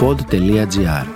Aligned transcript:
pod.gr 0.00 1.06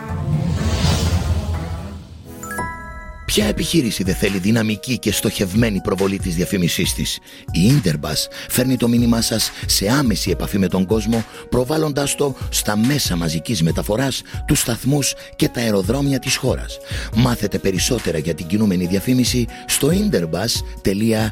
Ποια 3.27 3.47
επιχείρηση 3.47 4.03
δεν 4.03 4.15
θέλει 4.15 4.39
δυναμική 4.39 4.99
και 4.99 5.13
στοχευμένη 5.13 5.81
προβολή 5.81 6.19
της 6.19 6.35
διαφήμισής 6.35 6.95
της; 6.95 7.19
Η 7.53 7.81
Interbus 7.83 8.29
φέρνει 8.49 8.77
το 8.77 8.89
μήνυμά 8.89 9.21
σας 9.21 9.51
σε 9.67 9.89
άμεση 9.89 10.31
επαφή 10.31 10.59
με 10.59 10.69
τον 10.69 10.87
κόσμο, 10.87 11.25
προβάλλοντάς 11.49 12.15
το 12.15 12.35
στα 12.49 12.77
μέσα 12.77 13.17
μαζικής 13.17 13.63
μεταφοράς, 13.63 14.23
τους 14.47 14.61
σταθμούς 14.61 15.15
και 15.37 15.49
τα 15.49 15.61
αεροδρόμια 15.61 16.19
της 16.19 16.37
χώρας. 16.37 16.79
Μάθετε 17.15 17.59
περισσότερα 17.59 18.19
για 18.19 18.35
την 18.35 18.47
κινούμενη 18.47 18.87
διαφήμιση 18.87 19.47
στο 19.67 19.89
interbus.gr. 19.89 21.23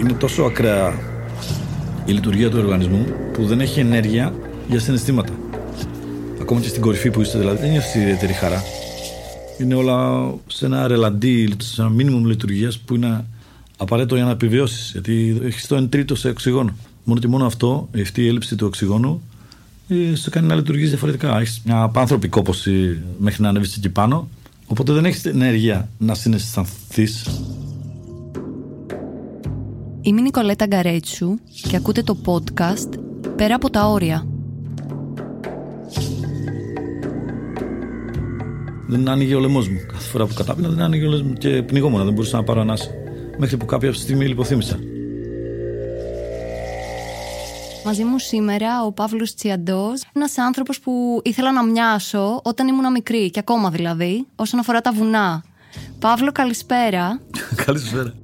Είναι 0.00 0.12
τόσο 0.12 0.42
ακραία 0.42 0.94
η 2.04 2.12
λειτουργία 2.12 2.50
του 2.50 2.58
οργανισμού 2.58 3.06
που 3.32 3.46
δεν 3.46 3.60
έχει 3.60 3.80
ενέργεια 3.80 4.34
για 4.68 4.80
συναισθήματα. 4.80 5.32
Ακόμα 6.40 6.60
και 6.60 6.68
στην 6.68 6.80
κορυφή 6.80 7.10
που 7.10 7.20
είστε, 7.20 7.38
δηλαδή, 7.38 7.60
δεν 7.60 7.70
νιώθει 7.70 7.98
ιδιαίτερη 7.98 8.32
χαρά. 8.32 8.62
Είναι 9.60 9.74
όλα 9.74 10.28
σε 10.46 10.66
ένα 10.66 10.86
ρελαντί, 10.86 11.54
σε 11.58 11.80
ένα 11.80 11.90
μήνυμο 11.90 12.26
λειτουργίας 12.26 12.78
που 12.78 12.94
είναι 12.94 13.24
απαραίτητο 13.76 14.14
για 14.14 14.24
να 14.24 14.30
επιβιώσεις. 14.30 14.90
Γιατί 14.92 15.40
έχεις 15.42 15.66
το 15.66 15.76
1 15.76 15.88
τρίτο 15.88 16.14
σε 16.14 16.28
οξυγόνο. 16.28 16.74
Μόνο 17.04 17.20
και 17.20 17.28
μόνο 17.28 17.46
αυτό, 17.46 17.88
αυτή 18.02 18.22
η 18.22 18.28
έλλειψη 18.28 18.56
του 18.56 18.66
οξυγόνου, 18.66 19.22
ε, 19.88 20.14
σε 20.14 20.30
κάνει 20.30 20.46
να 20.46 20.54
λειτουργείς 20.54 20.88
διαφορετικά. 20.88 21.38
Έχεις 21.40 21.60
μια 21.64 21.82
απάνθρωπη 21.82 22.28
κόπωση 22.28 22.98
μέχρι 23.18 23.42
να 23.42 23.48
ανέβεις 23.48 23.76
εκεί 23.76 23.88
πάνω. 23.88 24.28
Οπότε 24.66 24.92
δεν 24.92 25.04
έχεις 25.04 25.24
ενέργεια 25.24 25.88
να 25.98 26.14
συναισθανθείς 26.14 27.26
Είμαι 30.08 30.20
η 30.20 30.22
Νικολέτα 30.22 30.66
Γκαρέτσου 30.66 31.34
και 31.68 31.76
ακούτε 31.76 32.02
το 32.02 32.16
podcast 32.24 32.98
«Πέρα 33.36 33.54
από 33.54 33.70
τα 33.70 33.86
όρια». 33.86 34.26
Δεν 38.86 39.08
άνοιγε 39.08 39.34
ο 39.34 39.40
λαιμό 39.40 39.58
μου. 39.58 39.86
Κάθε 39.92 40.08
φορά 40.08 40.26
που 40.26 40.34
κατάπινα 40.34 40.68
δεν 40.68 40.80
άνοιγε 40.80 41.06
ο 41.06 41.10
λαιμό 41.10 41.28
μου 41.28 41.32
και 41.32 41.62
πνιγόμουν, 41.62 42.04
δεν 42.04 42.12
μπορούσα 42.12 42.36
να 42.36 42.44
πάρω 42.44 42.60
ανάσα. 42.60 42.90
Μέχρι 43.38 43.56
που 43.56 43.66
κάποια 43.66 43.92
στιγμή 43.92 44.26
λιποθύμησα. 44.26 44.78
Μαζί 47.84 48.04
μου 48.04 48.18
σήμερα 48.18 48.84
ο 48.84 48.92
Παύλος 48.92 49.34
Τσιαντός, 49.34 50.02
ένας 50.12 50.38
άνθρωπος 50.38 50.80
που 50.80 51.20
ήθελα 51.24 51.52
να 51.52 51.64
μοιάσω 51.64 52.40
όταν 52.44 52.68
ήμουν 52.68 52.92
μικρή 52.92 53.30
και 53.30 53.38
ακόμα 53.38 53.70
δηλαδή, 53.70 54.26
όσον 54.36 54.60
αφορά 54.60 54.80
τα 54.80 54.92
βουνά. 54.92 55.42
Παύλο, 55.98 56.32
καλησπέρα. 56.32 57.20
Καλησπέρα. 57.64 58.14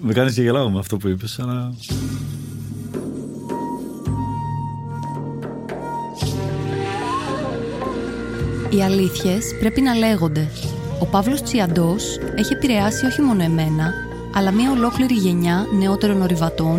Με 0.00 0.12
κάνεις 0.12 0.34
και 0.34 0.42
γελάω 0.42 0.70
με 0.70 0.78
αυτό 0.78 0.96
που 0.96 1.08
είπες, 1.08 1.38
αλλά. 1.38 1.74
Οι 8.70 8.82
αλήθειες 8.82 9.56
πρέπει 9.60 9.80
να 9.80 9.94
λέγονται. 9.94 10.48
Ο 11.00 11.06
Παύλος 11.06 11.42
Τσιαντός 11.42 12.18
έχει 12.36 12.52
επηρεάσει 12.52 13.06
όχι 13.06 13.20
μόνο 13.20 13.42
εμένα, 13.42 13.92
αλλά 14.34 14.50
μια 14.50 14.70
ολόκληρη 14.70 15.14
γενιά 15.14 15.66
νεότερων 15.78 16.22
ορειβατών 16.22 16.78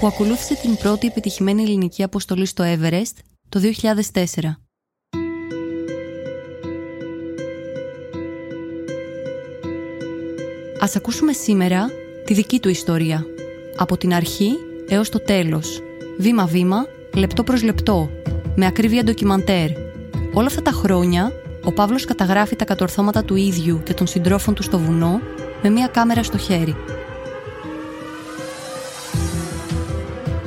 που 0.00 0.06
ακολούθησε 0.06 0.54
την 0.54 0.76
πρώτη 0.76 1.06
επιτυχημένη 1.06 1.62
ελληνική 1.62 2.02
αποστολή 2.02 2.46
στο 2.46 2.64
Everest 2.64 3.16
το 3.48 3.60
2004. 4.12 4.22
Ας 10.80 10.96
ακούσουμε 10.96 11.32
σήμερα 11.32 11.90
τη 12.26 12.34
δική 12.34 12.60
του 12.60 12.68
ιστορία. 12.68 13.26
Από 13.76 13.96
την 13.96 14.14
αρχή 14.14 14.50
έως 14.88 15.08
το 15.08 15.20
τέλος. 15.20 15.82
Βήμα-βήμα, 16.18 16.86
λεπτό 17.14 17.42
προς 17.42 17.62
λεπτό. 17.62 18.10
Με 18.54 18.66
ακρίβεια 18.66 19.04
ντοκιμαντέρ. 19.04 19.68
Όλα 20.32 20.46
αυτά 20.46 20.62
τα 20.62 20.70
χρόνια, 20.70 21.32
ο 21.64 21.72
Παύλος 21.72 22.04
καταγράφει 22.04 22.56
τα 22.56 22.64
κατορθώματα 22.64 23.24
του 23.24 23.36
ίδιου 23.36 23.80
και 23.84 23.94
των 23.94 24.06
συντρόφων 24.06 24.54
του 24.54 24.62
στο 24.62 24.78
βουνό 24.78 25.20
με 25.62 25.70
μία 25.70 25.86
κάμερα 25.86 26.22
στο 26.22 26.38
χέρι. 26.38 26.76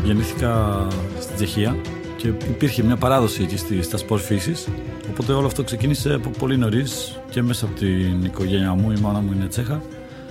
Γεννήθηκα 0.03 0.88
στην 1.19 1.35
Τσεχία 1.35 1.75
και 2.18 2.28
υπήρχε 2.28 2.84
μια 2.84 2.97
παράδοση 2.97 3.44
εκεί 3.44 3.57
στη, 3.57 3.81
στα 3.81 3.97
σπορ 3.97 4.19
φύσης. 4.19 4.68
Οπότε 5.09 5.34
όλο 5.34 5.45
αυτό 5.47 5.63
ξεκίνησε 5.63 6.13
από 6.13 6.29
πολύ 6.29 6.57
νωρίς 6.57 7.19
και 7.29 7.41
μέσα 7.41 7.66
από 7.66 7.75
την 7.75 8.23
οικογένειά 8.23 8.73
μου. 8.73 8.91
Η 8.91 9.00
μάνα 9.00 9.19
μου 9.19 9.31
είναι 9.35 9.47
Τσέχα 9.47 9.81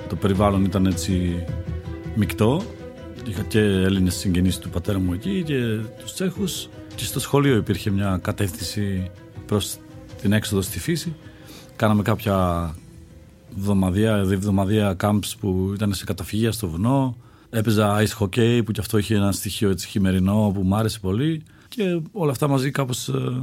το 0.08 0.16
περιβάλλον 0.16 0.64
ήταν 0.64 0.86
έτσι 0.86 1.44
μεικτό. 2.14 2.62
Είχα 3.28 3.42
και 3.42 3.58
Έλληνες 3.60 4.14
συγγενείς 4.14 4.58
του 4.58 4.70
πατέρα 4.70 4.98
μου 4.98 5.12
εκεί 5.12 5.42
και 5.46 5.78
τους 6.00 6.12
Τσέχους 6.12 6.68
και 6.94 7.04
στο 7.04 7.20
σχολείο 7.20 7.56
υπήρχε 7.56 7.90
μια 7.90 8.18
κατεύθυνση 8.22 9.10
προς 9.46 9.76
την 10.20 10.32
έξοδο 10.32 10.62
στη 10.62 10.78
φύση. 10.78 11.14
Κάναμε 11.76 12.02
κάποια 12.02 12.74
εβδομαδία, 13.56 14.24
διεβδομαδία 14.24 14.96
camps 15.00 15.32
που 15.40 15.70
ήταν 15.74 15.94
σε 15.94 16.04
καταφυγία 16.04 16.52
στο 16.52 16.68
βουνό. 16.68 17.16
Έπαιζα 17.50 18.02
ice 18.02 18.18
hockey 18.18 18.60
που 18.64 18.72
και 18.72 18.80
αυτό 18.80 18.98
είχε 18.98 19.14
ένα 19.14 19.32
στοιχείο 19.32 19.70
έτσι 19.70 19.88
χειμερινό 19.88 20.50
που 20.54 20.62
μου 20.62 20.76
άρεσε 20.76 20.98
πολύ 20.98 21.42
και 21.68 22.00
όλα 22.12 22.30
αυτά 22.30 22.48
μαζί 22.48 22.70
κάπως 22.70 23.08
ε, 23.08 23.42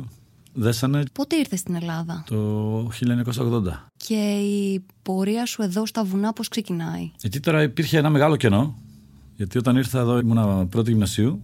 δέσανε. 0.55 1.03
Πότε 1.13 1.35
ήρθες 1.35 1.59
στην 1.59 1.75
Ελλάδα; 1.75 2.23
Το 2.27 2.87
1980. 2.87 3.89
Και 3.97 4.15
η 4.35 4.85
πορεία 5.01 5.45
σου 5.45 5.61
εδώ 5.61 5.85
στα 5.85 6.03
βουνά 6.03 6.33
πώς 6.33 6.47
ξεκινάει; 6.47 7.11
Γιατί 7.19 7.39
τώρα 7.39 7.61
υπήρχε 7.61 7.97
ένα 7.97 8.09
μεγάλο 8.09 8.35
κενό. 8.35 8.75
Γιατί 9.35 9.57
όταν 9.57 9.75
ήρθα 9.75 9.99
εδώ 9.99 10.19
ήμουν 10.19 10.69
πρώτη 10.69 10.91
γυμνασίου. 10.91 11.39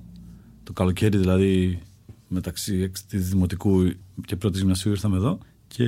Το 0.63 0.73
καλοκαίρι 0.73 1.17
δηλαδή 1.17 1.79
μεταξύ 2.27 2.91
της 3.07 3.29
Δημοτικού 3.29 3.91
και 4.25 4.35
πρώτης 4.35 4.59
γυμνασίου 4.59 4.91
ήρθαμε 4.91 5.17
εδώ. 5.17 5.37
Και 5.67 5.85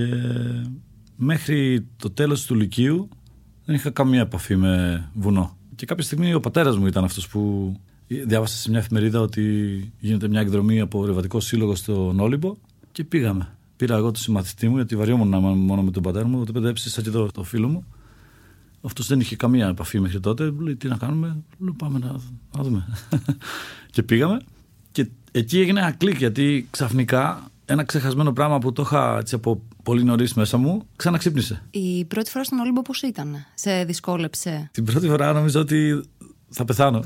μέχρι 1.16 1.88
το 1.98 2.10
τέλος 2.10 2.46
του 2.46 2.56
Λυκείου 2.56 3.10
δεν 3.66 3.76
είχα 3.76 3.90
καμία 3.90 4.22
επαφή 4.22 4.56
με 4.56 5.04
βουνό. 5.14 5.58
Και 5.76 5.86
κάποια 5.86 6.04
στιγμή 6.04 6.34
ο 6.34 6.40
πατέρας 6.40 6.78
μου 6.78 6.86
ήταν 6.86 7.04
αυτός 7.04 7.28
που 7.28 7.74
διάβασε 8.08 8.58
σε 8.58 8.70
μια 8.70 8.80
εφημερίδα 8.80 9.20
ότι 9.20 9.44
γίνεται 10.00 10.28
μια 10.28 10.40
εκδρομή 10.40 10.80
από 10.80 11.06
ρευατικό 11.06 11.40
σύλλογος 11.40 11.80
στον 11.80 12.20
Όλυμπο 12.20 12.56
και 12.94 13.04
πήγαμε. 13.04 13.56
Πήρα 13.76 13.96
εγώ 13.96 14.12
το 14.12 14.20
συμμαθητή 14.20 14.70
μου, 14.70 14.76
γιατί 14.76 14.96
βαριόμουν 14.96 15.30
να 15.30 15.38
είμαι 15.38 15.50
μόνο 15.50 15.82
με 15.82 15.92
τον 15.92 16.04
πατέρα 16.04 16.28
μου. 16.28 16.46
Το 16.46 16.52
παιδέψει 16.52 17.02
και 17.02 17.10
εδώ 17.10 17.32
το 17.32 17.44
φίλο 17.44 17.68
μου. 17.68 17.86
Αυτός 18.82 19.08
δεν 19.08 19.20
είχε 19.20 19.36
καμία 19.36 19.68
επαφή 19.68 20.00
μέχρι 20.00 20.20
τότε. 20.20 20.54
Λέει 20.60 20.76
τι 20.76 20.88
να 20.88 20.98
κάνουμε; 20.98 21.38
Λέω 21.58 21.74
πάμε 21.74 22.00
να, 22.00 22.12
να 22.58 22.64
δούμε. 22.64 22.88
και 23.94 24.04
πήγαμε. 24.04 24.42
Και 24.92 25.08
εκεί 25.32 25.60
έγινε 25.60 25.80
ένα 25.80 25.92
κλικ 25.92 26.18
γιατί 26.18 26.68
ξαφνικά 26.72 27.52
ένα 27.66 27.84
ξεχασμένο 27.84 28.34
πράγμα 28.34 28.60
που 28.60 28.72
το 28.72 28.82
είχα 28.82 29.18
έτσι, 29.18 29.36
από 29.36 29.62
πολύ 29.84 30.04
νωρίς 30.04 30.34
μέσα 30.34 30.58
μου 30.58 30.88
ξαναξύπνησε. 30.96 31.62
Η 31.72 32.06
πρώτη 32.06 32.30
φορά 32.30 32.44
στον 32.44 32.60
Όλυμπο 32.60 32.82
πώς 32.82 33.02
ήταν, 33.02 33.46
σε 33.54 33.84
δυσκόλεψε; 33.84 34.70
Την 34.72 34.86
πρώτη 34.86 35.08
φορά 35.08 35.34
νομίζω 35.34 35.60
ότι 35.60 36.04
θα 36.50 36.66
πεθάνω. 36.66 37.04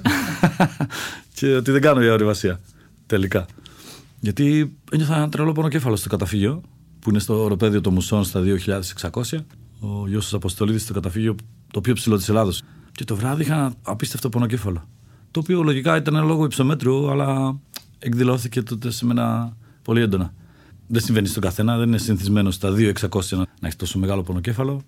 και 1.36 1.56
ότι 1.56 1.72
δεν 1.72 1.82
κάνω 1.82 2.02
για 2.02 2.14
ορειβασία. 2.14 2.60
Τελικά. 3.06 3.46
Γιατί 4.20 4.78
ένιωθα 4.92 5.16
ένα 5.16 5.30
τρελό 5.30 5.52
πονοκέφαλος 5.52 6.00
στο 6.00 6.10
καταφύγιο, 6.10 6.62
που 7.00 7.10
είναι 7.10 7.20
στο 7.20 7.44
οροπέδιο 7.44 7.82
των 7.82 7.94
Μουσών 7.94 8.24
στα 8.24 8.44
2600. 9.12 9.38
Ο 9.80 10.08
Ιώσο 10.08 10.36
Αποστολίδης 10.36 10.82
στο 10.82 10.94
καταφύγιο, 10.94 11.36
το 11.72 11.82
πιο 11.82 11.94
ψηλό 11.94 12.18
της 12.18 12.30
Ελλάδος. 12.30 12.64
Και 12.92 13.04
το 13.04 13.16
βράδυ 13.16 13.42
είχα 13.42 13.54
ένα 13.54 13.74
απίστευτο 13.82 14.30
πονοκέφαλο. 14.30 14.88
Το 15.32 15.40
οποίο 15.40 15.64
λογικά 15.64 15.96
ήταν 15.96 16.26
λόγω 16.26 16.46
υψομέτρου, 16.46 17.10
αλλά 17.10 17.60
εκδηλώθηκε 18.00 18.62
τότε 18.62 18.92
σε 18.92 19.06
μένα 19.06 19.56
πολύ 19.82 20.02
έντονα. 20.02 20.34
Δεν 20.88 21.02
συμβαίνει 21.02 21.28
στον 21.28 21.42
καθένα, 21.42 21.78
δεν 21.78 21.88
είναι 21.88 21.98
συνηθισμένο 21.98 22.52
στα 22.52 22.70
2600 22.70 23.22
να 23.30 23.46
έχεις 23.62 23.76
τόσο 23.76 24.00
μεγάλο 24.00 24.24
πονοκέφαλο. 24.24 24.82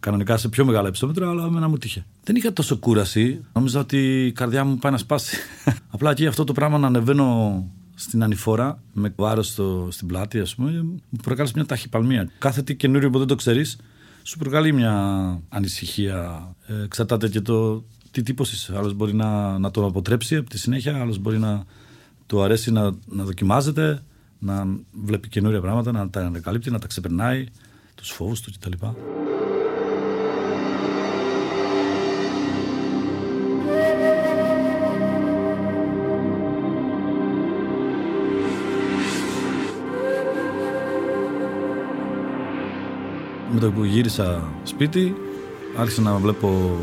Κανονικά 0.00 0.36
σε 0.36 0.48
πιο 0.48 0.64
μεγάλα 0.64 0.88
υψόμετρα, 0.88 1.28
αλλά 1.28 1.44
εμένα 1.44 1.68
μου 1.68 1.76
τύχε. 1.78 2.06
Δεν 2.24 2.36
είχα 2.36 2.52
τόσο 2.52 2.76
κούραση. 2.76 3.40
Νόμιζα 3.52 3.80
ότι 3.80 4.26
η 4.26 4.32
καρδιά 4.32 4.64
μου 4.64 4.76
πάει 4.76 4.92
να 4.92 4.98
σπάσει. 4.98 5.36
Απλά 5.94 6.10
εκεί 6.10 6.26
αυτό 6.26 6.44
το 6.44 6.52
πράγμα 6.52 6.78
να 6.78 6.86
ανεβαίνω 6.86 7.66
στην 7.94 8.22
ανηφόρα 8.22 8.82
με 8.92 9.12
βάρος 9.16 9.58
στην 9.88 10.06
πλάτη, 10.06 10.40
ας 10.40 10.54
πούμε, 10.54 10.82
μου 10.82 11.18
προκάλεσε 11.22 11.52
μια 11.56 11.66
ταχυπαλμία. 11.66 12.30
Κάθε 12.38 12.62
τι 12.62 12.76
καινούριο 12.76 13.10
που 13.10 13.18
δεν 13.18 13.26
το 13.26 13.34
ξέρεις, 13.34 13.78
σου 14.22 14.38
προκαλεί 14.38 14.72
μια 14.72 14.94
ανησυχία. 15.48 16.48
Ε, 16.66 16.82
εξαρτάται 16.82 17.28
και 17.28 17.40
το 17.40 17.84
τι 18.10 18.22
τύπος 18.22 18.52
είσαι. 18.52 18.76
Άλλος 18.76 18.94
μπορεί 18.94 19.14
να, 19.14 19.58
να 19.58 19.70
το 19.70 19.86
αποτρέψει 19.86 20.36
από 20.36 20.50
τη 20.50 20.58
συνέχεια, 20.58 21.00
άλλος 21.00 21.18
μπορεί 21.18 21.38
να 21.38 21.64
του 22.26 22.42
αρέσει 22.42 22.70
να, 22.70 22.90
να 23.06 23.24
δοκιμάζεται, 23.24 24.02
να 24.38 24.66
βλέπει 24.92 25.28
καινούρια 25.28 25.60
πράγματα, 25.60 25.92
να 25.92 26.10
τα 26.10 26.20
ανακαλύπτει, 26.20 26.70
να 26.70 26.78
τα 26.78 26.86
ξεπερνάει, 26.86 27.46
τους 27.94 28.10
φόβους 28.10 28.40
του 28.40 28.52
κτλ. 28.60 28.86
Με 43.54 43.60
το 43.60 43.70
που 43.70 43.84
γύρισα 43.84 44.42
σπίτι, 44.62 45.14
άρχισα 45.76 46.00
να 46.00 46.14
βλέπω 46.14 46.76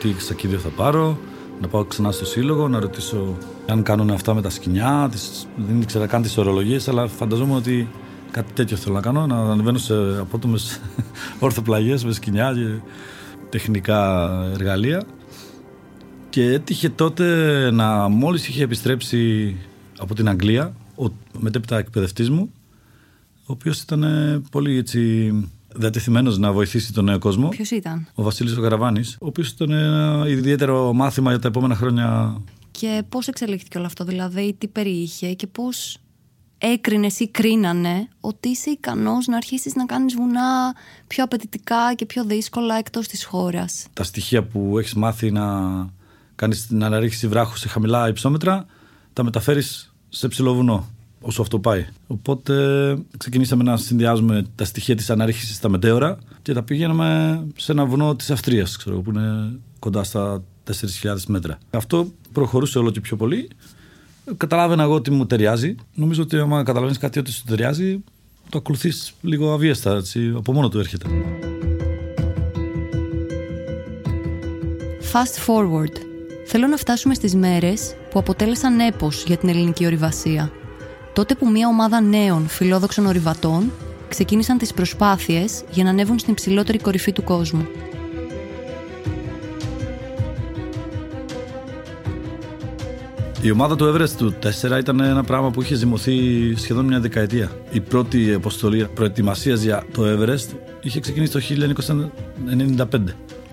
τι 0.00 0.14
σακίδιο 0.18 0.58
θα 0.58 0.68
πάρω, 0.68 1.18
Να 1.60 1.68
πάω 1.68 1.84
ξανά 1.84 2.10
στο 2.10 2.24
σύλλογο, 2.24 2.68
να 2.68 2.80
ρωτήσω 2.80 3.36
αν 3.66 3.82
κάνουν 3.82 4.10
αυτά 4.10 4.34
με 4.34 4.42
τα 4.42 4.50
σκηνιά. 4.50 5.08
Τις, 5.10 5.46
δεν 5.56 5.80
ήξερα 5.80 6.06
καν 6.06 6.22
τις 6.22 6.36
ορολογίες, 6.36 6.88
αλλά 6.88 7.06
φανταζόμουν 7.06 7.56
ότι 7.56 7.88
κάτι 8.30 8.52
τέτοιο 8.52 8.76
θέλω 8.76 8.94
να 8.94 9.00
κάνω. 9.00 9.26
Να 9.26 9.36
ανεβαίνω 9.36 9.78
σε 9.78 9.94
απότομες 10.20 10.80
ορθοπλαγίε 11.38 11.96
με 12.04 12.12
σκηνιά 12.12 12.52
και 12.52 12.80
τεχνικά 13.48 14.30
εργαλεία. 14.52 15.04
Και 16.30 16.52
έτυχε 16.52 16.88
τότε 16.88 17.70
να 17.70 18.08
μόλις 18.08 18.48
είχε 18.48 18.62
επιστρέψει 18.62 19.56
από 19.98 20.14
την 20.14 20.28
Αγγλία 20.28 20.74
ο 20.94 21.06
μετέπειτα 21.38 21.78
εκπαιδευτής 21.78 22.30
μου 22.30 22.50
ο 23.46 23.52
οποίος 23.52 23.80
ήταν 23.80 24.04
πολύ 24.50 24.76
έτσι 24.76 25.32
διατεθειμένος 25.78 26.38
να 26.38 26.52
βοηθήσει 26.52 26.92
τον 26.92 27.04
νέο 27.04 27.18
κόσμο. 27.18 27.48
Ποιος 27.48 27.70
ήταν; 27.70 28.06
Ο 28.14 28.22
Βασίλης 28.22 28.56
ο 28.56 28.60
Καραβάνη, 28.60 29.00
ο 29.00 29.26
οποίος 29.26 29.48
ήταν 29.48 29.70
ένα 29.70 30.24
ιδιαίτερο 30.28 30.92
μάθημα 30.92 31.30
για 31.30 31.38
τα 31.38 31.48
επόμενα 31.48 31.74
χρόνια. 31.74 32.36
Και 32.70 33.02
πώς 33.08 33.28
εξελίχθηκε 33.28 33.78
όλο 33.78 33.86
αυτό, 33.86 34.04
δηλαδή, 34.04 34.54
τι 34.58 34.68
περιείχε 34.68 35.32
και 35.32 35.46
πώς 35.46 35.98
έκρινε 36.58 37.06
ή 37.18 37.28
κρίνανε 37.28 38.08
ότι 38.20 38.48
είσαι 38.48 38.70
ικανός 38.70 39.26
να 39.26 39.36
αρχίσεις 39.36 39.74
να 39.74 39.86
κάνεις 39.86 40.14
βουνά 40.14 40.74
πιο 41.06 41.24
απαιτητικά 41.24 41.94
και 41.94 42.06
πιο 42.06 42.24
δύσκολα 42.24 42.74
εκτός 42.74 43.06
της 43.06 43.24
χώρας; 43.24 43.86
Τα 43.92 44.02
στοιχεία 44.02 44.42
που 44.42 44.78
έχεις 44.78 44.94
μάθει 44.94 45.30
να 45.30 45.44
κάνεις 46.34 46.66
να 46.70 46.86
αναρρίξει 46.86 47.28
βράχου 47.28 47.56
σε 47.56 47.68
χαμηλά 47.68 48.08
υψόμετρα, 48.08 48.66
τα 49.12 49.22
μεταφέρεις 49.22 49.94
σε 50.08 50.28
ψηλό 50.28 50.54
βουνό 50.54 50.95
όσο 51.26 51.42
αυτό 51.42 51.58
πάει. 51.58 51.86
Οπότε 52.06 52.54
ξεκινήσαμε 53.18 53.62
να 53.62 53.76
συνδυάζουμε 53.76 54.44
τα 54.54 54.64
στοιχεία 54.64 54.96
της 54.96 55.10
αναρρίχησης 55.10 55.56
στα 55.56 55.68
μετέωρα 55.68 56.18
και 56.42 56.52
τα 56.52 56.62
πήγαμε 56.62 57.40
σε 57.56 57.72
ένα 57.72 57.84
βουνό 57.84 58.16
της 58.16 58.30
Αυστρίας, 58.30 58.76
που 58.84 59.10
είναι 59.10 59.58
κοντά 59.78 60.04
στα 60.04 60.42
4.000 61.02 61.16
μέτρα. 61.26 61.58
Αυτό 61.70 62.08
προχωρούσε 62.32 62.78
όλο 62.78 62.90
και 62.90 63.00
πιο 63.00 63.16
πολύ. 63.16 63.48
Καταλάβαινα 64.36 64.82
εγώ 64.82 64.94
ότι 64.94 65.10
μου 65.10 65.26
ταιριάζει. 65.26 65.74
Νομίζω 65.94 66.22
ότι 66.22 66.38
άμα 66.38 66.62
καταλαβαίνεις 66.62 66.98
κάτι 66.98 67.18
ότι 67.18 67.32
σου 67.32 67.44
ταιριάζει, 67.44 68.04
το 68.48 68.58
ακολουθείς 68.58 69.12
λίγο 69.20 69.52
αβίαστα. 69.52 69.96
Έτσι, 69.96 70.32
από 70.36 70.52
μόνο 70.52 70.68
του 70.68 70.78
έρχεται. 70.78 71.06
Fast 75.12 75.46
forward. 75.46 75.96
Θέλω 76.46 76.66
να 76.66 76.76
φτάσουμε 76.76 77.14
στις 77.14 77.34
μέρες 77.34 77.94
που 78.10 78.18
αποτέλεσαν 78.18 78.80
έπος 78.80 79.24
για 79.26 79.36
την 79.36 79.48
ελληνική 79.48 79.86
ορειβασία 79.86 80.52
τότε 81.16 81.34
που 81.34 81.50
μια 81.50 81.68
ομάδα 81.68 82.00
νέων 82.00 82.48
φιλόδοξων 82.48 83.06
ορειβατών 83.06 83.72
ξεκίνησαν 84.08 84.58
τις 84.58 84.74
προσπάθειες 84.74 85.64
για 85.70 85.84
να 85.84 85.90
ανέβουν 85.90 86.18
στην 86.18 86.32
υψηλότερη 86.32 86.78
κορυφή 86.78 87.12
του 87.12 87.22
κόσμου. 87.24 87.66
Η 93.42 93.50
ομάδα 93.50 93.76
του 93.76 93.84
Everest 93.84 94.10
του 94.16 94.34
4 94.74 94.78
ήταν 94.78 95.00
ένα 95.00 95.24
πράγμα 95.24 95.50
που 95.50 95.62
είχε 95.62 95.74
ζυμωθεί 95.74 96.18
σχεδόν 96.56 96.84
μια 96.84 97.00
δεκαετία. 97.00 97.50
Η 97.70 97.80
πρώτη 97.80 98.32
αποστολή 98.32 98.88
προετοιμασίας 98.94 99.62
για 99.62 99.84
το 99.92 100.02
Everest 100.02 100.56
είχε 100.80 101.00
ξεκινήσει 101.00 101.32
το 101.32 101.40
1995 102.76 102.86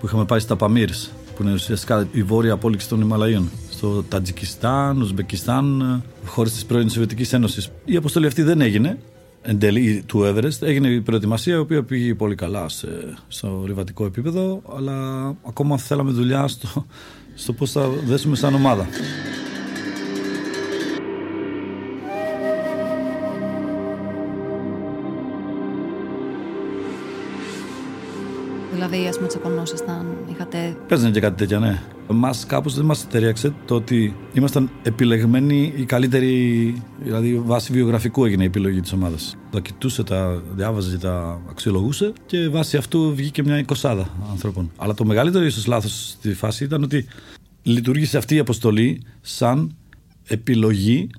που 0.00 0.06
είχαμε 0.06 0.24
πάει 0.24 0.38
στα 0.40 0.56
Παμίρς 0.56 1.10
που 1.34 1.42
είναι 1.42 1.52
ουσιαστικά 1.52 2.08
η 2.12 2.22
βόρεια 2.22 2.52
απόλυξη 2.52 2.88
των 2.88 3.00
Ιμαλαίων 3.00 3.50
στο 3.84 4.02
Τατζικιστάν, 4.02 5.00
Ουσμπεκιστάν, 5.00 6.02
χώρες 6.26 6.52
της 6.52 6.64
πρώην 6.64 6.88
Σοβιετικής 6.88 7.32
Ένωσης. 7.32 7.70
Η 7.84 7.96
αποστολή 7.96 8.26
αυτή 8.26 8.42
δεν 8.42 8.60
έγινε 8.60 8.98
εν 9.42 9.58
τέλει 9.58 10.02
του 10.06 10.20
Everest. 10.24 10.62
Έγινε 10.62 10.88
η 10.88 11.00
προετοιμασία, 11.00 11.54
η 11.54 11.58
οποία 11.58 11.82
πήγε 11.82 12.14
πολύ 12.14 12.34
καλά 12.34 12.68
σε, 12.68 12.88
στο 13.28 13.62
ριβατικό 13.66 14.04
επίπεδο, 14.04 14.62
αλλά 14.76 15.26
ακόμα 15.46 15.78
θέλαμε 15.78 16.10
δουλειά 16.10 16.48
στο, 16.48 16.86
στο 17.34 17.52
πώς 17.52 17.70
θα 17.70 17.88
δέσουμε 17.88 18.36
σαν 18.36 18.54
ομάδα. 18.54 18.86
Δηλαδή, 28.74 29.06
ας 29.06 29.16
πούμε, 29.16 29.28
τσακωνόσασταν, 29.28 30.06
είχατε. 30.32 30.76
Παίζανε 30.88 31.10
και 31.10 31.20
κάτι 31.20 31.36
τέτοια, 31.36 31.58
ναι. 31.58 31.82
Μας 32.08 32.46
κάπως 32.46 32.74
δεν 32.74 32.84
μας 32.84 33.06
ταιριάξε 33.08 33.54
το 33.64 33.74
ότι 33.74 34.16
ήμασταν 34.32 34.70
επιλεγμένοι 34.82 35.72
η 35.76 35.84
καλύτερη. 35.84 36.82
Δηλαδή, 37.02 37.38
βάσει 37.38 37.72
βιογραφικού 37.72 38.24
έγινε 38.24 38.42
η 38.42 38.46
επιλογή 38.46 38.80
της 38.80 38.92
ομάδας. 38.92 39.36
Τα 39.50 39.60
κοιτούσε, 39.60 40.02
τα 40.02 40.42
διάβαζε, 40.54 40.98
τα 40.98 41.40
αξιολογούσε 41.50 42.12
και 42.26 42.48
βάσει 42.48 42.76
αυτού 42.76 43.14
βγήκε 43.14 43.42
μια 43.42 43.58
εικοσάδα 43.58 44.08
ανθρώπων. 44.30 44.70
Αλλά 44.76 44.94
το 44.94 45.04
μεγαλύτερο 45.04 45.44
ίσως 45.44 45.66
λάθος 45.66 46.08
στη 46.08 46.34
φάση 46.34 46.64
ήταν 46.64 46.82
ότι 46.82 47.06
λειτουργήσε 47.62 48.18
αυτή 48.18 48.34
η 48.34 48.38
αποστολή 48.38 49.02
σαν 49.20 49.76
επιλογή 50.26 51.10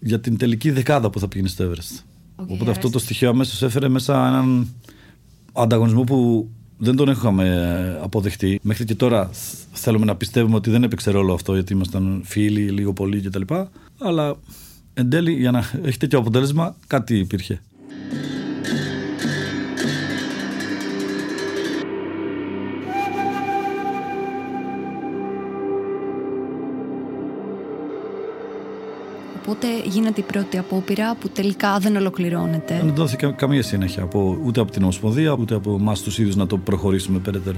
για 0.00 0.20
την 0.20 0.36
τελική 0.36 0.70
δεκάδα 0.70 1.10
που 1.10 1.18
θα 1.18 1.28
πήγαινε 1.28 1.48
στο 1.48 1.70
Everest. 1.70 2.00
Okay, 2.40 2.46
Οπότε 2.48 2.70
αυτό 2.70 2.90
το 2.90 2.98
στοιχείο 2.98 3.28
αμέσως 3.28 3.62
έφερε 3.62 3.88
μέσα 3.88 4.26
έναν 4.26 4.68
ανταγωνισμό 5.52 6.02
που 6.04 6.50
δεν 6.82 6.96
τον 6.96 7.08
είχαμε 7.08 7.98
αποδεχτεί. 8.02 8.60
Μέχρι 8.62 8.84
και 8.84 8.94
τώρα 8.94 9.30
θέλουμε 9.72 10.04
να 10.04 10.16
πιστεύουμε 10.16 10.56
ότι 10.56 10.70
δεν 10.70 10.82
έπαιξε 10.82 11.10
ρόλο 11.10 11.34
αυτό 11.34 11.54
γιατί 11.54 11.72
ήμασταν 11.72 12.22
φίλοι 12.24 12.70
λίγο 12.70 12.92
πολύ 12.92 13.20
κτλ. 13.20 13.54
Αλλά 13.98 14.36
εν 14.94 15.10
τέλει 15.10 15.32
για 15.32 15.50
να 15.50 15.70
έχει 15.82 15.98
τέτοιο 15.98 16.18
αποτέλεσμα 16.18 16.76
κάτι 16.86 17.18
υπήρχε. 17.18 17.60
Οπότε 29.62 29.88
γίνεται 29.88 30.20
η 30.20 30.24
πρώτη 30.24 30.58
απόπειρα 30.58 31.16
που 31.16 31.28
τελικά 31.28 31.78
δεν 31.78 31.96
ολοκληρώνεται. 31.96 32.80
Δεν 32.84 32.94
δόθηκε 32.94 33.34
καμία 33.36 33.62
συνέχεια 33.62 34.02
από, 34.02 34.38
ούτε 34.44 34.60
από 34.60 34.70
την 34.70 34.82
Ομοσπονδία 34.82 35.32
ούτε 35.32 35.54
από 35.54 35.76
εμάς 35.80 36.02
τους 36.02 36.18
ίδιους 36.18 36.36
να 36.36 36.46
το 36.46 36.58
προχωρήσουμε 36.58 37.18
περαιτέρω. 37.18 37.56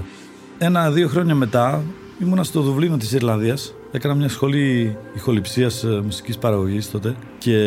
Ένα-δύο 0.57 1.07
χρόνια 1.07 1.35
μετά 1.35 1.83
ήμουνα 2.21 2.43
στο 2.43 2.61
Δουβλίνο 2.61 2.97
της 2.97 3.11
Ιρλανδίας. 3.11 3.73
Έκανα 3.91 4.13
μια 4.13 4.29
σχολή 4.29 4.97
ηχοληψίας 5.15 5.83
ε, 5.83 6.01
μουσικής 6.03 6.37
παραγωγής 6.37 6.91
τότε 6.91 7.15
και 7.37 7.57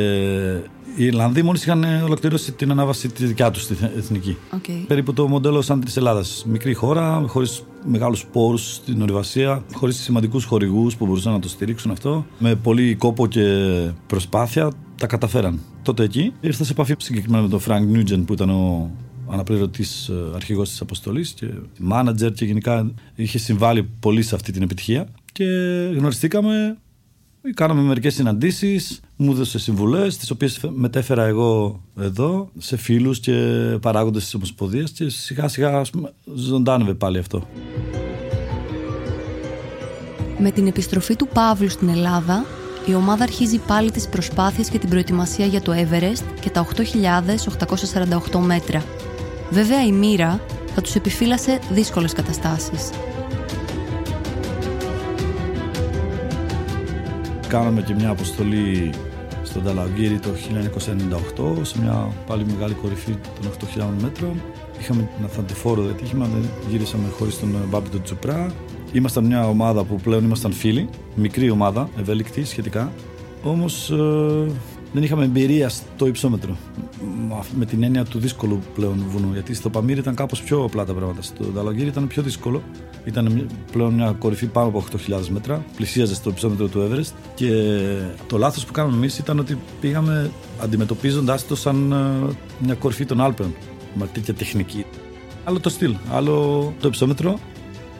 οι 0.96 1.04
Ιρλανδοί 1.04 1.42
μόλις 1.42 1.62
είχαν 1.62 1.84
ολοκληρώσει 2.04 2.52
την 2.52 2.70
ανάβαση 2.70 3.08
τη 3.08 3.26
δικιά 3.26 3.50
τους 3.50 3.62
στην 3.62 3.76
εθνική. 3.96 4.36
Okay. 4.52 4.84
Περίπου 4.86 5.12
το 5.12 5.28
μοντέλο 5.28 5.62
σαν 5.62 5.80
της 5.80 5.96
Ελλάδας. 5.96 6.44
Μικρή 6.48 6.74
χώρα, 6.74 7.24
χωρίς 7.26 7.62
μεγάλους 7.84 8.26
πόρους 8.32 8.74
στην 8.74 9.02
ορειβασία, 9.02 9.64
χωρίς 9.72 9.96
σημαντικούς 9.96 10.44
χορηγούς 10.44 10.96
που 10.96 11.06
μπορούσαν 11.06 11.32
να 11.32 11.40
το 11.40 11.48
στηρίξουν 11.48 11.90
αυτό. 11.90 12.26
Με 12.38 12.54
πολύ 12.54 12.94
κόπο 12.94 13.26
και 13.26 13.42
προσπάθεια 14.06 14.72
τα 14.98 15.06
καταφέραν. 15.06 15.60
Τότε 15.82 16.02
εκεί 16.02 16.32
ήρθα 16.40 16.64
σε 16.64 16.72
επαφή 16.72 16.94
συγκεκριμένα 16.98 17.42
με 17.42 17.48
τον 17.48 17.60
Φρανκ 17.60 17.88
Νιούτζεν 17.88 18.24
που 18.24 18.32
ήταν 18.32 18.50
ο 18.50 18.90
αναπληρωτής 19.30 20.08
ε, 20.08 20.14
αρχηγός 20.34 20.68
της 20.68 20.80
αποστολής 20.80 21.30
και 21.30 21.46
μάνατζερ 21.78 22.32
και 22.32 22.44
γενικά 22.44 22.94
είχε 23.14 23.38
συμβάλει 23.38 23.88
πολύ 24.00 24.22
σε 24.22 24.34
αυτή 24.34 24.52
την 24.52 24.62
επιτυχία. 24.62 25.08
Και 25.32 25.44
γνωριστήκαμε 25.96 26.76
Κάναμε 27.54 27.80
μερικές 27.80 28.14
συναντήσεις, 28.14 29.00
μου 29.16 29.30
έδωσε 29.30 29.58
συμβουλές, 29.58 30.16
τις 30.16 30.30
οποίες 30.30 30.60
μετέφερα 30.74 31.24
εγώ 31.24 31.80
εδώ, 32.00 32.50
σε 32.58 32.76
φίλους 32.76 33.20
και 33.20 33.32
παράγοντες 33.80 34.22
της 34.22 34.34
Ομοσπονδίας 34.34 34.90
και 34.90 35.08
σιγά 35.08 35.48
σιγά 35.48 35.82
ζωντάνευε 36.34 36.94
πάλι 36.94 37.18
αυτό. 37.18 37.48
Με 40.38 40.50
την 40.50 40.66
επιστροφή 40.66 41.16
του 41.16 41.28
Παύλου 41.32 41.68
στην 41.68 41.88
Ελλάδα, 41.88 42.44
η 42.86 42.94
ομάδα 42.94 43.22
αρχίζει 43.22 43.58
πάλι 43.58 43.90
τις 43.90 44.08
προσπάθειες 44.08 44.68
και 44.68 44.78
την 44.78 44.88
προετοιμασία 44.88 45.46
για 45.46 45.60
το 45.60 45.72
Everest 45.72 46.24
και 46.40 46.50
τα 46.50 46.66
8.848 48.32 48.38
μέτρα. 48.38 48.84
Βέβαια 49.50 49.86
η 49.86 49.92
μοίρα 49.92 50.40
θα 50.74 50.80
τους 50.80 50.94
επιφύλασε 50.94 51.58
δύσκολες 51.70 52.12
καταστάσεις. 52.12 52.90
Κάναμε 57.48 57.82
και 57.82 57.94
μια 57.94 58.10
αποστολή 58.10 58.90
στον 59.42 59.62
Ταλαγκύρι 59.64 60.18
το 60.18 60.28
1998 61.58 61.62
σε 61.62 61.80
μια 61.80 62.12
πάλι 62.26 62.44
μεγάλη 62.44 62.74
κορυφή 62.74 63.16
των 63.40 63.68
8.000 63.76 63.84
μέτρων. 64.02 64.42
Είχαμε 64.80 65.08
ένα 65.18 65.28
θαντιφόρο 65.28 65.82
δετύχημα, 65.82 66.28
γύρισαμε 66.70 67.08
χωρίς 67.08 67.40
τον 67.40 67.54
Μπάμπη 67.68 67.88
τον 67.88 68.02
Τσουπρά. 68.02 68.52
Ήμασταν 68.92 69.24
μια 69.24 69.48
ομάδα 69.48 69.84
που 69.84 69.96
πλέον 69.96 70.24
ήμασταν 70.24 70.52
φίλοι, 70.52 70.88
μικρή 71.14 71.50
ομάδα, 71.50 71.88
ευέλικτη 71.98 72.44
σχετικά. 72.44 72.92
Όμως 73.42 73.90
ε, 73.90 74.46
δεν 74.96 75.04
είχαμε 75.04 75.24
εμπειρία 75.24 75.68
στο 75.68 76.06
υψόμετρο. 76.06 76.56
Με 77.56 77.64
την 77.64 77.82
έννοια 77.82 78.04
του 78.04 78.18
δύσκολου 78.18 78.62
πλέον 78.74 79.04
βουνού. 79.08 79.32
Γιατί 79.32 79.54
στο 79.54 79.70
Παμίρ 79.70 79.98
ήταν 79.98 80.14
κάπως 80.14 80.42
πιο 80.42 80.64
απλά 80.64 80.84
τα 80.84 80.92
πράγματα. 80.92 81.22
Στο 81.22 81.44
Νταλαγκύρι 81.44 81.86
ήταν 81.86 82.06
πιο 82.06 82.22
δύσκολο. 82.22 82.62
Ήταν 83.04 83.46
πλέον 83.72 83.94
μια 83.94 84.16
κορυφή 84.18 84.46
πάνω 84.46 84.68
από 84.68 84.84
8.000 85.08 85.26
μέτρα. 85.28 85.64
Πλησίαζε 85.76 86.14
στο 86.14 86.30
υψόμετρο 86.30 86.68
του 86.68 86.88
Everest. 86.88 87.12
Και 87.34 87.48
το 88.26 88.38
λάθος 88.38 88.64
που 88.64 88.72
κάναμε 88.72 88.96
εμείς 88.96 89.18
ήταν 89.18 89.38
ότι 89.38 89.58
πήγαμε 89.80 90.30
αντιμετωπίζοντάς 90.60 91.46
το 91.46 91.56
σαν 91.56 91.92
ε, 91.92 92.34
μια 92.64 92.74
κορυφή 92.74 93.04
των 93.04 93.20
Άλπαιων. 93.20 93.54
Με 93.94 94.06
τέτοια 94.12 94.34
τεχνική. 94.34 94.84
Άλλο 95.44 95.60
το 95.60 95.68
στυλ, 95.68 95.96
άλλο 96.12 96.72
το 96.80 96.88
υψόμετρο. 96.88 97.38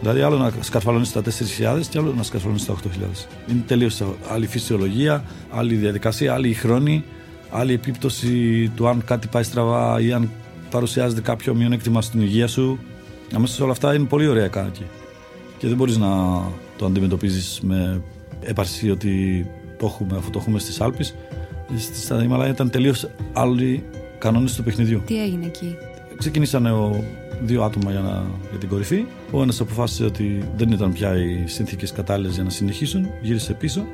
Δηλαδή, 0.01 0.21
άλλο 0.21 0.37
να 0.37 0.53
σκαρφαλώνεις 0.61 1.09
στα 1.09 1.23
4.000 1.23 1.81
και 1.91 1.99
άλλο 1.99 2.15
να 2.17 2.23
σκαρφαλώνεις 2.23 2.63
στα 2.63 2.73
8.000. 2.73 3.27
Είναι 3.51 3.63
τελείως 3.67 4.03
άλλη 4.29 4.47
φυσιολογία, 4.47 5.25
άλλη 5.51 5.75
διαδικασία, 5.75 6.35
άλλη 6.35 6.55
χρόνη, 6.55 7.05
άλλη 7.51 7.73
επίπτωση 7.73 8.69
του 8.75 8.89
αν 8.89 9.05
κάτι 9.05 9.27
πάει 9.27 9.43
στραβά 9.43 10.01
ή 10.01 10.13
αν 10.13 10.31
παρουσιάζεται 10.71 11.21
κάποιο 11.21 11.55
μειονέκτημα 11.55 12.03
στην 12.03 12.21
υγεία 12.21 12.47
σου. 12.47 12.79
Αμέσως 13.35 13.61
όλα 13.61 13.73
αυτά 13.73 13.95
είναι 13.95 14.05
πολύ 14.05 14.27
ωραία 14.27 14.49
κάτι. 14.49 14.87
Και 15.59 15.67
δεν 15.67 15.77
μπορείς 15.77 15.97
να 15.97 16.43
το 16.79 16.87
αντιμετωπίζεις 16.87 17.61
με 17.63 18.03
έπαρση 18.41 18.91
ότι 18.91 19.47
το 19.79 19.87
έχουμε, 19.87 20.17
αφού 20.17 20.31
το 20.31 20.39
έχουμε 20.39 20.59
στις 20.59 20.81
Άλπε. 20.81 21.05
Στα 21.95 22.23
Ιμαλάια 22.23 22.51
ήταν 22.53 22.71
τελείως 22.71 23.09
άλλοι 23.33 23.85
κανόνες 24.19 24.55
του 24.55 24.63
παιχνιδιού. 24.63 25.03
Τι 25.07 25.23
έγινε 25.23 25.47
εκεί; 25.47 25.77
Ξεκινήσανε 26.19 26.71
ο, 26.73 27.05
δύο 27.43 27.63
άτομα 27.63 27.91
για, 27.91 28.01
να, 28.01 28.25
για 28.51 28.59
την 28.59 28.69
κορυφή. 28.69 29.05
Ο 29.31 29.43
ένας 29.43 29.61
αποφάσισε 29.61 30.05
ότι 30.05 30.49
δεν 30.57 30.71
ήταν 30.71 30.93
πια 30.93 31.17
οι 31.17 31.47
συνθήκες 31.47 31.93
κατάλληλες 31.93 32.35
για 32.35 32.43
να 32.43 32.51
συνεχίσουν. 32.51 33.07
Γύρισε 33.23 33.53
πίσω. 33.53 33.87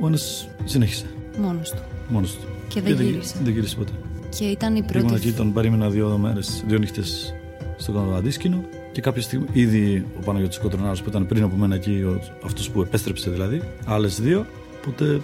Ο 0.00 0.06
ένας 0.06 0.48
συνέχισε. 0.64 1.06
Μόνος 1.40 1.70
του. 1.70 1.82
Μόνος 2.08 2.34
του. 2.34 2.46
Και 2.68 2.82
δεν 2.82 3.00
γύρισε. 3.00 3.34
Δεν 3.42 3.52
γύρισε 3.52 3.76
ποτέ. 3.76 3.92
Και 4.38 4.44
ήταν 4.44 4.76
η 4.76 4.82
πρώτη. 4.82 4.98
Ήμουν 4.98 5.14
εκεί, 5.14 5.32
τον 5.32 5.52
περίμενα 5.52 5.90
δύο 5.90 6.18
μέρες, 6.18 6.64
δύο 6.66 6.78
νύχτες 6.78 7.34
στο 7.76 8.14
αντίσκηνο. 8.16 8.64
Και 8.92 9.00
κάποια 9.00 9.22
στιγμή, 9.22 9.46
ήδη 9.52 10.06
ο 10.18 10.24
Παναγιώτης 10.24 10.58
Κοτρονάρος 10.58 11.02
που 11.02 11.08
ήταν 11.08 11.26
πριν 11.26 11.42
από 11.42 11.56
μένα 11.56 11.74
εκεί, 11.74 12.04
αυτός 12.44 12.70
που 12.70 12.80
επέστρεψε 12.80 13.30
δηλαδή, 13.30 13.62
άλλες 13.84 14.20
δύο. 14.20 14.46
Οπότε 14.80 15.20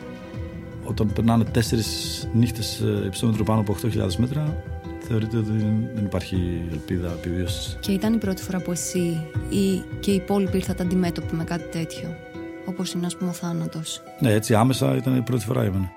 όταν 0.85 1.12
περνάνε 1.14 1.45
τέσσερις 1.45 2.29
νύχτες 2.35 2.81
ε, 2.81 3.07
υψόμετρο 3.07 3.45
πάνω 3.45 3.61
από 3.61 3.76
8.000 3.83 4.14
μέτρα, 4.17 4.62
θεωρείται 5.04 5.37
ότι 5.37 5.50
δεν 5.94 6.04
υπάρχει 6.04 6.62
ελπίδα 6.71 7.12
επιβίωσης; 7.12 7.76
Και 7.80 7.92
ήταν 7.92 8.12
η 8.14 8.18
πρώτη 8.18 8.42
φορά 8.42 8.61
που 8.61 8.71
εσύ 8.71 9.26
ή 9.50 9.82
και 10.00 10.11
οι 10.11 10.14
υπόλοιποι 10.14 10.56
ήρθατε 10.56 10.82
αντιμέτωποι 10.82 11.35
με 11.35 11.44
κάτι 11.44 11.78
τέτοιο, 11.78 12.14
όπως 12.66 12.92
είναι, 12.92 13.06
ας 13.06 13.16
πούμε, 13.16 13.30
ο 13.30 13.32
θάνατος; 13.32 14.02
Ναι, 14.21 14.32
έτσι 14.32 14.54
άμεσα 14.54 14.97
ήταν 14.97 15.16
η 15.16 15.23
πρώτη 15.23 15.44
φορά 15.44 15.62
έμενε. 15.62 15.90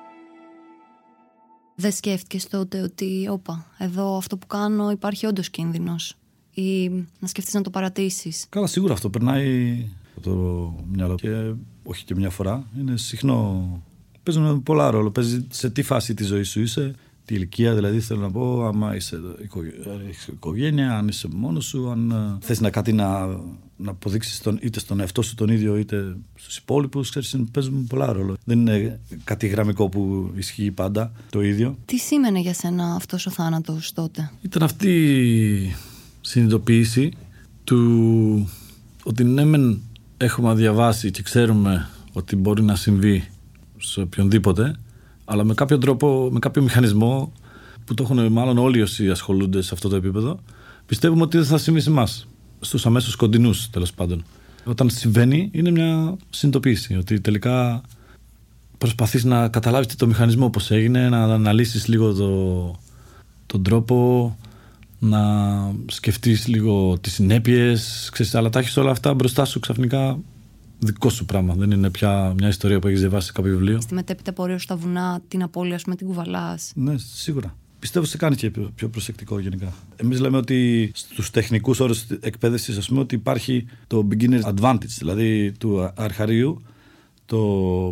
Δεν 1.76 1.92
σκέφτηκες 1.92 2.48
τότε 2.48 2.82
ότι, 2.82 3.28
όπα, 3.32 3.66
εδώ 3.78 4.18
αυτό 4.18 4.38
που 4.38 4.48
κάνω 4.48 4.92
υπάρχει 4.92 5.26
όντως 5.26 5.50
κίνδυνος. 5.50 6.18
Ή 6.54 6.90
να 7.20 7.28
σκεφτείς 7.28 7.54
να 7.54 7.62
το 7.62 7.70
παρατήσεις; 7.70 8.46
Καλά, 8.50 8.68
σίγουρα 8.68 8.94
αυτό 8.94 9.10
περνάει 9.10 9.86
από 10.18 10.30
το 10.30 10.36
μυαλό. 10.92 11.16
Και 11.16 11.54
όχι 11.84 12.06
και 12.06 12.16
μια 12.16 12.30
φορά. 12.30 12.68
Είναι 12.80 12.98
συχνό. 12.98 13.70
Παίζουν 14.24 14.64
πολλά 14.64 14.92
ρόλο. 14.92 15.12
Παίζει 15.12 15.48
σε 15.50 15.70
τι 15.70 15.82
φάση 15.82 16.14
της 16.14 16.28
ζωής 16.28 16.50
σου 16.50 16.62
είσαι, 16.62 16.96
τι 17.26 17.36
ηλικία 17.36 17.74
δηλαδή 17.74 18.00
θέλω 18.00 18.20
να 18.20 18.32
πω, 18.32 18.66
άμα 18.66 18.96
είσαι 18.96 19.20
οικογένεια, 20.34 20.98
αν 20.98 21.08
είσαι 21.08 21.28
μόνος 21.34 21.66
σου, 21.66 21.90
αν 21.90 22.12
ε, 22.12 22.38
θες 22.46 22.62
να 22.62 22.70
κάτι 22.70 22.94
να, 22.94 23.28
να 23.78 23.92
αποδείξεις 23.92 24.42
είτε 24.60 24.80
στον 24.80 25.00
εαυτό 25.00 25.22
σου 25.22 25.36
τον 25.36 25.50
ίδιο 25.50 25.78
είτε 25.78 26.16
στους 26.36 26.58
υπόλοιπους. 26.58 27.10
Ξέρεις, 27.10 27.36
παίζουν 27.52 27.88
πολλά 27.88 28.12
ρόλο. 28.12 28.36
Δεν 28.44 28.60
είναι 28.60 29.00
κάτι 29.24 29.48
γραμμικό 29.48 29.90
που 29.90 30.32
ισχύει 30.36 30.72
πάντα 30.72 31.12
το 31.30 31.42
ίδιο. 31.42 31.78
Τι 31.86 31.98
σήμαινε 31.98 32.40
για 32.40 32.54
σένα 32.54 32.94
αυτός 32.96 33.26
ο 33.26 33.32
θάνατος 33.32 33.94
τότε, 33.94 34.32
Ήταν 34.42 34.64
αυτή 34.64 34.90
η 35.62 35.76
συνειδητοποίηση 36.22 37.12
του 37.64 38.50
ότι 39.04 39.24
ναι, 39.24 39.46
μεν 39.46 39.82
έχουμε 40.18 40.54
διαβάσει 40.54 41.12
και 41.12 41.22
ξέρουμε 41.22 41.90
ότι 42.14 42.36
μπορεί 42.36 42.64
να 42.64 42.76
συμβεί 42.76 43.28
σε 43.78 44.02
οποιονδήποτε, 44.02 44.76
αλλά 45.26 45.44
με 45.44 45.54
κάποιο 45.54 45.78
τρόπο, 45.78 46.30
με 46.32 46.40
κάποιο 46.40 46.62
μηχανισμό 46.62 47.32
που 47.86 47.94
το 47.94 48.04
έχουν 48.04 48.32
μάλλον 48.32 48.58
όλοι 48.58 48.82
όσοι 48.82 49.10
ασχολούνται 49.10 49.62
σε 49.62 49.74
αυτό 49.74 49.90
το 49.90 49.96
επίπεδο, 49.96 50.40
πιστεύουμε 50.86 51.22
ότι 51.22 51.38
δεν 51.38 51.46
θα 51.46 51.58
συμβεί 51.58 51.80
σε 51.80 51.90
εμάς. 51.90 52.28
Στους 52.60 52.86
αμέσως 52.86 53.16
κοντινούς, 53.16 53.70
τέλος 53.70 53.94
πάντων. 53.94 54.24
Όταν 54.66 54.90
συμβαίνει, 54.90 55.50
είναι 55.54 55.72
μια 55.72 56.18
συνειδητοποίηση 56.30 56.96
ότι 56.96 57.22
τελικά 57.22 57.82
προσπαθείς 58.78 59.24
να 59.24 59.48
καταλάβεις 59.48 59.96
το 59.96 60.08
μηχανισμό 60.08 60.50
πώς 60.50 60.72
έγινε, 60.72 61.10
να 61.10 61.24
αναλύσεις 61.24 61.88
λίγο 61.88 62.14
το, 62.14 62.76
τον 63.46 63.64
τρόπο, 63.64 64.38
να 65.00 65.22
σκεφτείς 65.86 66.48
λίγο 66.48 66.98
τις 67.02 67.14
συνέπειες, 67.14 68.10
ξέρεις, 68.12 68.36
αλλά 68.36 68.50
τα 68.50 68.60
έχεις 68.60 68.78
όλα 68.78 68.92
αυτά 68.92 69.14
μπροστά 69.14 69.46
σου 69.46 69.60
ξαφνικά 69.60 70.18
δικό 70.80 71.10
σου 71.10 71.26
πράγμα. 71.26 71.54
Δεν 71.54 71.72
είναι 71.72 71.90
πια 71.90 72.34
μια 72.38 72.48
ιστορία 72.48 72.80
που 72.80 72.88
έχεις 72.88 73.00
διαβάσει 73.00 73.26
σε 73.26 73.32
κάποιο 73.32 73.52
βιβλίο. 73.52 73.82
Στη 73.82 73.94
μετέπειτα 73.94 74.34
πορεία 74.34 74.60
στα 74.60 74.76
βουνά, 74.76 75.22
την 75.28 75.44
απώλεια 75.44 75.80
με 75.88 75.96
την 75.96 76.08
κουβαλάς. 76.08 76.72
Ναι, 76.76 76.98
σίγουρα. 76.98 77.56
Πιστεύω 77.80 78.06
σε 78.06 78.18
κάνει 78.18 78.36
και 78.36 78.52
πιο 78.76 78.90
προσεκτικό 78.90 79.40
γενικά. 79.40 79.74
Εμείς 79.96 80.20
λέμε 80.20 80.38
ότι 80.38 80.92
στους 80.96 81.30
τεχνικούς 81.30 81.80
όρους 81.80 82.04
εκπαίδευσης, 82.20 82.78
ας 82.78 82.88
πούμε, 82.88 83.00
ότι 83.00 83.16
υπάρχει 83.16 83.66
το 83.88 84.08
beginner 84.12 84.42
advantage, 84.42 84.96
δηλαδή 84.98 85.52
του 85.52 85.92
αρχαρίου, 85.96 86.62
το 87.26 87.38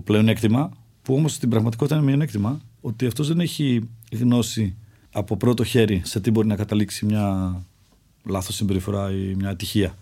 πλεονέκτημα, 0.05 0.71
που 1.01 1.13
όμως 1.13 1.33
στην 1.33 1.49
πραγματικότητα 1.49 1.95
είναι 1.95 2.05
μειονέκτημα, 2.05 2.61
ότι 2.81 3.05
αυτός 3.05 3.27
δεν 3.27 3.39
έχει 3.39 3.89
γνώση 4.11 4.75
από 5.11 5.37
πρώτο 5.37 5.63
χέρι 5.63 6.01
σε 6.05 6.19
τι 6.19 6.31
μπορεί 6.31 6.47
να 6.47 6.55
καταλήξει 6.55 7.05
μια 7.05 7.55
λάθος 8.25 8.55
συμπεριφορά 8.55 9.11
ή 9.11 9.35
μια 9.35 9.49
ατυχία. 9.49 9.97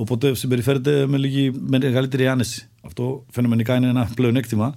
Οπότε 0.00 0.34
συμπεριφέρεται 0.34 1.06
με, 1.06 1.16
λίγη, 1.18 1.50
με 1.50 1.78
μεγαλύτερη 1.78 2.28
άνεση. 2.28 2.68
Αυτό 2.82 3.24
φαινομενικά 3.30 3.76
είναι 3.76 3.88
ένα 3.88 4.10
πλεονέκτημα. 4.14 4.74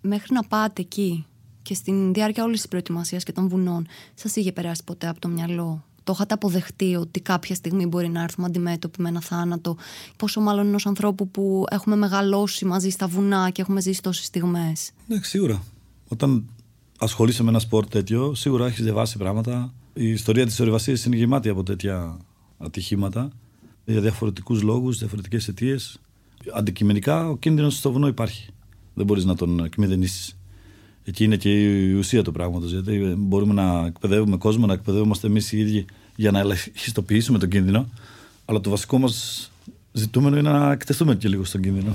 Μέχρι 0.00 0.34
να 0.34 0.42
πάτε 0.42 0.82
εκεί 0.82 1.24
και 1.62 1.74
στην 1.74 2.12
διάρκεια 2.12 2.44
όλης 2.44 2.60
της 2.60 2.68
προετοιμασίας 2.68 3.22
και 3.22 3.32
των 3.32 3.48
βουνών, 3.48 3.86
σας 4.14 4.36
είχε 4.36 4.52
περάσει 4.52 4.84
ποτέ 4.84 5.08
από 5.08 5.20
το 5.20 5.28
μυαλό; 5.28 5.84
Το 6.04 6.12
είχατε 6.14 6.34
αποδεχτεί 6.34 6.94
ότι 6.94 7.20
κάποια 7.20 7.54
στιγμή 7.54 7.86
μπορεί 7.86 8.08
να 8.08 8.22
έρθουμε 8.22 8.46
αντιμέτωποι 8.46 9.02
με 9.02 9.08
ένα 9.08 9.20
θάνατο; 9.20 9.76
Πόσο 10.16 10.40
μάλλον 10.40 10.66
ενός 10.66 10.86
ανθρώπου 10.86 11.28
που 11.28 11.64
έχουμε 11.70 11.96
μεγαλώσει 11.96 12.64
μαζί 12.64 12.90
στα 12.90 13.06
βουνά 13.06 13.50
και 13.50 13.62
έχουμε 13.62 13.80
ζήσει 13.80 14.02
τόσες 14.02 14.26
στιγμές; 14.26 14.90
Ναι, 15.06 15.16
σίγουρα. 15.22 15.62
Όταν 16.08 16.48
ασχολείσαι 16.98 17.42
με 17.42 17.48
ένα 17.48 17.58
σπορ 17.58 17.86
τέτοιο, 17.86 18.34
σίγουρα 18.34 18.66
έχεις 18.66 18.82
διαβάσει 18.84 19.18
πράγματα. 19.18 19.74
Η 19.94 20.08
ιστορία 20.08 20.46
της 20.46 20.60
ορειβασίας 20.60 21.04
είναι 21.04 21.16
γεμάτη 21.16 21.48
από 21.48 21.62
τέτοια 21.62 22.16
ατυχήματα 22.58 23.30
για 23.84 24.00
διαφορετικούς 24.00 24.62
λόγους, 24.62 24.98
διαφορετικές 24.98 25.48
αιτίες. 25.48 26.00
Αντικειμενικά, 26.54 27.28
ο 27.28 27.36
κίνδυνος 27.36 27.76
στο 27.76 27.92
βουνό 27.92 28.06
υπάρχει. 28.06 28.48
Δεν 28.94 29.06
μπορείς 29.06 29.24
να 29.24 29.36
τον 29.36 29.64
εκμηδενήσει. 29.64 30.36
Εκεί 31.04 31.24
είναι 31.24 31.36
και 31.36 31.62
η 31.62 31.92
ουσία 31.92 32.22
του 32.22 32.32
πράγματος. 32.32 32.72
Γιατί 32.72 33.14
μπορούμε 33.18 33.54
να 33.54 33.86
εκπαιδεύουμε 33.86 34.36
κόσμο, 34.36 34.66
να 34.66 34.72
εκπαιδεύομαστε 34.72 35.26
εμείς 35.26 35.52
οι 35.52 35.58
ίδιοι 35.58 35.84
για 36.16 36.30
να 36.30 36.38
ελαχιστοποιήσουμε 36.38 37.38
τον 37.38 37.48
κίνδυνο. 37.48 37.88
Αλλά 38.44 38.60
το 38.60 38.70
βασικό 38.70 38.98
μας 38.98 39.50
ζητούμενο 39.92 40.36
είναι 40.36 40.50
να 40.50 40.72
εκτεθούμε 40.72 41.14
και 41.14 41.28
λίγο 41.28 41.44
στον 41.44 41.60
κίνδυνο. 41.60 41.94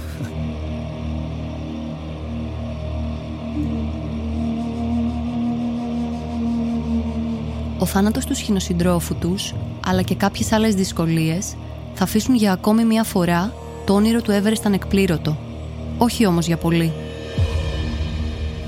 Ο 7.80 7.86
θάνατος 7.86 8.26
του 8.26 8.36
σχηνοσυντρόφου 8.36 9.16
τους, 9.16 9.54
αλλά 9.86 10.02
και 10.02 10.16
κάποιες 10.16 10.52
άλλες 10.52 10.76
δυσκολίες, 10.76 11.56
θα 11.98 12.04
αφήσουν 12.04 12.36
για 12.36 12.52
ακόμη 12.52 12.86
μια 12.86 13.04
φορά 13.04 13.54
το 13.86 13.94
όνειρο 13.94 14.22
του 14.22 14.32
Everest 14.32 14.62
ανεκπλήρωτο. 14.64 15.38
Όχι 15.98 16.26
όμως 16.26 16.48
για 16.48 16.58
πολύ. 16.58 16.92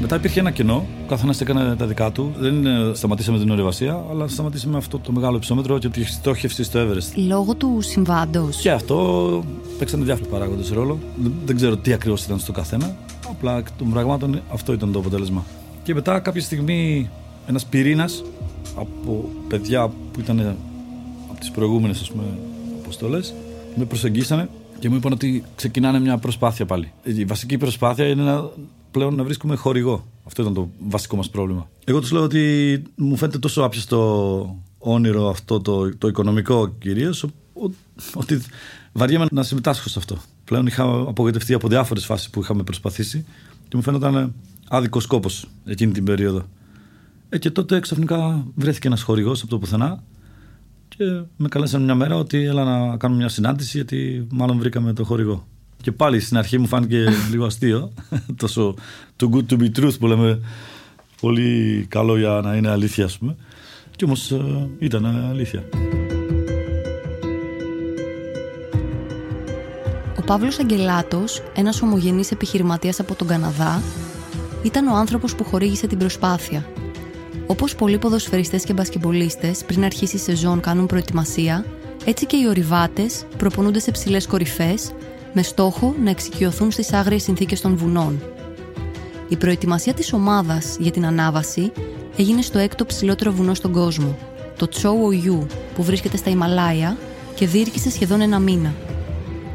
Μετά 0.01 0.15
υπήρχε 0.15 0.39
ένα 0.39 0.51
κενό. 0.51 0.85
Ο 1.03 1.07
καθένας 1.07 1.41
έκανε 1.41 1.75
τα 1.75 1.85
δικά 1.85 2.11
του. 2.11 2.31
Δεν 2.37 2.65
σταματήσαμε 2.95 3.39
την 3.39 3.49
ορειβασία, 3.49 4.03
αλλά 4.11 4.27
σταματήσαμε 4.27 4.77
αυτό 4.77 4.99
το 4.99 5.11
μεγάλο 5.11 5.37
υψόμετρο 5.37 5.77
και 5.77 5.89
τη 5.89 6.03
στόχευση 6.03 6.63
στο 6.63 6.79
Everest. 6.79 7.27
Λόγω 7.27 7.55
του 7.55 7.77
συμβάντος. 7.81 8.57
Και 8.57 8.71
αυτό 8.71 9.43
παίξανε 9.79 10.03
διάφοροι 10.03 10.29
παράγοντες 10.29 10.69
ρόλο. 10.69 10.97
Δεν 11.45 11.55
ξέρω 11.55 11.77
τι 11.77 11.93
ακριβώς 11.93 12.23
ήταν 12.23 12.39
στο 12.39 12.51
καθένα. 12.51 12.95
Απλά 13.29 13.57
εκ 13.57 13.67
των 13.77 13.89
πραγμάτων 13.89 14.41
αυτό 14.53 14.73
ήταν 14.73 14.91
το 14.91 14.99
αποτέλεσμα. 14.99 15.45
Και 15.83 15.93
μετά 15.93 16.19
κάποια 16.19 16.41
στιγμή 16.41 17.09
ένας 17.47 17.65
πυρήνας 17.65 18.23
από 18.75 19.29
παιδιά 19.47 19.87
που 19.87 20.19
ήταν 20.19 20.55
από 21.29 21.39
τις 21.39 21.51
προηγούμενες 21.51 22.11
αποστολέ 22.89 23.19
με 23.75 23.85
προσεγγίσανε 23.85 24.49
και 24.79 24.89
μου 24.89 24.95
είπαν 24.95 25.11
ότι 25.11 25.43
ξεκινάνε 25.55 25.99
μια 25.99 26.17
προσπάθεια 26.17 26.65
πάλι. 26.65 26.91
Η 27.03 27.25
βασική 27.25 27.57
προσπάθεια 27.57 28.07
είναι 28.07 28.23
να, 28.23 28.49
πλέον 28.91 29.15
να 29.15 29.23
βρίσκουμε 29.23 29.55
χορηγό. 29.55 30.05
Αυτό 30.25 30.41
ήταν 30.41 30.53
το 30.53 30.69
βασικό 30.79 31.15
μας 31.15 31.29
πρόβλημα. 31.29 31.69
Εγώ 31.85 31.99
τους 31.99 32.11
λέω 32.11 32.23
ότι 32.23 32.83
μου 32.95 33.15
φαίνεται 33.15 33.39
τόσο 33.39 33.61
άπιαστο 33.61 34.59
όνειρο 34.77 35.29
αυτό 35.29 35.59
το, 35.61 35.97
το 35.97 36.07
οικονομικό 36.07 36.67
κυρίως, 36.67 37.25
ότι 38.13 38.41
βαριέμαι 38.91 39.25
να 39.31 39.43
συμμετάσχω 39.43 39.89
σε 39.89 39.99
αυτό. 39.99 40.17
Πλέον 40.43 40.67
είχα 40.67 40.83
απογοητευτεί 40.83 41.53
από 41.53 41.67
διάφορες 41.67 42.05
φάσεις 42.05 42.29
που 42.29 42.41
είχαμε 42.41 42.63
προσπαθήσει 42.63 43.25
και 43.67 43.75
μου 43.75 43.81
φαίνονταν 43.81 44.33
άδικος 44.69 45.03
σκόπος 45.03 45.47
εκείνη 45.65 45.91
την 45.91 46.03
περίοδο. 46.03 46.45
Ε, 47.29 47.37
και 47.37 47.51
τότε 47.51 47.79
ξαφνικά 47.79 48.45
βρέθηκε 48.55 48.87
ένας 48.87 49.01
χορηγός 49.01 49.41
από 49.41 49.49
το 49.49 49.59
πουθενά 49.59 50.03
και 50.99 51.21
με 51.37 51.47
καλέσαν 51.47 51.83
μια 51.83 51.95
μέρα 51.95 52.15
ότι 52.15 52.43
έλα 52.43 52.63
να 52.63 52.97
κάνουμε 52.97 53.19
μια 53.19 53.29
συνάντηση 53.29 53.77
γιατί 53.77 54.27
μάλλον 54.31 54.59
βρήκαμε 54.59 54.93
το 54.93 55.03
χορηγό. 55.03 55.47
Και 55.81 55.91
πάλι 55.91 56.19
στην 56.19 56.37
αρχή 56.37 56.57
μου 56.57 56.67
φάνηκε 56.67 57.05
λίγο 57.31 57.45
αστείο. 57.45 57.93
Τόσο 58.41 58.75
too 59.19 59.29
good 59.29 59.45
to 59.49 59.59
be 59.59 59.79
truth 59.79 59.99
που 59.99 60.07
λέμε. 60.07 60.39
Πολύ 61.21 61.85
καλό 61.89 62.17
για 62.17 62.41
να 62.43 62.55
είναι 62.55 62.69
αλήθεια, 62.69 63.05
ας 63.05 63.17
πούμε. 63.17 63.35
Και 63.95 64.05
όμως 64.05 64.31
ε, 64.31 64.69
ήταν 64.79 65.05
αλήθεια. 65.05 65.63
Παύλος 70.29 70.59
Αγγελάτος, 70.59 71.43
ένας 71.55 71.81
ομογενής 71.81 72.31
επιχειρηματίας 72.31 72.99
από 72.99 73.15
τον 73.15 73.27
Καναδά, 73.27 73.81
ήταν 74.63 74.87
ο 74.87 74.95
άνθρωπος 74.95 75.35
που 75.35 75.43
χορήγησε 75.43 75.87
την 75.87 75.97
προσπάθεια. 75.97 76.65
Όπως 77.51 77.75
πολλοί 77.75 77.97
ποδοσφαιριστές 77.97 78.63
και 78.63 78.73
μπασκεμπολίστες 78.73 79.63
πριν 79.65 79.83
αρχίσει 79.83 80.15
η 80.15 80.19
σεζόν 80.19 80.59
κάνουν 80.59 80.85
προετοιμασία, 80.85 81.65
έτσι 82.05 82.25
και 82.25 82.37
οι 82.37 82.47
ορειβάτες 82.47 83.25
προπονούνται 83.37 83.79
σε 83.79 83.91
ψηλές 83.91 84.27
κορυφές 84.27 84.91
με 85.33 85.41
στόχο 85.41 85.95
να 86.03 86.09
εξοικειωθούν 86.09 86.71
στις 86.71 86.93
άγριες 86.93 87.23
συνθήκες 87.23 87.61
των 87.61 87.75
βουνών. 87.77 88.21
Η 89.27 89.35
προετοιμασία 89.35 89.93
της 89.93 90.13
ομάδας 90.13 90.77
για 90.79 90.91
την 90.91 91.05
ανάβαση 91.05 91.71
έγινε 92.17 92.41
στο 92.41 92.59
έκτο 92.59 92.85
ψηλότερο 92.85 93.31
βουνό 93.31 93.53
στον 93.53 93.71
κόσμο, 93.71 94.17
το 94.57 94.67
Τσόου 94.67 95.11
Ιου, 95.11 95.47
που 95.75 95.83
βρίσκεται 95.83 96.17
στα 96.17 96.29
Ιμαλάια 96.29 96.97
και 97.35 97.47
διήρκησε 97.47 97.89
σχεδόν 97.89 98.21
ένα 98.21 98.39
μήνα. 98.39 98.73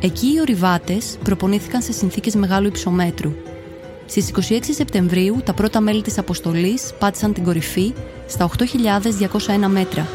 Εκεί 0.01 0.27
οι 0.27 0.41
ορειβάτες 0.41 1.19
προπονήθηκαν 1.25 1.83
σε 1.83 1.93
συνθήκες 1.93 2.35
μεγάλου 2.35 2.67
υψομέτρου. 2.67 3.33
Στις 4.07 4.31
26 4.51 4.59
Σεπτεμβρίου 4.71 5.41
τα 5.45 5.53
πρώτα 5.53 5.81
μέλη 5.81 6.03
της 6.03 6.19
αποστολής 6.19 6.93
πάτησαν 6.99 7.33
την 7.33 7.45
κορυφή 7.45 7.95
στα 8.27 8.51
8.201 8.59 9.67
μέτρα. 9.69 10.07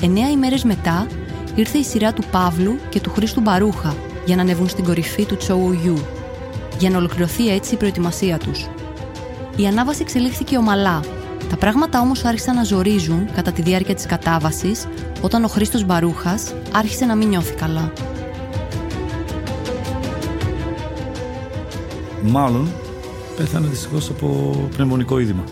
Εννέα 0.00 0.30
ημέρες 0.30 0.64
μετά 0.64 1.06
ήρθε 1.54 1.78
η 1.78 1.82
σειρά 1.82 2.12
του 2.12 2.22
Παύλου 2.30 2.78
και 2.88 3.00
του 3.00 3.10
Χρήστου 3.10 3.40
Μπαρούχα 3.40 3.96
για 4.24 4.36
να 4.36 4.42
ανεβούν 4.42 4.68
στην 4.68 4.84
κορυφή 4.84 5.24
του 5.24 5.36
Τσόου 5.36 5.78
Ιου, 5.84 5.98
για 6.78 6.90
να 6.90 6.96
ολοκληρωθεί 6.96 7.48
έτσι 7.48 7.74
η 7.74 7.76
προετοιμασία 7.76 8.38
τους. 8.38 8.66
Η 9.56 9.66
ανάβαση 9.66 10.02
εξελίχθηκε 10.02 10.56
ομαλά. 10.56 11.00
Τα 11.50 11.56
πράγματα 11.56 12.00
όμως 12.00 12.24
άρχισαν 12.24 12.54
να 12.54 12.64
ζορίζουν 12.64 13.32
κατά 13.34 13.52
τη 13.52 13.62
διάρκεια 13.62 13.94
της 13.94 14.06
κατάβασης 14.06 14.86
όταν 15.20 15.44
ο 15.44 15.48
Χρήστος 15.48 15.84
Μπαρούχας 15.84 16.54
άρχισε 16.72 17.04
να 17.04 17.14
μην 17.14 17.28
νιώθει 17.28 17.54
καλά. 17.54 17.92
Μάλλον 22.22 22.68
πέθανε 23.36 23.66
δυστυχώς 23.66 24.10
από 24.10 24.28
πνευμονικό 24.76 25.18
είδημα. 25.18 25.44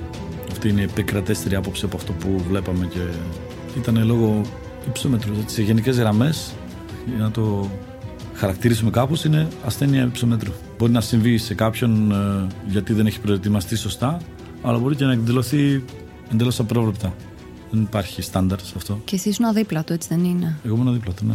Αυτή 0.51 0.69
είναι 0.69 0.81
η 0.81 0.85
επικρατέστερη 0.85 1.55
άποψη 1.55 1.85
από 1.85 1.97
αυτό 1.97 2.13
που 2.13 2.43
βλέπαμε 2.49 2.87
και 2.87 3.01
ήταν 3.79 4.07
λόγω 4.07 4.41
υψόμετρου. 4.89 5.35
Σε 5.47 5.63
γενικές 5.63 5.99
γραμμές, 5.99 6.53
για 7.07 7.19
να 7.19 7.31
το 7.31 7.71
χαρακτηρίσουμε 8.35 8.91
κάπως, 8.91 9.25
είναι 9.25 9.49
ασθένεια 9.65 10.05
υψομέτρου. 10.05 10.53
Μπορεί 10.79 10.93
να 10.93 11.01
συμβεί 11.01 11.39
σε 11.39 11.55
κάποιον 11.55 12.13
ε, 12.13 12.47
γιατί 12.67 12.93
δεν 12.93 13.07
έχει 13.07 13.21
προετοιμαστεί 13.21 13.77
σωστά, 13.77 14.21
αλλά 14.63 14.79
μπορεί 14.79 14.97
και 14.97 15.05
να 15.05 15.13
εκδηλωθεί 15.13 15.85
εντελώς 16.33 16.61
απρόβλεπτα. 16.61 17.15
Δεν 17.71 17.83
υπάρχει 17.83 18.23
στάνταρ 18.23 18.61
σε 18.61 18.73
αυτό. 18.77 19.01
Και 19.05 19.15
εσύ 19.15 19.29
ήσουν 19.29 19.45
αδίπλα 19.45 19.85
του, 19.85 19.93
έτσι 19.93 20.09
δεν 20.09 20.25
είναι; 20.25 20.59
Εγώ 20.65 20.75
ήμουν 20.75 20.93
δίπλα 20.93 21.13
του, 21.13 21.25
ναι. 21.27 21.35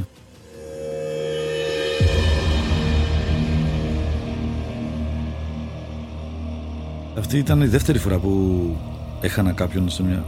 Αυτή 7.17 7.37
ήταν 7.37 7.61
η 7.61 7.65
δεύτερη 7.67 7.97
φορά 7.97 8.17
που 8.17 8.75
έχανα 9.21 9.51
κάποιον 9.51 9.89
σε 9.89 10.03
μια 10.03 10.25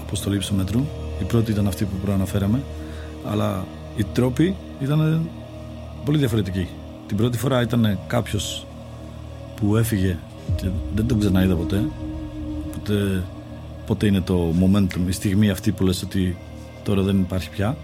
αποστολή 0.00 0.36
υψομέτρου. 0.36 0.80
Η 1.20 1.24
πρώτη 1.24 1.50
ήταν 1.50 1.66
αυτή 1.66 1.84
που 1.84 1.96
προαναφέραμε. 2.04 2.62
Αλλά 3.26 3.66
οι 3.96 4.04
τρόποι 4.12 4.56
ήταν 4.80 5.28
πολύ 6.04 6.18
διαφορετικοί. 6.18 6.68
Την 7.06 7.16
πρώτη 7.16 7.38
φορά 7.38 7.62
ήταν 7.62 7.98
κάποιος 8.06 8.66
που 9.56 9.76
έφυγε 9.76 10.18
και 10.56 10.68
δεν 10.94 11.06
τον 11.06 11.18
ξαναείδα 11.18 11.54
ποτέ. 11.54 11.84
Οπότε, 12.66 13.22
πότε 13.86 14.06
είναι 14.06 14.20
το 14.20 14.54
momentum, 14.60 15.08
η 15.08 15.12
στιγμή 15.12 15.50
αυτή 15.50 15.72
που 15.72 15.84
λες 15.84 16.02
ότι 16.02 16.36
τώρα 16.82 17.02
δεν 17.02 17.18
υπάρχει 17.18 17.50
πια. 17.50 17.76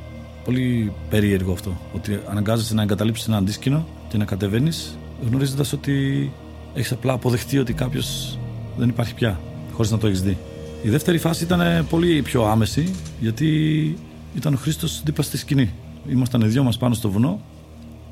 Πολύ 0.45 0.93
περίεργο 1.11 1.53
αυτό. 1.53 1.77
Ότι 1.95 2.21
αναγκάζεσαι 2.29 2.75
να 2.75 2.83
εγκαταλείψεις 2.83 3.27
ένα 3.27 3.37
αντίσκηνο 3.37 3.87
και 4.09 4.17
να 4.17 4.25
κατεβαίνεις 4.25 4.99
γνωρίζοντας 5.29 5.73
ότι 5.73 6.33
έχεις 6.77 6.93
απλά 6.93 7.13
αποδεχτεί 7.13 7.59
ότι 7.59 7.73
κάποιος 7.73 8.39
δεν 8.77 8.89
υπάρχει 8.89 9.15
πια, 9.15 9.41
χωρίς 9.73 9.91
να 9.91 9.99
το 9.99 10.07
έχεις 10.07 10.23
δει. 10.23 10.37
Η 10.83 10.89
δεύτερη 10.89 11.19
φάση 11.19 11.45
ήταν 11.45 11.87
πολύ 11.87 12.23
πιο 12.23 12.45
άμεση, 12.45 12.95
γιατί 13.21 13.99
ήταν 14.37 14.55
ο 14.55 14.57
Χρήστος 14.57 15.03
δίπλα 15.05 15.25
στη 15.25 15.37
σκηνή. 15.37 15.73
Ήμασταν 16.09 16.41
οι 16.41 16.47
δυο 16.47 16.63
μας 16.63 16.77
πάνω 16.77 16.95
στο 16.95 17.11
βουνό. 17.11 17.41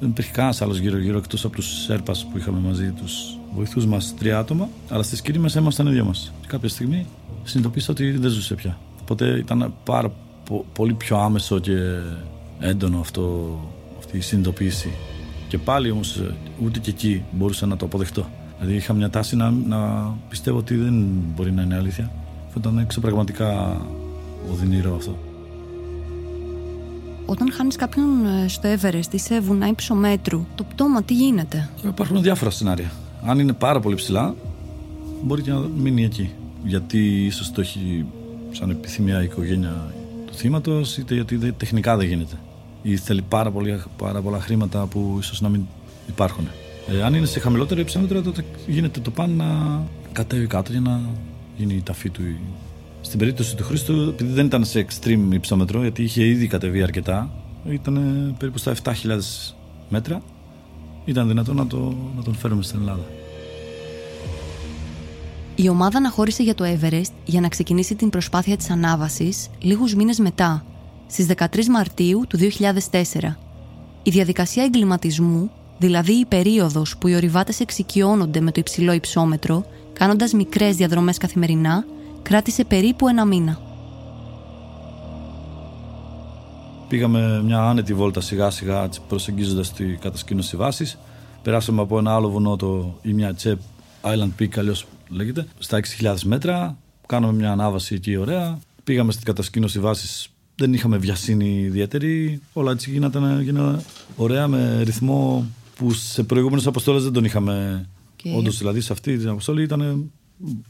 Δεν 0.01 0.09
υπήρχε 0.09 0.31
κανένας 0.33 0.63
άλλος 0.63 0.79
γύρω-γύρω 0.79 1.19
εκτός 1.19 1.45
από 1.45 1.55
τους 1.55 1.83
Σέρπας 1.83 2.27
που 2.33 2.39
είχαμε 2.39 2.59
μαζί, 2.59 2.91
τους 2.91 3.39
βοηθούς 3.55 3.87
μας, 3.87 4.15
τρία 4.19 4.39
άτομα. 4.39 4.69
Αλλά 4.89 5.03
στη 5.03 5.17
σκηνή 5.17 5.39
μας 5.39 5.55
ήμασταν 5.55 5.87
οι 5.87 5.91
δυο 5.91 6.05
μας. 6.05 6.33
Και 6.41 6.47
κάποια 6.47 6.69
στιγμή 6.69 7.07
συνειδητοποίησα 7.45 7.93
ότι 7.93 8.11
δεν 8.11 8.31
ζούσε 8.31 8.55
πια. 8.55 8.79
Οπότε 9.01 9.39
ήταν 9.39 9.75
πάρα 9.85 10.13
πολύ 10.73 10.95
πιο 10.95 11.17
άμεσο 11.19 11.59
και 11.59 11.73
έντονο 12.61 13.01
αυτό, 13.01 13.59
αυτή 13.99 14.17
η 14.17 14.21
συνειδητοποίηση. 14.21 14.91
Και 15.49 15.59
πάλι 15.59 15.91
όμως 15.91 16.23
ούτε 16.65 16.79
και 16.79 16.91
εκεί 16.91 17.23
μπορούσα 17.33 17.67
να 17.67 17.77
το 17.77 17.85
αποδεχτώ. 17.85 18.27
Δηλαδή 18.59 18.77
είχα 18.77 18.93
μια 18.93 19.11
τάση 19.11 19.37
να, 19.37 19.51
να 19.51 20.13
πιστεύω 20.29 20.59
ότι 20.59 20.77
δεν 20.77 20.95
μπορεί 21.35 21.53
να 21.53 21.63
είναι 21.63 21.77
αλήθεια. 21.77 22.11
Αυτό 22.47 22.59
ήταν 22.59 22.79
εξωπραγματικά 22.79 23.81
οδυνηρό 24.53 24.95
αυτό. 24.97 25.19
Όταν 27.27 27.53
χάνεις 27.53 27.77
κάποιον 27.77 28.27
ε, 28.27 28.49
στο 28.49 28.69
Everest 28.75 29.13
ή 29.13 29.19
σε 29.19 29.41
βουνά 29.41 29.69
υψομέτρου, 29.69 30.47
το 30.55 30.65
πτώμα 30.65 31.03
τι 31.03 31.15
γίνεται; 31.15 31.69
Υπάρχουν 31.85 32.23
διάφορα 32.23 32.51
σενάρια. 32.51 32.91
Αν 33.25 33.39
είναι 33.39 33.53
πάρα 33.53 33.81
πολύ 33.81 33.95
ψηλά, 33.95 34.35
μπορεί 35.23 35.43
και 35.43 35.51
να 35.51 35.59
μείνει 35.59 36.05
εκεί. 36.05 36.31
Γιατί 36.65 37.25
ίσως 37.25 37.53
το 37.53 37.61
έχει 37.61 38.05
σαν 38.51 38.71
επιθυμία 38.71 39.21
η 39.21 39.25
οικογένεια 39.25 39.93
του 40.27 40.35
θύματος, 40.35 40.99
είτε 40.99 41.15
γιατί 41.15 41.53
τεχνικά 41.53 41.97
δεν 41.97 42.07
γίνεται. 42.07 42.37
Ή 42.83 42.97
θέλει 42.97 43.23
πάρα, 43.23 43.51
πολύ, 43.51 43.83
πάρα 43.97 44.21
πολλά 44.21 44.41
χρήματα 44.41 44.87
που 44.87 45.17
ίσως 45.21 45.41
να 45.41 45.49
μην 45.49 45.67
υπάρχουν. 46.09 46.49
Ε, 46.89 47.03
αν 47.03 47.15
είναι 47.15 47.27
σε 47.27 47.41
χαμηλότερο 47.41 47.81
υψόμετρο, 47.81 48.23
τότε 48.23 48.45
γίνεται 48.67 49.01
το 49.01 49.11
παν 49.11 49.31
να 49.31 49.81
κατέβει 50.13 50.47
κάτω 50.47 50.73
για 50.73 50.81
να 50.81 51.01
γίνει 51.57 51.75
η 51.75 51.83
ταφή 51.83 52.11
του. 52.11 52.23
Στην 53.01 53.19
περίπτωση 53.19 53.57
του 53.57 53.65
Χρήστου, 53.65 54.09
επειδή 54.09 54.33
δεν 54.33 54.47
ήταν 54.47 54.65
σε 54.65 54.87
extreme 54.89 55.33
υψόμετρο, 55.33 55.81
γιατί 55.81 56.03
είχε 56.03 56.25
ήδη 56.27 56.47
κατεβεί 56.47 56.83
αρκετά, 56.83 57.31
ήταν 57.69 57.97
περίπου 58.39 58.59
στα 58.59 58.75
7.000 58.83 58.93
μέτρα, 59.89 60.23
ήταν 61.05 61.29
δυνατό 61.29 61.55
να, 61.55 61.67
το, 61.67 61.95
να 62.17 62.23
τον 62.23 62.35
φέρουμε 62.35 62.63
στην 62.63 62.81
Ελλάδα. 62.81 63.05
Η 65.55 65.69
ομάδα 65.69 65.99
αναχώρησε 65.99 66.43
για 66.43 66.55
το 66.55 66.65
Everest 66.65 67.13
για 67.25 67.41
να 67.41 67.49
ξεκινήσει 67.49 67.95
την 67.95 68.11
προσπάθεια 68.11 68.57
της 68.57 68.71
ανάβασης 68.71 69.49
λίγους 69.59 69.95
μήνες 69.95 70.19
μετά, 70.19 70.65
στις 71.07 71.27
13 71.37 71.65
Μαρτίου 71.71 72.25
του 72.29 72.39
2004. 72.39 73.37
Η 74.03 74.11
διαδικασία 74.11 74.65
εγκληματισμού 74.65 75.51
δηλαδή 75.79 76.13
η 76.13 76.25
περίοδος 76.25 76.97
που 76.97 77.09
οι 77.09 77.15
ορειβάτες 77.15 77.61
εξοικειώνονται 77.61 78.41
με 78.41 78.51
το 78.51 78.61
υψηλό 78.61 78.93
υψόμετρο, 78.93 79.65
κάνοντας 79.93 80.33
μικρές 80.33 80.77
διαδρομές 80.77 81.19
καθημερινά, 81.19 81.85
κράτησε 82.23 82.65
περίπου 82.65 83.09
ένα 83.09 83.25
μήνα. 83.25 83.59
Πήγαμε 86.89 87.43
μια 87.43 87.63
άνετη 87.63 87.95
βόλτα 87.95 88.21
σιγά 88.21 88.51
σιγά 88.51 88.89
προσεγγίζοντας 89.09 89.73
τη 89.73 89.85
κατασκήνωση 89.85 90.57
βάσης. 90.57 90.99
Περάσαμε 91.43 91.81
από 91.81 91.99
ένα 91.99 92.15
άλλο 92.15 92.31
βουνό, 92.31 92.57
το 92.57 92.95
Τσέπ 93.37 93.59
Island 94.03 94.43
Peak, 94.43 94.59
αλλιώς 94.59 94.87
λέγεται, 95.09 95.47
στα 95.59 95.81
6.000 96.01 96.15
μέτρα. 96.25 96.77
Κάναμε 97.07 97.33
μια 97.33 97.53
ανάβαση 97.53 97.95
εκεί 97.95 98.17
ωραία. 98.17 98.59
Πήγαμε 98.85 99.13
στην 99.13 99.25
κατασκήνωση 99.25 99.81
βάσης 99.81 100.29
δεν 100.57 100.73
είχαμε 100.73 100.97
βιασύνη 100.97 101.61
ιδιαίτερη. 101.61 102.41
Όλα 102.53 102.71
έτσι 102.71 102.91
γίνανε, 102.91 103.83
ωραία 104.17 104.49
με 104.49 104.81
ρυθμό 104.83 105.47
που 105.77 105.93
σε 105.93 106.23
προηγούμενε 106.23 106.63
αποστολέ 106.65 107.01
δεν 107.01 107.13
τον 107.13 107.25
είχαμε. 107.25 107.87
Και... 108.17 108.35
Όντως, 108.37 108.59
δηλαδή 108.59 108.81
σε 108.81 108.93
αυτή 108.93 109.19
την 109.19 109.29
αποστολή 109.29 109.63
ήταν 109.63 110.11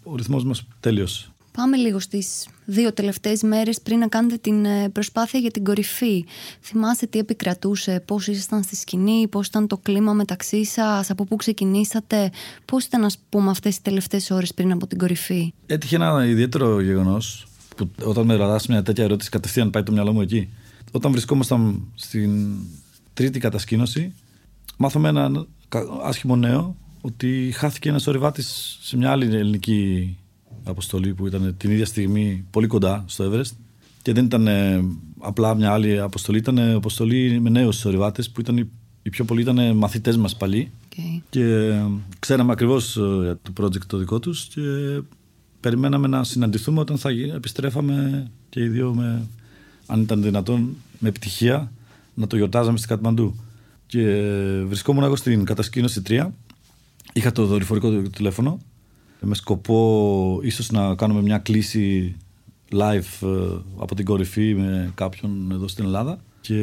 ο 0.02 0.16
ρυθμός 0.16 0.44
μας 0.44 0.66
τέλειος. 0.80 1.28
Πάμε 1.56 1.76
λίγο 1.76 1.98
στις 1.98 2.48
δύο 2.64 2.92
τελευταίες 2.92 3.42
μέρες 3.42 3.80
πριν 3.80 3.98
να 3.98 4.08
κάνετε 4.08 4.36
την 4.36 4.64
ε, 4.64 4.88
προσπάθεια 4.88 5.40
για 5.40 5.50
την 5.50 5.64
κορυφή. 5.64 6.24
Θυμάστε 6.60 7.06
τι 7.06 7.18
επικρατούσε, 7.18 8.02
πώς 8.04 8.26
ήσασταν 8.26 8.62
στη 8.62 8.76
σκηνή, 8.76 9.28
πώς 9.28 9.46
ήταν 9.46 9.66
το 9.66 9.76
κλίμα 9.76 10.12
μεταξύ 10.12 10.64
σας, 10.64 11.10
από 11.10 11.24
πού 11.24 11.36
ξεκινήσατε, 11.36 12.30
πώς 12.64 12.84
ήταν, 12.84 13.04
ας 13.04 13.18
πούμε, 13.28 13.50
αυτές 13.50 13.76
τι 13.76 13.82
τελευταίες 13.82 14.30
ώρες 14.30 14.54
πριν 14.54 14.72
από 14.72 14.86
την 14.86 14.98
κορυφή; 14.98 15.52
Έτυχε 15.66 15.96
ένα 15.96 16.26
ιδιαίτερο 16.26 16.80
γεγονός 16.80 17.46
που 17.76 17.90
όταν 18.04 18.24
με 18.24 18.34
ρωτά 18.34 18.60
μια 18.68 18.82
τέτοια 18.82 19.04
ερώτηση, 19.04 19.30
κατευθείαν 19.30 19.70
πάει 19.70 19.82
το 19.82 19.92
μυαλό 19.92 20.12
μου 20.12 20.20
εκεί. 20.20 20.48
Όταν 20.92 21.10
βρισκόμασταν 21.10 21.82
στην 21.94 22.56
τρίτη 23.14 23.38
κατασκήνωση, 23.38 24.12
μάθαμε 24.76 25.08
ένα 25.08 25.46
άσχημο 26.04 26.37
νέο 26.37 26.76
ότι 27.00 27.50
χάθηκε 27.54 27.88
ένας 27.88 28.06
ορειβάτη 28.06 28.42
σε 28.82 28.96
μια 28.96 29.10
άλλη 29.10 29.24
ελληνική 29.24 30.16
αποστολή 30.64 31.14
που 31.14 31.26
ήταν 31.26 31.54
την 31.56 31.70
ίδια 31.70 31.87
στιγμή 31.87 32.46
πολύ 32.50 32.66
κοντά 32.66 33.04
στο 33.06 33.30
Everest 33.30 33.52
και 34.02 34.12
δεν 34.12 34.24
ήταν 34.24 34.46
ε, 34.46 34.84
απλά 35.18 35.54
μια 35.54 35.72
άλλη 35.72 36.00
αποστολή, 36.00 36.38
ήταν 36.38 36.58
αποστολή 36.58 37.40
με 37.40 37.50
νέους 37.50 37.84
ορειβάτε 37.84 38.22
που 38.32 38.40
ήταν 38.40 38.70
οι 39.02 39.10
πιο 39.10 39.24
πολλοί 39.24 39.40
ήταν 39.40 39.76
μαθητές 39.76 40.16
μας 40.16 40.37
παλιοί. 40.37 40.70
Okay. 40.88 41.20
Και 41.30 41.44
ε, 41.44 41.87
ξέραμε 42.18 42.52
ακριβώς 42.52 42.96
ε, 42.96 43.00
για 43.00 43.38
το 43.42 43.52
project 43.60 43.87
το 43.87 43.96
δικό 43.96 44.18
τους 44.18 44.44
και 44.44 44.60
περιμέναμε 45.60 46.08
να 46.08 46.24
συναντηθούμε 46.24 46.80
όταν 46.80 46.98
θα 46.98 47.10
επιστρέφαμε 47.34 48.26
και 48.48 48.60
οι 48.60 48.68
δύο 48.68 48.94
με, 48.94 49.26
αν 49.87 50.00
ήταν 50.00 50.22
δυνατόν 50.22 50.76
με 50.98 51.08
επιτυχία 51.08 51.72
να 52.14 52.26
το 52.26 52.37
γιορτάζαμε 52.37 52.76
στην 52.76 52.88
Κατμαντού. 52.88 53.34
Και 53.94 54.64
βρισκόμουν 54.66 55.04
εγώ 55.04 55.16
στην 55.16 55.44
κατασκήνωση 55.44 56.02
3. 56.09 56.26
Είχα 57.12 57.33
το 57.33 57.46
δορυφορικό 57.46 58.02
τηλέφωνο 58.02 58.59
με 59.20 59.35
σκοπό 59.35 60.40
ίσως 60.42 60.70
να 60.70 60.94
κάνουμε 60.94 61.22
μια 61.22 61.38
κλίση 61.38 62.16
live 62.70 63.26
ε, 63.28 63.59
από 63.78 63.94
την 63.94 64.04
κορυφή 64.04 64.54
με 64.54 64.92
κάποιον 64.94 65.50
εδώ 65.52 65.68
στην 65.68 65.85
Ελλάδα. 65.85 66.18
Και 66.40 66.59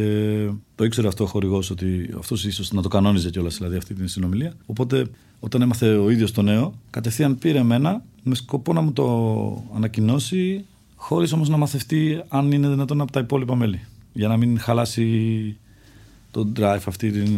το 0.75 0.83
ήξερε 0.83 1.07
αυτό 1.07 1.23
ο 1.23 1.27
χορηγός 1.27 1.69
ότι 1.69 2.13
αυτός 2.17 2.45
ίσως 2.45 2.71
να 2.71 2.81
το 2.81 2.87
κανόνιζε 2.87 3.29
κιόλας 3.29 3.57
δηλαδή 3.57 3.75
αυτή 3.75 3.93
την 3.93 4.07
συνομιλία. 4.07 4.53
Οπότε 4.65 5.05
όταν 5.39 5.61
έμαθε 5.61 5.95
ο 5.95 6.09
ίδιος 6.09 6.31
το 6.31 6.41
νέο, 6.41 6.73
κατευθείαν 6.89 7.37
πήρε 7.37 7.59
εμένα 7.59 8.03
με 8.23 8.35
σκοπό 8.35 8.73
να 8.73 8.81
μου 8.81 8.93
το 8.93 9.63
ανακοινώσει, 9.75 10.65
χωρίς 10.95 11.31
όμως 11.31 11.49
να 11.49 11.57
μαθευτεί 11.57 12.23
αν 12.27 12.51
είναι 12.51 12.69
δυνατόν 12.69 13.01
από 13.01 13.11
τα 13.11 13.19
υπόλοιπα 13.19 13.55
μέλη. 13.55 13.81
Για 14.13 14.27
να 14.27 14.37
μην 14.37 14.59
χαλάσει 14.59 15.57
το 16.31 16.51
drive 16.55 16.81
αυτή 16.85 17.11
την, 17.11 17.37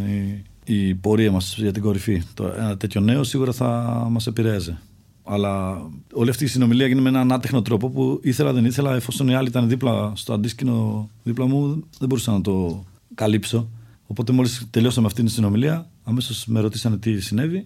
η, 0.65 0.95
πορεία 0.95 1.32
μας 1.32 1.56
για 1.58 1.71
την 1.71 1.82
κορυφή. 1.82 2.23
Το, 2.34 2.45
ένα 2.45 2.77
τέτοιο 2.77 3.01
νέο 3.01 3.23
σίγουρα 3.23 3.51
θα 3.51 3.67
μας 4.10 4.27
επηρέαζε. 4.27 4.79
Αλλά 5.23 5.82
όλη 6.13 6.29
αυτή 6.29 6.43
η 6.43 6.47
συνομιλία 6.47 6.86
έγινε 6.86 7.01
με 7.01 7.10
έναν 7.10 7.32
άτεχνο 7.32 7.62
τρόπο 7.62 7.89
που 7.89 8.19
ήθελα 8.23 8.53
δεν 8.53 8.65
ήθελα, 8.65 8.95
εφόσον 8.95 9.27
οι 9.27 9.36
άλλοι 9.36 9.47
ήταν 9.47 9.69
δίπλα 9.69 10.12
στο 10.15 10.34
αντίσκηνο 10.34 11.10
δίπλα 11.23 11.45
μου, 11.45 11.84
δεν 11.99 12.08
μπορούσα 12.08 12.32
να 12.32 12.41
το 12.41 12.86
καλύψω. 13.15 13.69
Οπότε 14.08 14.32
μόλις 14.32 14.67
τελειώσαμε 14.69 15.08
αυτή 15.08 15.23
τη 15.23 15.32
συνομιλία, 15.32 15.88
αμέσως 16.03 16.45
με 16.45 16.60
ρωτήσανε 16.60 16.97
τι 16.97 17.19
συνέβη 17.19 17.65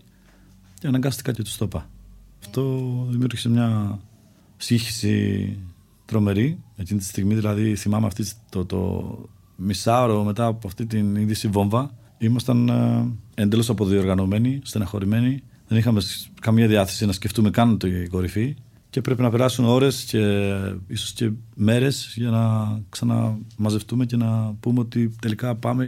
και 0.80 0.88
αναγκάστηκα 0.88 1.32
και 1.32 1.44
τους 1.44 1.58
το 1.58 1.66
είπα. 1.66 1.90
Αυτό 2.40 2.84
δημιούργησε 3.10 3.50
μια 3.50 4.00
σύγχυση 4.58 5.58
τρομερή. 6.06 6.60
Εκείνη 6.76 7.00
τη 7.00 7.06
στιγμή, 7.06 7.36
δηλαδή, 7.36 7.76
θυμάμαι 7.76 8.06
αυτή 8.06 8.26
το, 8.50 8.66
το 8.66 9.20
μισάωρο 9.58 10.24
μετά 10.24 10.46
από 10.46 10.68
αυτή 10.68 10.86
την 10.86 11.16
είδηση 11.16 11.48
βόμβα. 11.48 11.92
Ήμασταν 12.18 12.70
ε, 12.70 13.42
εντελώς 13.42 13.70
αποδιοργανωμένοι, 13.70 14.60
στεναχωρημένοι 14.64 15.44
δεν 15.68 15.78
είχαμε 15.78 16.02
καμία 16.42 16.68
διάθεση 16.68 17.06
να 17.06 17.12
σκεφτούμε 17.12 17.50
καν 17.50 17.78
την 17.78 18.10
κορυφή 18.10 18.56
και 18.90 19.02
πρέπει 19.02 19.22
να 19.22 19.30
περάσουν 19.30 19.66
ώρες 19.66 20.04
και 20.04 20.44
ίσως 20.88 21.12
και 21.12 21.32
μέρες 21.56 22.14
για 22.16 22.30
να 22.30 22.80
ξαναμαζευτούμε 22.90 24.06
και 24.06 24.16
να 24.16 24.56
πούμε 24.60 24.80
ότι 24.80 25.16
τελικά 25.22 25.56
πάμε. 25.56 25.88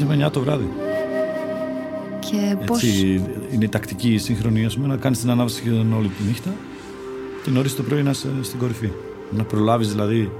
Με 0.00 0.26
9 0.26 0.30
το 0.32 0.40
βράδυ. 0.40 0.68
Και 2.20 2.56
πώς... 2.66 2.82
είναι 3.52 3.64
η 3.64 3.68
τακτική 3.68 4.18
σύγχρονη, 4.18 4.64
ας 4.64 4.74
πούμε, 4.74 4.86
να 4.86 4.96
κάνεις 4.96 5.18
την 5.18 5.30
ανάβαση 5.30 5.68
όλη 5.98 6.08
τη 6.08 6.22
νύχτα 6.26 6.50
και 7.44 7.50
νωρί 7.50 7.70
το 7.70 7.82
πρωί 7.82 8.02
να 8.02 8.10
είσαι 8.10 8.28
στην 8.40 8.58
κορυφή. 8.58 8.90
Να 9.30 9.44
προλάβεις 9.44 9.88
δηλαδή 9.90 10.30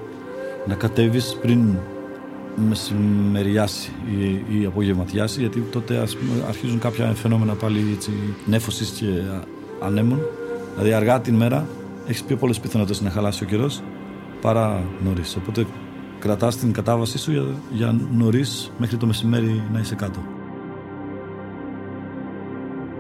να 0.66 0.74
κατέβεις 0.74 1.38
πριν 1.42 1.78
μεσημεριάσει 2.68 3.90
ή, 4.18 4.58
ή 4.60 4.64
απογευματιάσει, 4.64 5.40
γιατί 5.40 5.60
τότε 5.60 5.96
ας 5.96 6.16
πούμε, 6.16 6.44
αρχίζουν 6.48 6.78
κάποια 6.78 7.14
φαινόμενα 7.14 7.54
πάλι 7.54 7.98
νέφωσης 8.46 8.88
και 8.88 9.06
ανέμων. 9.80 10.20
Δηλαδή 10.74 10.92
αργά 10.92 11.20
την 11.20 11.34
μέρα 11.34 11.66
έχεις 12.06 12.22
πιο 12.22 12.36
πολλές 12.36 12.60
πιθανότητες 12.60 13.00
να 13.00 13.10
χαλάσει 13.10 13.44
ο 13.44 13.46
καιρός 13.46 13.82
παρά 14.40 14.84
νωρίς. 15.04 15.36
Οπότε 15.36 15.66
κρατάς 16.22 16.56
την 16.56 16.72
κατάβασή 16.72 17.18
σου 17.18 17.32
για, 17.32 17.44
για 17.70 17.98
νωρίς 18.10 18.70
μέχρι 18.78 18.96
το 18.96 19.06
μεσημέρι 19.06 19.62
να 19.72 19.78
είσαι 19.78 19.94
κάτω. 19.94 20.18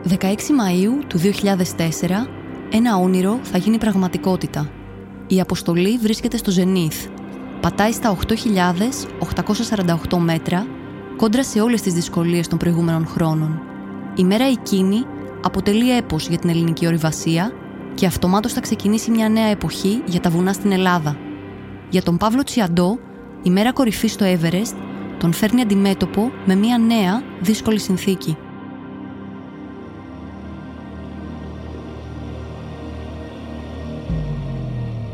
16 0.08 0.14
Μαΐου 0.24 1.04
του 1.06 1.18
2004 1.18 1.24
ένα 2.70 2.96
όνειρο 2.96 3.38
θα 3.42 3.58
γίνει 3.58 3.78
πραγματικότητα. 3.78 4.70
Η 5.26 5.40
αποστολή 5.40 5.98
βρίσκεται 5.98 6.36
στο 6.36 6.50
Ζενίθ. 6.50 7.06
Πατάει 7.60 7.92
στα 7.92 8.16
8.848 10.10 10.18
μέτρα, 10.18 10.66
κόντρα 11.16 11.44
σε 11.44 11.60
όλες 11.60 11.82
τις 11.82 11.92
δυσκολίες 11.92 12.48
των 12.48 12.58
προηγούμενων 12.58 13.06
χρόνων. 13.06 13.60
Η 14.16 14.24
μέρα 14.24 14.44
εκείνη 14.44 15.04
αποτελεί 15.42 15.96
έπος 15.96 16.28
για 16.28 16.38
την 16.38 16.50
ελληνική 16.50 16.86
ορειβασία 16.86 17.52
και 17.94 18.06
αυτομάτως 18.06 18.52
θα 18.52 18.60
ξεκινήσει 18.60 19.10
μια 19.10 19.28
νέα 19.28 19.46
εποχή 19.46 20.02
για 20.06 20.20
τα 20.20 20.30
βουνά 20.30 20.52
στην 20.52 20.72
Ελλάδα. 20.72 21.16
Για 21.90 22.02
τον 22.02 22.16
Παύλο 22.16 22.42
Τσιαντό, 22.42 22.98
η 23.42 23.50
μέρα 23.50 23.72
κορυφή 23.72 24.08
στο 24.08 24.26
Everest 24.26 24.76
τον 25.18 25.32
φέρνει 25.32 25.60
αντιμέτωπο 25.60 26.30
με 26.44 26.54
μια 26.54 26.78
νέα 26.78 27.22
δύσκολη 27.40 27.78
συνθήκη. 27.78 28.36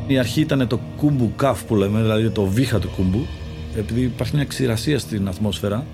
Η 0.07 0.19
αρχή 0.19 0.41
ήταν 0.41 0.67
το 0.67 0.81
κούμπου 0.97 1.33
καφ 1.37 1.65
που 1.65 1.75
λέμε, 1.75 2.01
δηλαδή 2.01 2.31
το 2.31 2.45
βήχα 2.45 2.79
του 2.79 2.89
κούμπου, 2.97 3.27
επειδή 3.77 4.01
υπάρχει 4.01 4.35
μια 4.35 4.45
ξηρασία 4.45 4.99
στην 4.99 5.29
ατμόσφαιρα 5.29 5.87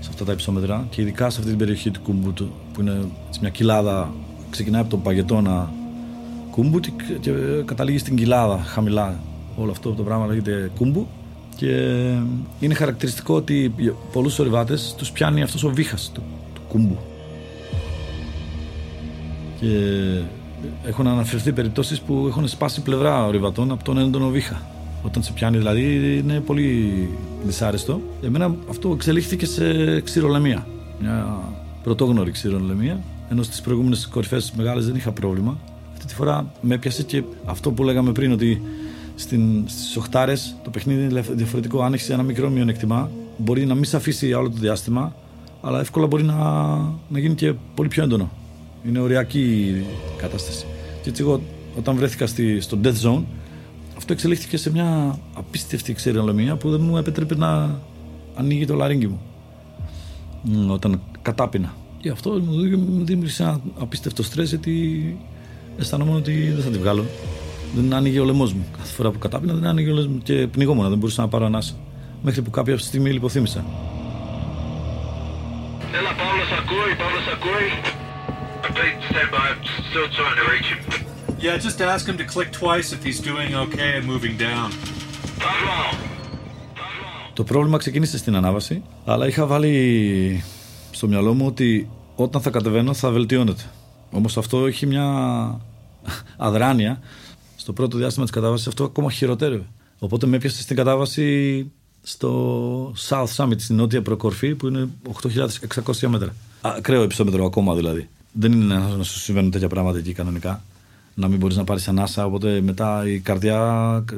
σε 0.00 0.08
αυτά 0.10 0.24
τα 0.24 0.32
υψόμετρα 0.32 0.86
και 0.90 1.00
ειδικά 1.00 1.30
σε 1.30 1.36
αυτή 1.38 1.50
την 1.50 1.58
περιοχή 1.58 1.90
του 1.90 2.00
κούμπου 2.00 2.32
που 2.72 2.80
είναι 2.80 3.08
μια 3.40 3.50
κοιλάδα, 3.50 4.12
ξεκινάει 4.50 4.80
από 4.80 4.90
τον 4.90 5.02
παγετώνα 5.02 5.72
κούμπου 6.50 6.80
και 7.20 7.30
καταλήγει 7.64 7.98
στην 7.98 8.16
κοιλάδα 8.16 8.58
χαμηλά. 8.58 9.20
Όλο 9.56 9.70
αυτό 9.70 9.92
το 9.92 10.02
πράγμα 10.02 10.26
λέγεται 10.26 10.70
κούμπου 10.78 11.06
και 11.60 11.66
είναι 12.60 12.74
χαρακτηριστικό 12.74 13.34
ότι 13.34 13.74
πολλούς 14.12 14.38
ορειβάτες 14.38 14.94
τους 14.98 15.10
πιάνει 15.10 15.42
αυτός 15.42 15.64
ο 15.64 15.68
βήχας 15.68 16.10
του, 16.14 16.22
του 16.54 16.60
κούμπου. 16.68 16.98
Και 19.60 19.76
έχουν 20.84 21.06
αναφερθεί 21.06 21.52
περιπτώσεις 21.52 22.00
που 22.00 22.26
έχουν 22.28 22.48
σπάσει 22.48 22.80
πλευρά 22.82 23.26
ορειβατών 23.26 23.70
από 23.70 23.84
τον 23.84 23.98
έντονο 23.98 24.28
βήχα. 24.28 24.62
Όταν 25.02 25.22
σε 25.22 25.32
πιάνει 25.32 25.56
δηλαδή 25.56 26.16
είναι 26.18 26.40
πολύ 26.40 27.08
δυσάρεστο. 27.44 28.00
Εμένα 28.22 28.54
αυτό 28.70 28.90
εξελίχθηκε 28.90 29.46
σε 29.46 30.00
ξηρολεμία. 30.00 30.66
Μια 31.00 31.38
πρωτόγνωρη 31.82 32.30
ξηρολεμία. 32.30 33.00
Ενώ 33.30 33.42
στις 33.42 33.60
προηγούμενες 33.60 34.06
κορυφές 34.06 34.52
μεγάλες 34.56 34.86
δεν 34.86 34.94
είχα 34.94 35.12
πρόβλημα. 35.12 35.58
Αυτή 35.92 36.06
τη 36.06 36.14
φορά 36.14 36.52
με 36.60 36.74
έπιασε 36.74 37.02
και 37.02 37.22
αυτό 37.44 37.70
που 37.70 37.84
λέγαμε 37.84 38.12
πριν 38.12 38.32
ότι 38.32 38.62
στις 39.20 39.96
οχτάρες 39.96 40.56
το 40.64 40.70
παιχνίδι 40.70 41.02
είναι 41.02 41.20
διαφορετικό. 41.20 41.82
Αν 41.82 41.92
έχεις 41.92 42.10
ένα 42.10 42.22
μικρό 42.22 42.50
μειονεκτημά, 42.50 43.10
μπορεί 43.36 43.66
να 43.66 43.74
μην 43.74 43.84
σε 43.84 43.96
αφήσει 43.96 44.26
για 44.26 44.38
όλο 44.38 44.50
το 44.50 44.56
διάστημα, 44.60 45.14
αλλά 45.60 45.80
εύκολα 45.80 46.06
μπορεί 46.06 46.22
να, 46.22 46.34
να 47.08 47.18
γίνει 47.18 47.34
και 47.34 47.54
πολύ 47.74 47.88
πιο 47.88 48.02
έντονο. 48.02 48.30
Είναι 48.86 48.98
οριακή 48.98 49.40
η 49.40 49.84
κατάσταση. 50.16 50.66
Και 51.02 51.08
έτσι 51.08 51.22
εγώ 51.22 51.40
όταν 51.78 51.96
βρέθηκα 51.96 52.26
στη, 52.26 52.60
στο 52.60 52.78
Death 52.84 53.02
Zone, 53.02 53.22
αυτό 53.96 54.12
εξελίχθηκε 54.12 54.56
σε 54.56 54.70
μια 54.70 55.18
απίστευτη 55.34 55.92
ξερολομία 55.92 56.56
που 56.56 56.70
δεν 56.70 56.80
μου 56.80 56.96
επέτρεπε 56.96 57.36
να 57.36 57.80
ανοίγει 58.34 58.64
το 58.66 58.74
λαρίνγκι 58.74 59.06
μου. 59.06 59.20
Όταν 60.68 61.00
κατάπινα. 61.22 61.74
Και 62.00 62.10
αυτό 62.10 62.30
μου 62.30 63.04
δημιούργησε 63.04 63.42
ένα 63.42 63.60
απίστευτο 63.78 64.22
στρες 64.22 64.48
γιατί 64.48 65.16
αισθανόμουν 65.78 66.16
ότι 66.16 66.50
δεν 66.50 66.62
θα 66.62 66.70
τη 66.70 66.78
βγάλω. 66.78 67.04
Δεν 67.74 67.94
άνοιγε 67.94 68.20
ο 68.20 68.24
λαιμό 68.24 68.44
μου. 68.44 68.66
Κάθε 68.76 68.92
φορά 68.92 69.10
που 69.10 69.18
κατάπινα 69.18 69.52
δεν 69.54 69.66
άνοιγε 69.66 69.90
ο 69.90 69.94
λαιμό 69.94 70.10
μου 70.12 70.20
και 70.22 70.46
πνιγόμουν, 70.46 70.88
δεν 70.88 70.98
μπορούσα 70.98 71.22
να 71.22 71.28
πάρω 71.28 71.46
ανάσα. 71.46 71.74
Μέχρι 72.22 72.42
που 72.42 72.50
κάποια 72.50 72.78
στιγμή 72.78 73.10
λιποθύμησα. 73.10 73.64
Έλα, 75.92 76.08
Παύλος 76.08 76.50
ακούει, 76.60 76.94
Παύλος 76.98 77.26
ακούει. 77.34 77.98
stand 79.10 79.30
by. 79.36 79.46
I'm 79.52 79.60
still 79.90 80.08
trying 80.18 80.36
to 80.40 80.44
reach 80.52 80.68
him. 80.72 80.80
Yeah, 81.44 81.56
just 81.66 81.78
ask 81.94 82.02
him 82.10 82.16
to 82.22 82.26
click 82.34 82.50
twice 82.62 82.88
if 82.96 83.00
he's 83.06 83.20
doing 83.30 83.50
okay 83.64 83.90
and 83.96 84.04
moving 84.12 84.36
down. 84.46 84.70
Το 87.32 87.44
πρόβλημα 87.44 87.78
ξεκίνησε 87.78 88.18
στην 88.18 88.36
ανάβαση, 88.36 88.82
αλλά 89.04 89.26
είχα 89.26 89.46
βάλει 89.46 90.44
στο 90.90 91.08
μυαλό 91.08 91.34
μου 91.34 91.46
ότι 91.46 91.88
όταν 92.14 92.40
θα 92.40 92.50
κατεβαίνω 92.50 92.94
θα 92.94 93.10
βελτιώνεται. 93.10 93.62
Όμως 94.10 94.36
αυτό 94.36 94.66
έχει 94.66 94.86
μια 94.86 95.04
αδράνεια. 96.36 97.00
Στο 97.60 97.72
πρώτο 97.72 97.98
διάστημα 97.98 98.24
της 98.24 98.34
κατάβασης 98.34 98.66
αυτό 98.66 98.84
ακόμα 98.84 99.10
χειροτέρευε. 99.10 99.66
Οπότε 99.98 100.26
με 100.26 100.36
έπιασε 100.36 100.62
στην 100.62 100.76
κατάβαση 100.76 101.70
στο 102.02 102.92
South 103.08 103.34
Summit, 103.36 103.60
στην 103.60 103.76
νότια 103.76 104.02
προκορφή, 104.02 104.54
που 104.54 104.66
είναι 104.66 104.88
8.600 105.22 106.08
μέτρα. 106.08 106.34
Ακραίο 106.60 107.02
επιστόμετρο 107.02 107.44
ακόμα 107.44 107.74
δηλαδή 107.74 108.08
δεν 108.32 108.52
είναι 108.52 108.74
να 108.74 109.02
σου 109.02 109.18
συμβαίνουν 109.18 109.50
τέτοια 109.50 109.68
πράγματα 109.68 109.98
εκεί 109.98 110.12
κανονικά. 110.12 110.62
Να 111.14 111.28
μην 111.28 111.38
μπορείς 111.38 111.56
να 111.56 111.64
πάρεις 111.64 111.88
ανάσα. 111.88 112.26
Οπότε 112.26 112.60
μετά 112.60 113.08
η 113.08 113.18
καρδιά 113.18 114.04
ε, 114.12 114.16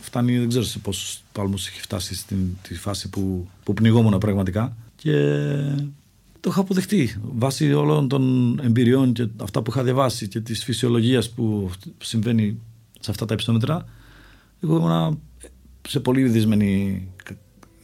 φτάνει, 0.00 0.38
δεν 0.38 0.48
ξέρω 0.48 0.64
σε 0.64 0.78
πόσους 0.78 1.20
παλμού 1.32 1.54
έχει 1.54 1.80
φτάσει 1.80 2.14
στην 2.14 2.38
τη 2.62 2.74
φάση 2.74 3.08
που, 3.08 3.48
που 3.64 3.74
πνιγόμουν 3.74 4.18
πραγματικά. 4.18 4.76
Και 4.96 5.12
το 6.40 6.50
είχα 6.50 6.60
αποδεχτεί 6.60 7.20
βάσει 7.34 7.72
όλων 7.72 8.08
των 8.08 8.54
εμπειριών 8.62 9.12
και 9.12 9.26
αυτά 9.36 9.62
που 9.62 9.70
είχα 9.70 9.82
διαβάσει 9.82 10.28
και 10.28 10.40
της 10.40 10.64
φυσιολογίας 10.64 11.30
που 11.30 11.70
συμβαίνει 11.98 12.58
σε 13.00 13.10
αυτά 13.10 13.24
τα 13.24 13.34
υψόμετρα. 13.34 13.84
Εγώ 14.62 14.76
ήμουν 14.76 15.20
σε 15.88 16.00
πολύ 16.00 16.22
δυσμενή 16.22 17.08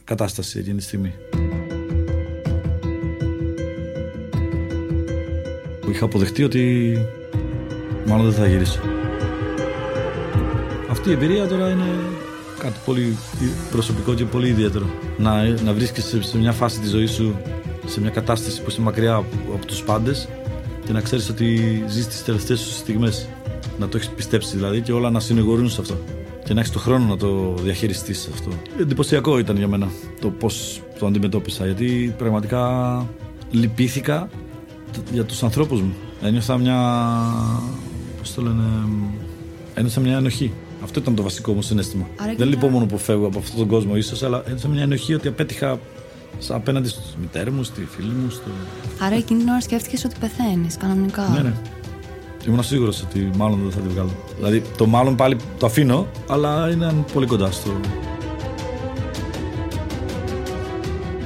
κατάσταση 0.03 0.59
εκείνη 0.59 0.77
τη 0.77 0.83
στιγμή. 0.83 1.13
Είχα 5.89 6.05
αποδεχτεί 6.05 6.43
ότι 6.43 6.97
μάλλον 8.05 8.25
δεν 8.25 8.33
θα 8.33 8.47
γυρίσω. 8.47 8.79
Αυτή 10.89 11.09
η 11.09 11.11
εμπειρία 11.11 11.47
τώρα 11.47 11.69
είναι 11.69 11.89
κάτι 12.59 12.79
πολύ 12.85 13.17
προσωπικό 13.71 14.13
και 14.13 14.25
πολύ 14.25 14.47
ιδιαίτερο. 14.47 14.85
Να, 15.17 15.43
να 15.43 15.73
βρίσκεσαι 15.73 16.23
σε 16.23 16.37
μια 16.37 16.51
φάση 16.51 16.79
της 16.79 16.89
ζωής 16.89 17.11
σου, 17.11 17.35
σε 17.85 18.01
μια 18.01 18.09
κατάσταση 18.09 18.61
που 18.61 18.69
είσαι 18.69 18.81
μακριά 18.81 19.13
από, 19.13 19.53
από 19.53 19.65
τους 19.65 19.83
πάντες 19.83 20.27
και 20.85 20.91
να 20.91 21.01
ξέρεις 21.01 21.29
ότι 21.29 21.83
ζεις 21.87 22.07
τις 22.07 22.23
τελευταίες 22.23 22.59
σου 22.59 22.71
στιγμές. 22.71 23.27
Να 23.79 23.87
το 23.87 23.97
έχεις 23.97 24.09
πιστέψει 24.09 24.55
δηλαδή 24.55 24.81
και 24.81 24.91
όλα 24.91 25.09
να 25.09 25.19
συνηγορούν 25.19 25.69
σε 25.69 25.81
αυτό. 25.81 25.97
Και 26.45 26.53
να 26.53 26.59
έχεις 26.59 26.71
το 26.71 26.79
χρόνο 26.79 27.05
να 27.05 27.17
το 27.17 27.53
διαχειριστείς 27.63 28.29
αυτό. 28.33 28.49
Εντυπωσιακό 28.79 29.39
ήταν 29.39 29.57
για 29.57 29.67
μένα 29.67 29.87
το 30.21 30.29
πώς 30.29 30.81
το 30.99 31.05
αντιμετώπισα. 31.05 31.65
Γιατί 31.65 32.15
πραγματικά 32.17 33.05
λυπήθηκα 33.51 34.29
για 35.11 35.23
τους 35.23 35.43
ανθρώπους 35.43 35.81
μου. 35.81 35.93
Ένιωθα 36.21 36.57
μια. 36.57 36.77
Πώς 38.19 38.33
το 38.33 38.41
λένε. 38.41 38.63
Ένιωθα 39.73 39.99
μια 40.01 40.17
ενοχή. 40.17 40.53
Αυτό 40.83 40.99
ήταν 40.99 41.15
το 41.15 41.23
βασικό 41.23 41.53
μου 41.53 41.61
συνέστημα. 41.61 42.07
Δεν 42.37 42.47
λυπώ 42.47 42.67
μόνο 42.67 42.85
που 42.85 42.97
φεύγω 42.97 43.25
από 43.25 43.39
αυτόν 43.39 43.57
τον 43.57 43.67
κόσμο, 43.67 43.95
ίσως, 43.95 44.23
αλλά 44.23 44.43
ένιωθα 44.45 44.67
μια 44.67 44.81
ενοχή 44.81 45.13
ότι 45.13 45.27
απέτυχα 45.27 45.79
απέναντι 46.49 46.87
στη 46.87 46.99
μητέρα 47.21 47.51
μου, 47.51 47.63
στη 47.63 47.87
φίλη 47.89 48.11
μου. 48.11 48.29
Στο... 48.29 48.49
Άρα 48.99 49.15
εκείνη 49.15 49.39
την 49.39 49.49
ώρα 49.49 49.61
σκέφτηκες 49.61 50.03
ότι 50.05 50.15
πεθαίνεις 50.19 50.77
κανονικά. 50.77 51.27
Ναι, 51.27 51.41
ναι. 51.41 51.53
Ήμουν 52.47 52.63
σίγουρος 52.63 53.01
ότι 53.01 53.29
μάλλον 53.37 53.59
δεν 53.61 53.71
θα 53.71 53.79
τη 53.79 53.87
βγάλω. 53.87 54.09
Δηλαδή 54.37 54.61
το 54.77 54.85
μάλλον 54.85 55.15
πάλι 55.15 55.37
το 55.57 55.65
αφήνω, 55.65 56.07
αλλά 56.27 56.69
είναι 56.71 56.93
πολύ 57.13 57.25
κοντά 57.25 57.51
στο. 57.51 57.79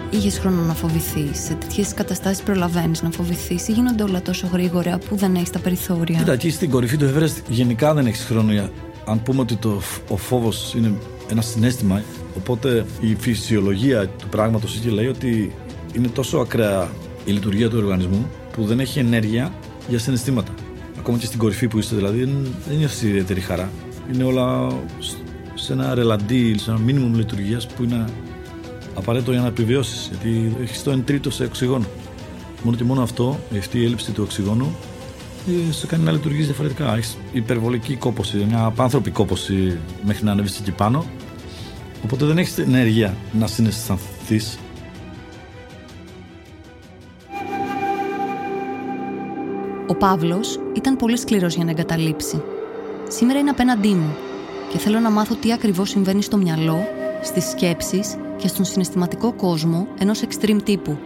Είχες 0.09 0.39
χρόνο 0.39 0.61
να 0.61 0.73
φοβηθείς. 0.73 1.43
Σε 1.43 1.53
τέτοιες 1.53 1.93
καταστάσεις 1.93 2.43
προλαβαίνεις 2.43 3.01
να 3.01 3.09
φοβηθείς 3.11 3.67
ή 3.67 3.71
γίνονται 3.71 4.03
όλα 4.03 4.21
τόσο 4.21 4.49
γρήγορα 4.53 4.97
που 5.09 5.15
δεν 5.15 5.35
έχεις 5.35 5.49
τα 5.49 5.59
περιθώρια; 5.59 6.17
Κοίτα, 6.19 6.33
εκεί 6.33 6.49
στην 6.49 6.69
κορυφή 6.69 6.97
του 6.97 7.11
Everest 7.15 7.43
γενικά 7.47 7.93
δεν 7.93 8.05
έχεις 8.05 8.23
χρόνο 8.23 8.51
για. 8.51 8.69
Αν 9.05 9.23
πούμε 9.23 9.41
ότι 9.41 9.55
το, 9.55 9.81
ο 10.07 10.17
φόβος 10.17 10.73
είναι 10.77 10.93
ένα 11.29 11.41
συνέστημα, 11.41 12.03
οπότε 12.37 12.85
η 12.99 13.15
φυσιολογία 13.19 14.07
του 14.07 14.27
πράγματος 14.29 14.77
εκεί 14.77 14.89
λέει 14.89 15.07
ότι 15.07 15.53
είναι 15.95 16.07
τόσο 16.07 16.37
ακραία 16.37 16.89
η 17.25 17.31
λειτουργία 17.31 17.69
του 17.69 17.77
οργανισμού 17.77 18.29
που 18.51 18.65
δεν 18.65 18.79
έχει 18.79 18.99
ενέργεια 18.99 19.53
για 19.87 19.99
συναισθήματα. 19.99 20.51
Ακόμα 21.09 21.23
και 21.23 21.29
στην 21.29 21.39
κορυφή 21.39 21.67
που 21.67 21.77
είστε, 21.77 21.95
δηλαδή, 21.95 22.23
δεν 22.67 22.77
νιώθει 22.77 23.07
ιδιαίτερη 23.07 23.39
χαρά. 23.39 23.71
Είναι 24.13 24.23
όλα 24.23 24.67
σε 25.53 25.73
ένα 25.73 25.93
ρελαντί, 25.95 26.57
σε 26.57 26.71
ένα 26.71 26.79
μήνυμο 26.79 27.17
λειτουργίας 27.17 27.67
που 27.67 27.83
είναι 27.83 28.05
απαραίτητο 28.95 29.31
για 29.31 29.41
να 29.41 29.47
επιβιώσεις. 29.47 30.07
Γιατί 30.09 30.55
έχεις 30.61 30.83
το 30.83 30.91
1 30.91 31.01
τρίτο 31.05 31.31
σε 31.31 31.43
οξυγόνο. 31.43 31.85
Μόνο 32.63 32.77
και 32.77 32.83
μόνο 32.83 33.01
αυτό, 33.01 33.39
αυτή 33.57 33.79
η 33.79 33.85
έλλειψη 33.85 34.11
του 34.11 34.23
οξυγόνου, 34.25 34.75
ε, 35.47 35.71
σε 35.71 35.87
κάνει 35.87 36.03
να 36.03 36.11
λειτουργείς 36.11 36.45
διαφορετικά. 36.45 36.95
Έχεις 36.95 37.17
υπερβολική 37.31 37.95
κόποση, 37.95 38.37
μια 38.47 38.63
απάνθρωπη 38.63 39.11
κόποση 39.11 39.77
μέχρι 40.05 40.25
να 40.25 40.31
ανέβεις 40.31 40.59
εκεί 40.59 40.71
πάνω. 40.71 41.05
Οπότε 42.03 42.25
δεν 42.25 42.37
έχεις 42.37 42.57
ενέργεια 42.57 43.17
να 43.39 43.47
συναισθανθείς 43.47 44.59
Ο 49.89 49.95
Παύλος 49.95 50.59
ήταν 50.73 50.95
πολύ 50.95 51.17
σκληρός 51.17 51.55
για 51.55 51.63
να 51.65 51.71
εγκαταλείψει. 51.71 52.41
Σήμερα 53.07 53.39
είναι 53.39 53.49
απέναντί 53.49 53.93
μου 53.93 54.15
και 54.71 54.77
θέλω 54.77 54.99
να 54.99 55.09
μάθω 55.09 55.35
τι 55.35 55.53
ακριβώς 55.53 55.89
συμβαίνει 55.89 56.21
στο 56.21 56.37
μυαλό, 56.37 56.87
στις 57.23 57.49
σκέψεις 57.49 58.15
και 58.37 58.47
στον 58.47 58.65
συναισθηματικό 58.65 59.33
κόσμο 59.33 59.87
ενός 59.99 60.21
extreme 60.21 60.57
τύπου. 60.63 60.97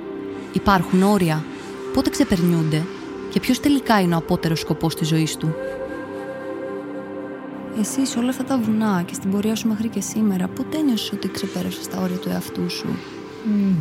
Υπάρχουν 0.54 1.04
όρια, 1.04 1.43
πότε 1.93 2.10
ξεπερνιούνται 2.10 2.86
και 3.30 3.39
ποιος 3.39 3.60
τελικά 3.60 4.02
είναι 4.02 4.13
ο 4.13 4.17
απότερος 4.17 4.60
σκοπός 4.60 4.96
της 4.96 5.08
ζωής 5.08 5.38
του. 5.38 5.56
Εσύ 7.80 8.06
σε 8.06 8.19
όλα 8.19 8.30
αυτά 8.30 8.43
τα 8.43 8.58
βουνά 8.58 9.04
και 9.06 9.13
στην 9.13 9.32
πορεία 9.32 9.56
σου 9.56 9.67
μέχρι 9.67 9.88
και 9.88 10.02
σήμερα, 10.02 10.48
πότε 10.48 10.78
ένιωσε 10.78 11.15
ότι 11.15 11.28
ξεπέρασες 11.32 11.88
τα 11.88 12.02
όρια 12.02 12.17
του 12.17 12.30
εαυτού 12.30 12.69
σου; 12.69 12.88
Mm. 13.46 13.76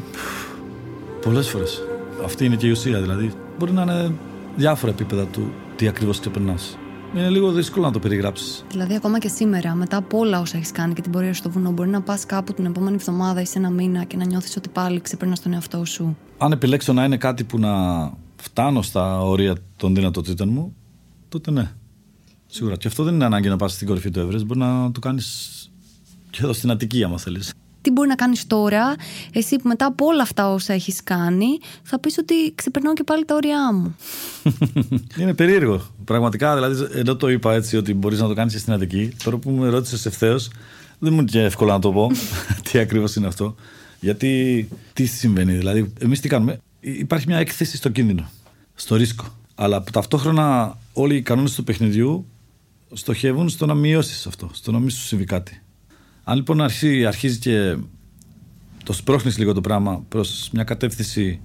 Πολλές 1.23 1.49
φορές. 1.49 1.83
Αυτή 2.25 2.45
είναι 2.45 2.57
και 2.57 2.67
η 2.67 2.71
ουσία. 2.71 3.01
Δηλαδή, 3.01 3.33
μπορεί 3.59 3.73
να 3.73 3.83
είναι 3.83 4.13
διάφορα 4.57 4.93
επίπεδα 4.93 5.27
του 5.27 5.53
τι 5.77 5.89
ακριβώς 5.89 6.21
ξεπερνάς. 6.21 6.79
Είναι 7.15 7.31
λίγο 7.31 7.53
δύσκολο 7.53 7.87
να 7.87 7.93
το 7.93 7.99
περιγράψεις. 7.99 8.65
Δηλαδή, 8.71 8.95
ακόμα 8.95 9.19
και 9.19 9.29
σήμερα, 9.29 9.75
μετά 9.75 9.97
από 9.97 10.19
όλα 10.19 10.41
όσα 10.41 10.57
έχεις 10.57 10.73
κάνει 10.73 10.95
και 10.95 11.01
την 11.01 11.11
πορεία 11.11 11.35
στο 11.35 11.51
βουνό, 11.51 11.71
μπορεί 11.71 11.89
να 11.89 12.03
πας 12.03 12.27
κάπου 12.27 12.53
την 12.53 12.65
επόμενη 12.65 12.95
εβδομάδα 12.95 13.41
ή 13.41 13.45
σε 13.45 13.59
ένα 13.59 13.71
μήνα 13.71 14.05
και 14.05 14.17
να 14.17 14.25
νιώθεις 14.25 14.57
ότι 14.57 14.69
πάλι 14.69 15.01
ξεπερνάς 15.01 15.41
τον 15.41 15.53
εαυτό 15.53 15.85
σου; 15.85 16.17
Αν 16.39 16.53
επιλέξω 16.53 16.93
να 16.93 17.05
είναι 17.05 17.17
κάτι 17.17 17.45
που 17.45 17.59
να 17.59 17.73
φτάνω 18.37 18.83
στα 18.83 19.21
όρια 19.23 19.55
των 19.77 19.95
δυνατοτήτων 19.95 20.49
μου, 20.49 20.75
τότε 21.29 21.51
ναι. 21.51 21.71
Σίγουρα. 22.47 22.77
Και 22.77 22.89
αυτό 22.89 23.03
δεν 23.03 23.15
είναι 23.15 23.25
ανάγκη 23.25 23.49
να 23.49 23.57
πας 23.57 23.73
στην 23.73 23.87
κορυφή 23.87 24.11
του 24.11 24.21
Εύρε. 24.21 24.45
Μπορεί 24.45 24.59
να 24.59 24.93
το 24.93 25.01
κάνεις 25.01 25.71
και 26.31 26.41
εδώ 26.43 26.53
στην 26.53 26.71
Αττική, 26.71 27.05
άμα 27.05 27.19
θέλεις 27.19 27.53
τι 27.83 27.91
μπορεί 27.91 28.09
να 28.09 28.15
κάνεις 28.15 28.47
τώρα, 28.47 28.95
εσύ 29.33 29.57
που 29.57 29.69
μετά 29.69 29.87
από 29.87 30.07
όλα 30.07 30.23
αυτά 30.23 30.53
όσα 30.53 30.73
έχεις 30.73 31.03
κάνει, 31.05 31.47
θα 31.83 31.99
πεις 31.99 32.19
ότι 32.19 32.35
ξεπερνάω 32.55 32.93
και 32.93 33.05
πάλι 33.05 33.25
τα 33.25 33.35
όρια 33.35 33.73
μου. 33.73 33.97
Είναι 35.21 35.35
περίεργο. 35.35 35.83
Πραγματικά, 36.05 36.55
δηλαδή, 36.55 36.99
εδώ 36.99 37.17
το 37.17 37.29
είπα 37.29 37.55
έτσι 37.55 37.77
ότι 37.77 37.95
μπορείς 37.95 38.21
να 38.21 38.29
το 38.29 38.35
κάνεις 38.35 38.61
στην 38.61 38.73
Αττική. 38.73 39.13
Τώρα 39.25 39.37
που 39.37 39.51
με 39.51 39.69
ρώτησες 39.69 40.07
ευθέως, 40.07 40.51
δεν 40.99 41.13
μου 41.13 41.25
είναι 41.33 41.45
εύκολο 41.45 41.73
να 41.73 41.79
το 41.79 41.93
πω 41.93 42.11
τι 42.71 42.79
ακριβώς 42.79 43.15
είναι 43.15 43.27
αυτό. 43.27 43.55
Γιατί 44.01 44.69
τι 44.93 45.05
συμβαίνει, 45.05 45.53
δηλαδή, 45.53 45.93
εμείς 45.99 46.21
τι 46.21 46.29
κάνουμε; 46.29 46.61
Υπάρχει 46.81 47.27
μια 47.27 47.39
έκθεση 47.39 47.77
στο 47.77 47.89
κίνδυνο, 47.89 48.31
στο 48.75 48.97
ρίσκο. 48.97 49.25
Αλλά 49.55 49.83
ταυτόχρονα 49.93 50.79
όλοι 50.93 51.17
οι 51.17 51.23
κανόνες 51.23 51.55
του 51.55 51.65
παιχνιδιού 51.65 52.27
στοχεύουν 52.93 53.49
στο 53.49 53.67
να 53.67 53.75
μειώσεις 53.75 54.27
αυτό, 54.27 54.51
στο 54.53 54.73
να 54.73 54.79
μην 54.79 54.91
σου 54.91 55.01
συμβεί 55.01 55.25
κάτι. 55.25 55.63
Αν 56.25 56.37
λοιπόν 56.37 56.61
αρχίζει, 56.61 57.07
αρχίζει 57.07 57.39
και 57.39 57.77
το 58.85 58.93
σπρώχνεις 58.93 59.39
λίγο 59.39 59.53
το 59.53 59.61
πράγμα 59.61 60.05
προς 60.09 60.51
μια 60.53 60.65
κατεύθυνση 60.65 61.41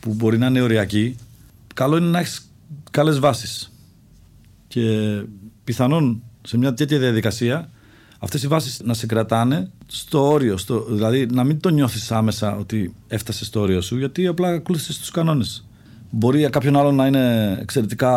που 0.00 0.14
μπορεί 0.14 0.38
να 0.38 0.46
είναι 0.46 0.60
ωριακή, 0.60 1.16
καλό 1.74 1.96
είναι 1.96 2.06
να 2.06 2.18
έχεις 2.18 2.50
καλές 2.90 3.18
βάσεις. 3.18 3.72
Και 4.68 4.82
πιθανόν 5.64 6.22
σε 6.42 6.58
μια 6.58 6.74
τέτοια 6.74 6.98
διαδικασία 6.98 7.70
αυτές 8.18 8.42
οι 8.42 8.46
βάσεις 8.46 8.80
να 8.84 8.94
σε 8.94 9.06
κρατάνε 9.06 9.70
στο 9.86 10.32
όριο, 10.32 10.56
στο, 10.56 10.86
δηλαδή 10.88 11.26
να 11.26 11.44
μην 11.44 11.60
το 11.60 11.68
νιώθεις 11.68 12.12
άμεσα 12.12 12.56
ότι 12.56 12.94
έφτασε 13.08 13.44
στο 13.44 13.60
όριο 13.60 13.80
σου, 13.80 13.98
γιατί 13.98 14.26
απλά 14.26 14.48
ακολούθησες 14.48 14.98
τους 14.98 15.10
κανόνες. 15.10 15.66
Μπορεί 16.10 16.38
για 16.38 16.48
κάποιον 16.48 16.76
άλλο 16.76 16.92
να 16.92 17.06
είναι 17.06 17.56
εξαιρετικά 17.60 18.10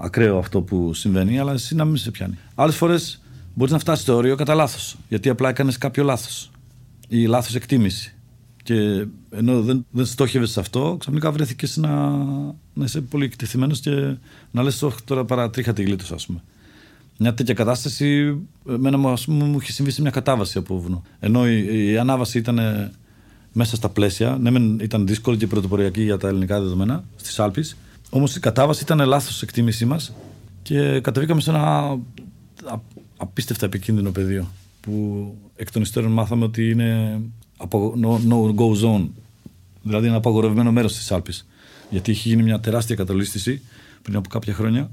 ακραίο 0.00 0.38
αυτό 0.38 0.62
που 0.62 0.94
συμβαίνει, 0.94 1.38
αλλά 1.38 1.52
εσύ 1.52 1.74
να 1.74 1.84
μην 1.84 1.96
σε 1.96 2.10
πιάνει. 2.10 2.38
Άλλες 2.54 2.76
φορές 2.76 3.19
μπορείς 3.60 3.74
να 3.74 3.78
φτάσεις 3.78 4.02
στο 4.02 4.14
όριο 4.14 4.36
κατά 4.36 4.54
λάθος. 4.54 4.96
Γιατί 5.08 5.28
απλά 5.28 5.48
έκανες 5.48 5.78
κάποιο 5.78 6.04
λάθος 6.04 6.50
ή 7.08 7.26
λάθος 7.26 7.54
εκτίμηση. 7.54 8.14
Και 8.62 9.06
ενώ 9.30 9.62
δεν, 9.62 9.86
δεν 9.90 10.04
στόχευες 10.04 10.50
σε 10.50 10.60
αυτό, 10.60 10.96
ξαφνικά 11.00 11.32
βρέθηκες 11.32 11.76
να, 11.76 12.08
να 12.74 12.84
είσαι 12.84 13.00
πολύ 13.00 13.24
εκτεθειμένος 13.24 13.80
και 13.80 14.16
να 14.50 14.62
λες: 14.62 14.82
Όχι, 14.82 14.96
τώρα 15.04 15.24
παρατρίχα 15.24 15.72
τη 15.72 15.82
γλίτωσα, 15.82 16.14
ας 16.14 16.26
πούμε. 16.26 16.42
Μια 17.18 17.34
τέτοια 17.34 17.54
κατάσταση, 17.54 18.38
εμένα 18.68 18.98
μου, 18.98 19.14
πούμε, 19.24 19.44
μου 19.44 19.58
είχε 19.60 19.72
συμβεί 19.72 19.90
σε 19.90 20.00
μια 20.00 20.10
κατάβαση 20.10 20.58
από 20.58 20.80
βουνό. 20.80 21.02
Ενώ 21.20 21.48
η, 21.48 21.90
η 21.90 21.98
ανάβαση 21.98 22.38
ήταν 22.38 22.60
μέσα 23.52 23.76
στα 23.76 23.88
πλαίσια, 23.88 24.38
ναι, 24.40 24.82
ήταν 24.84 25.06
δύσκολη 25.06 25.36
και 25.36 25.46
πρωτοποριακή 25.46 26.02
για 26.02 26.16
τα 26.16 26.28
ελληνικά 26.28 26.60
δεδομένα 26.60 27.04
στις 27.16 27.40
Άλπε. 27.40 27.64
Όμως 28.10 28.36
η 28.36 28.40
κατάβαση 28.40 28.82
ήταν 28.82 29.06
λάθος 29.06 29.42
εκτίμησή 29.42 29.84
μας 29.84 30.12
και 30.62 31.00
κατεβήκαμε 31.00 31.40
σε 31.40 31.50
ένα 31.50 31.98
απίστευτα 33.20 33.66
επικίνδυνο 33.66 34.10
πεδίο 34.10 34.50
που 34.80 35.34
εκ 35.56 35.72
των 35.72 35.82
υστέρων 35.82 36.12
μάθαμε 36.12 36.44
ότι 36.44 36.70
είναι 36.70 37.20
no-go 38.28 38.84
zone, 38.84 39.08
δηλαδή 39.82 40.06
ένα 40.06 40.16
απαγορευμένο 40.16 40.72
μέρος 40.72 40.94
της 40.94 41.12
Άλπης. 41.12 41.46
Γιατί 41.90 42.10
έχει 42.10 42.28
γίνει 42.28 42.42
μια 42.42 42.60
τεράστια 42.60 42.96
κατολίστηση 42.96 43.62
πριν 44.02 44.16
από 44.16 44.28
κάποια 44.28 44.54
χρόνια 44.54 44.90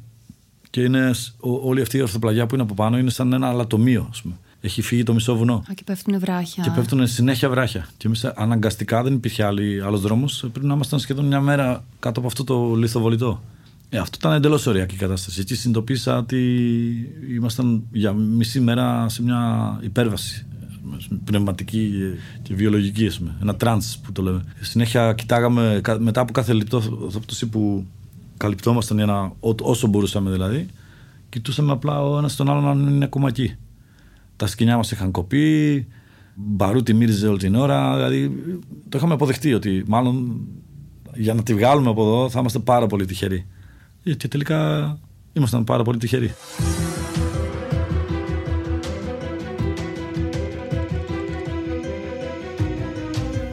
και 0.70 0.82
είναι, 0.82 1.12
όλη 1.40 1.82
αυτή 1.82 1.98
η 1.98 2.02
ορθοπλαγιά 2.02 2.46
που 2.46 2.54
είναι 2.54 2.64
από 2.64 2.74
πάνω 2.74 2.98
είναι 2.98 3.10
σαν 3.10 3.34
ένα 3.34 3.48
αλατομείο, 3.48 4.08
ας 4.10 4.22
πούμε. 4.22 4.36
Έχει 4.62 4.82
φύγει 4.82 5.04
το 5.04 5.14
μισό 5.14 5.36
βουνό. 5.36 5.54
Α, 5.54 5.74
και 5.76 5.84
πέφτουν 5.86 6.20
βράχια. 6.20 6.64
Και 6.64 6.72
πέφτουν 6.76 7.08
συνέχεια 7.08 7.50
βράχια. 7.50 7.88
Και 7.98 8.08
εμείς 8.08 8.26
αναγκαστικά 8.26 9.04
δεν 9.04 9.14
υπήρχε 9.14 9.44
άλλος 9.44 10.02
δρόμος. 10.02 10.40
Πρέπει 10.52 10.66
να 10.66 10.74
ήμασταν 10.74 11.00
σχεδόν 11.00 11.26
μια 11.26 11.42
μέρα 11.42 11.84
κάτω 12.00 12.20
από 12.20 12.28
αυτό 12.28 12.44
το 12.44 12.76
λιθοβολητό. 12.76 13.44
Ε, 13.90 13.98
αυτό 13.98 14.18
ήταν 14.20 14.34
εντελώς 14.34 14.68
οριακή 14.68 14.96
κατάσταση. 14.96 15.40
Εκεί 15.40 15.56
συνειδητοποίησα 15.56 16.18
ότι 16.18 16.40
ήμασταν 17.36 17.84
για 17.92 18.14
μισή 18.14 18.60
μέρα 18.60 19.10
σε 19.10 19.24
μια 19.24 19.80
υπέρβαση 19.84 20.46
πνευματική 21.24 21.92
και 22.42 22.54
βιολογική, 22.54 23.12
πούμε. 23.18 23.36
ένα 23.42 23.56
trance 23.56 23.98
που 23.98 24.12
το 24.12 24.22
λέμε. 24.22 24.44
Συνέχεια 24.60 25.14
κοιτάγαμε 25.14 25.82
μετά 26.00 26.22
από 26.22 26.32
κάθε 26.32 26.54
λεπτό 26.54 26.82
που 27.52 27.86
καλυπτόμασταν 28.38 28.98
για 28.98 29.06
να, 29.06 29.32
όσο 29.62 29.88
μπορούσαμε 29.88 30.32
δηλαδή, 30.32 30.66
κοιτούσαμε 31.30 31.72
απλά 31.72 32.04
ο 32.04 32.18
ένας 32.18 32.36
τον 32.36 32.50
άλλον 32.50 32.68
αν 32.68 32.88
είναι 32.88 33.06
ακόμα 33.06 33.28
εκεί. 33.28 33.56
Τα 34.36 34.48
σκοινιά 34.48 34.76
μας 34.76 34.92
είχαν 34.92 35.12
κοπεί, 35.12 35.88
μπαρούτι 36.36 36.94
μύριζε 36.94 37.28
όλη 37.28 37.38
την 37.38 37.56
ώρα. 37.56 37.96
Δηλαδή 37.96 38.44
το 38.90 38.98
είχαμε 38.98 39.14
αποδεχτεί 39.14 39.54
ότι 39.54 39.84
μάλλον 39.88 40.42
για 41.16 41.34
να 41.34 41.44
τη 41.44 41.54
βγάλουμε 41.54 41.90
από 41.90 42.02
εδώ 42.04 42.30
θα 42.30 42.40
είμαστε 42.40 42.60
πάρα 42.60 42.88
πολύ 42.88 43.06
τυχεροί. 43.06 43.46
Και 44.16 44.28
τελικά 44.28 44.98
ήμασταν 45.34 45.64
πάρα 45.64 45.84
πολύ 45.84 45.98
τυχεροί. 45.98 46.34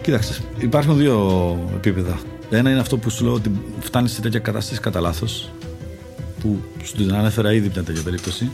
Κοίταξε, 0.02 0.42
υπάρχουν 0.58 0.96
δύο 0.96 1.70
επίπεδα. 1.74 2.18
Ένα 2.50 2.70
είναι 2.70 2.80
αυτό 2.80 2.96
που 2.96 3.10
σου 3.10 3.24
λέω 3.24 3.32
ότι 3.32 3.50
φτάνεις 3.80 4.12
σε 4.12 4.20
τέτοια 4.20 4.38
κατάσταση 4.38 4.80
κατά 4.80 5.00
λάθος, 5.00 5.50
που 6.40 6.60
σου 6.82 6.96
την 6.96 7.14
ανέφερα 7.14 7.52
ήδη 7.52 7.70
μια 7.74 7.82
τέτοια 7.82 8.02
περίπτωση. 8.02 8.50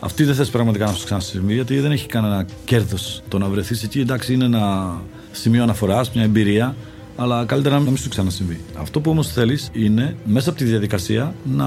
Αυτή 0.00 0.24
δεν 0.24 0.34
θες 0.34 0.50
πραγματικά 0.50 0.86
να 0.86 0.92
σου 0.92 1.04
ξανασυμβεί, 1.04 1.54
γιατί 1.54 1.78
δεν 1.78 1.92
έχει 1.92 2.06
κανένα 2.06 2.46
κέρδος 2.64 3.22
το 3.28 3.38
να 3.38 3.48
βρεθείς 3.48 3.82
εκεί. 3.82 4.00
Εντάξει, 4.00 4.32
είναι 4.32 4.44
ένα 4.44 4.96
σημείο 5.32 5.62
αναφοράς, 5.62 6.12
μια 6.12 6.22
εμπειρία, 6.22 6.76
αλλά 7.16 7.44
καλύτερα 7.44 7.78
να 7.78 7.80
μην 7.80 7.96
σου 7.96 8.08
ξανασυμβεί. 8.08 8.60
Αυτό 8.78 9.00
που 9.00 9.10
όμως 9.10 9.28
θέλεις 9.32 9.70
είναι 9.72 10.16
μέσα 10.24 10.50
από 10.50 10.58
τη 10.58 10.64
διαδικασία 10.64 11.34
να 11.44 11.66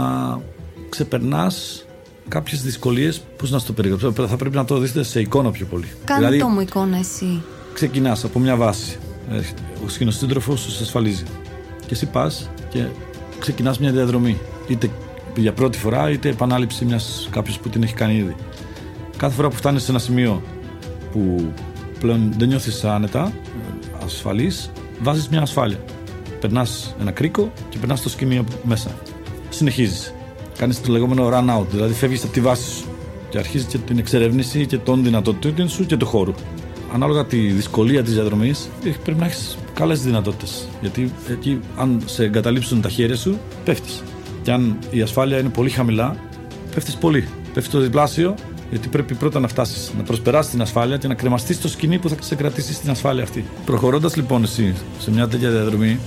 ξεπερνάς 0.89 1.85
κάποιες 2.27 2.61
δυσκολίες. 2.61 3.21
Πώς 3.37 3.51
να 3.51 3.59
σου 3.59 3.65
το 3.65 3.73
περιγράψω, 3.73 4.11
θα 4.27 4.35
πρέπει 4.35 4.55
να 4.55 4.65
το 4.65 4.77
δείτε 4.77 5.03
σε 5.03 5.19
εικόνα 5.19 5.51
πιο 5.51 5.65
πολύ. 5.65 5.87
Κάνε 6.03 6.19
δηλαδή, 6.19 6.39
το 6.39 6.47
μου 6.47 6.59
εικόνα 6.59 6.97
εσύ. 6.97 7.41
Ξεκινάς 7.73 8.23
από 8.23 8.39
μια 8.39 8.55
βάση. 8.55 8.97
Ο 9.85 9.89
σκηνοσύντροφο 9.89 10.55
σου 10.55 10.83
ασφαλίζει. 10.83 11.23
Και 11.79 11.93
εσύ 11.93 12.05
πας 12.05 12.49
και 12.69 12.85
ξεκινάς 13.39 13.79
μια 13.79 13.91
διαδρομή. 13.91 14.37
Είτε 14.67 14.89
για 15.35 15.53
πρώτη 15.53 15.77
φορά, 15.77 16.09
είτε 16.09 16.29
επανάληψη 16.29 16.85
μιας 16.85 17.29
κάποιο 17.31 17.53
που 17.61 17.69
την 17.69 17.83
έχει 17.83 17.93
κάνει 17.93 18.17
ήδη. 18.17 18.35
Κάθε 19.17 19.35
φορά 19.35 19.49
που 19.49 19.55
φτάνεις 19.55 19.83
σε 19.83 19.91
ένα 19.91 19.99
σημείο 19.99 20.41
που 21.11 21.51
πλέον 21.99 22.33
δεν 22.37 22.47
νιώθεις 22.47 22.83
άνετα, 22.83 23.33
ασφαλής, 24.03 24.71
βάζεις 25.01 25.29
μια 25.29 25.41
ασφάλεια. 25.41 25.79
Περνάς 26.39 26.95
ένα 27.01 27.11
κρίκο 27.11 27.51
και 27.69 27.77
περνάς 27.77 28.01
το 28.01 28.09
σκηνείο 28.09 28.45
μέσα. 28.63 28.89
Συνεχίζεις. 29.49 30.13
Κάνεις 30.57 30.81
το 30.81 30.91
λεγόμενο 30.91 31.29
run 31.29 31.59
out, 31.59 31.65
δηλαδή 31.71 31.93
φεύγεις 31.93 32.23
από 32.23 32.33
τη 32.33 32.41
βάση 32.41 32.71
σου 32.71 32.85
και 33.29 33.37
αρχίζεις 33.37 33.67
και 33.67 33.77
την 33.77 33.97
εξερεύνηση 33.97 34.65
και 34.65 34.77
των 34.77 35.03
δυνατοτήτων 35.03 35.69
σου 35.69 35.85
και 35.85 35.97
του 35.97 36.05
χώρου. 36.05 36.33
Ανάλογα 36.93 37.25
τη 37.25 37.37
δυσκολία 37.37 38.03
της 38.03 38.13
διαδρομής, 38.13 38.69
πρέπει 39.03 39.19
να 39.19 39.25
έχεις 39.25 39.57
καλές 39.73 40.01
δυνατότητες. 40.01 40.67
Γιατί 40.81 41.11
εκεί, 41.29 41.59
αν 41.77 42.01
σε 42.05 42.23
εγκαταλείψουν 42.23 42.81
τα 42.81 42.89
χέρια 42.89 43.15
σου, 43.15 43.37
πέφτεις. 43.65 44.03
Και 44.43 44.51
αν 44.51 44.77
η 44.91 45.01
ασφάλεια 45.01 45.39
είναι 45.39 45.49
πολύ 45.49 45.69
χαμηλά, 45.69 46.15
πέφτεις 46.73 46.95
πολύ. 46.95 47.27
Πέφτει 47.53 47.71
το 47.71 47.79
διπλάσιο, 47.79 48.35
γιατί 48.69 48.87
πρέπει 48.87 49.13
πρώτα 49.13 49.39
να 49.39 49.47
φτάσεις 49.47 49.91
να 49.97 50.03
προσπεράσεις 50.03 50.51
την 50.51 50.61
ασφάλεια 50.61 50.97
και 50.97 51.07
να 51.07 51.13
κρεμαστείς 51.13 51.61
το 51.61 51.67
σκηνή 51.67 51.99
που 51.99 52.09
θα 52.09 52.15
σε 52.19 52.35
κρατήσει 52.35 52.73
στην 52.73 52.89
ασφάλεια 52.89 53.23
αυτή. 53.23 53.45
Προχωρώντας 53.65 54.15
λοιπόν 54.15 54.43
εσύ 54.43 54.75
σε 54.99 55.11
μια 55.11 55.27
τέτοια 55.27 55.49
διαδρομή, 55.49 55.99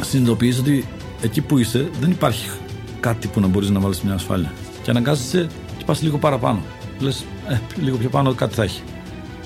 συνειδητοποιείς 0.00 0.58
ότι 0.58 0.84
εκεί 1.22 1.40
που 1.40 1.58
είσαι 1.58 1.90
δεν 2.00 2.10
υπάρχει 2.10 2.48
κάτι 3.00 3.28
που 3.28 3.40
να 3.40 3.46
μπορείς 3.46 3.70
να 3.70 3.80
βάλεις 3.80 4.02
μια 4.02 4.14
ασφάλεια. 4.14 4.52
Και 4.82 4.90
αναγκάζεσαι 4.90 5.46
και 5.78 5.84
πας 5.84 6.02
λίγο 6.02 6.18
παραπάνω. 6.18 6.62
Λες, 6.98 7.24
ε, 7.48 7.58
λίγο 7.82 7.96
πιο 7.96 8.08
πάνω 8.08 8.34
κάτι 8.34 8.54
θα 8.54 8.62
έχει. 8.62 8.82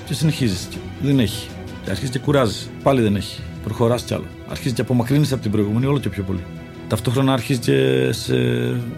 Και 0.05 0.13
συνεχίζεις. 0.13 0.67
Δεν 1.01 1.19
έχει. 1.19 1.47
Και 1.83 1.89
αρχίζεις 1.89 2.09
και 2.09 2.19
κουράζεις. 2.19 2.69
Πάλι 2.83 3.01
δεν 3.01 3.15
έχει. 3.15 3.41
Προχωράς 3.63 4.03
κι 4.03 4.13
άλλο. 4.13 4.25
Αρχίζεις 4.49 4.73
και 4.73 4.81
απομακρύνεις 4.81 5.31
από 5.31 5.41
την 5.41 5.51
προηγούμενη 5.51 5.85
όλο 5.85 5.99
και 5.99 6.09
πιο 6.09 6.23
πολύ. 6.23 6.43
Ταυτόχρονα 6.87 7.33
αρχίζεις 7.33 7.65
και 7.65 8.09
σε 8.11 8.35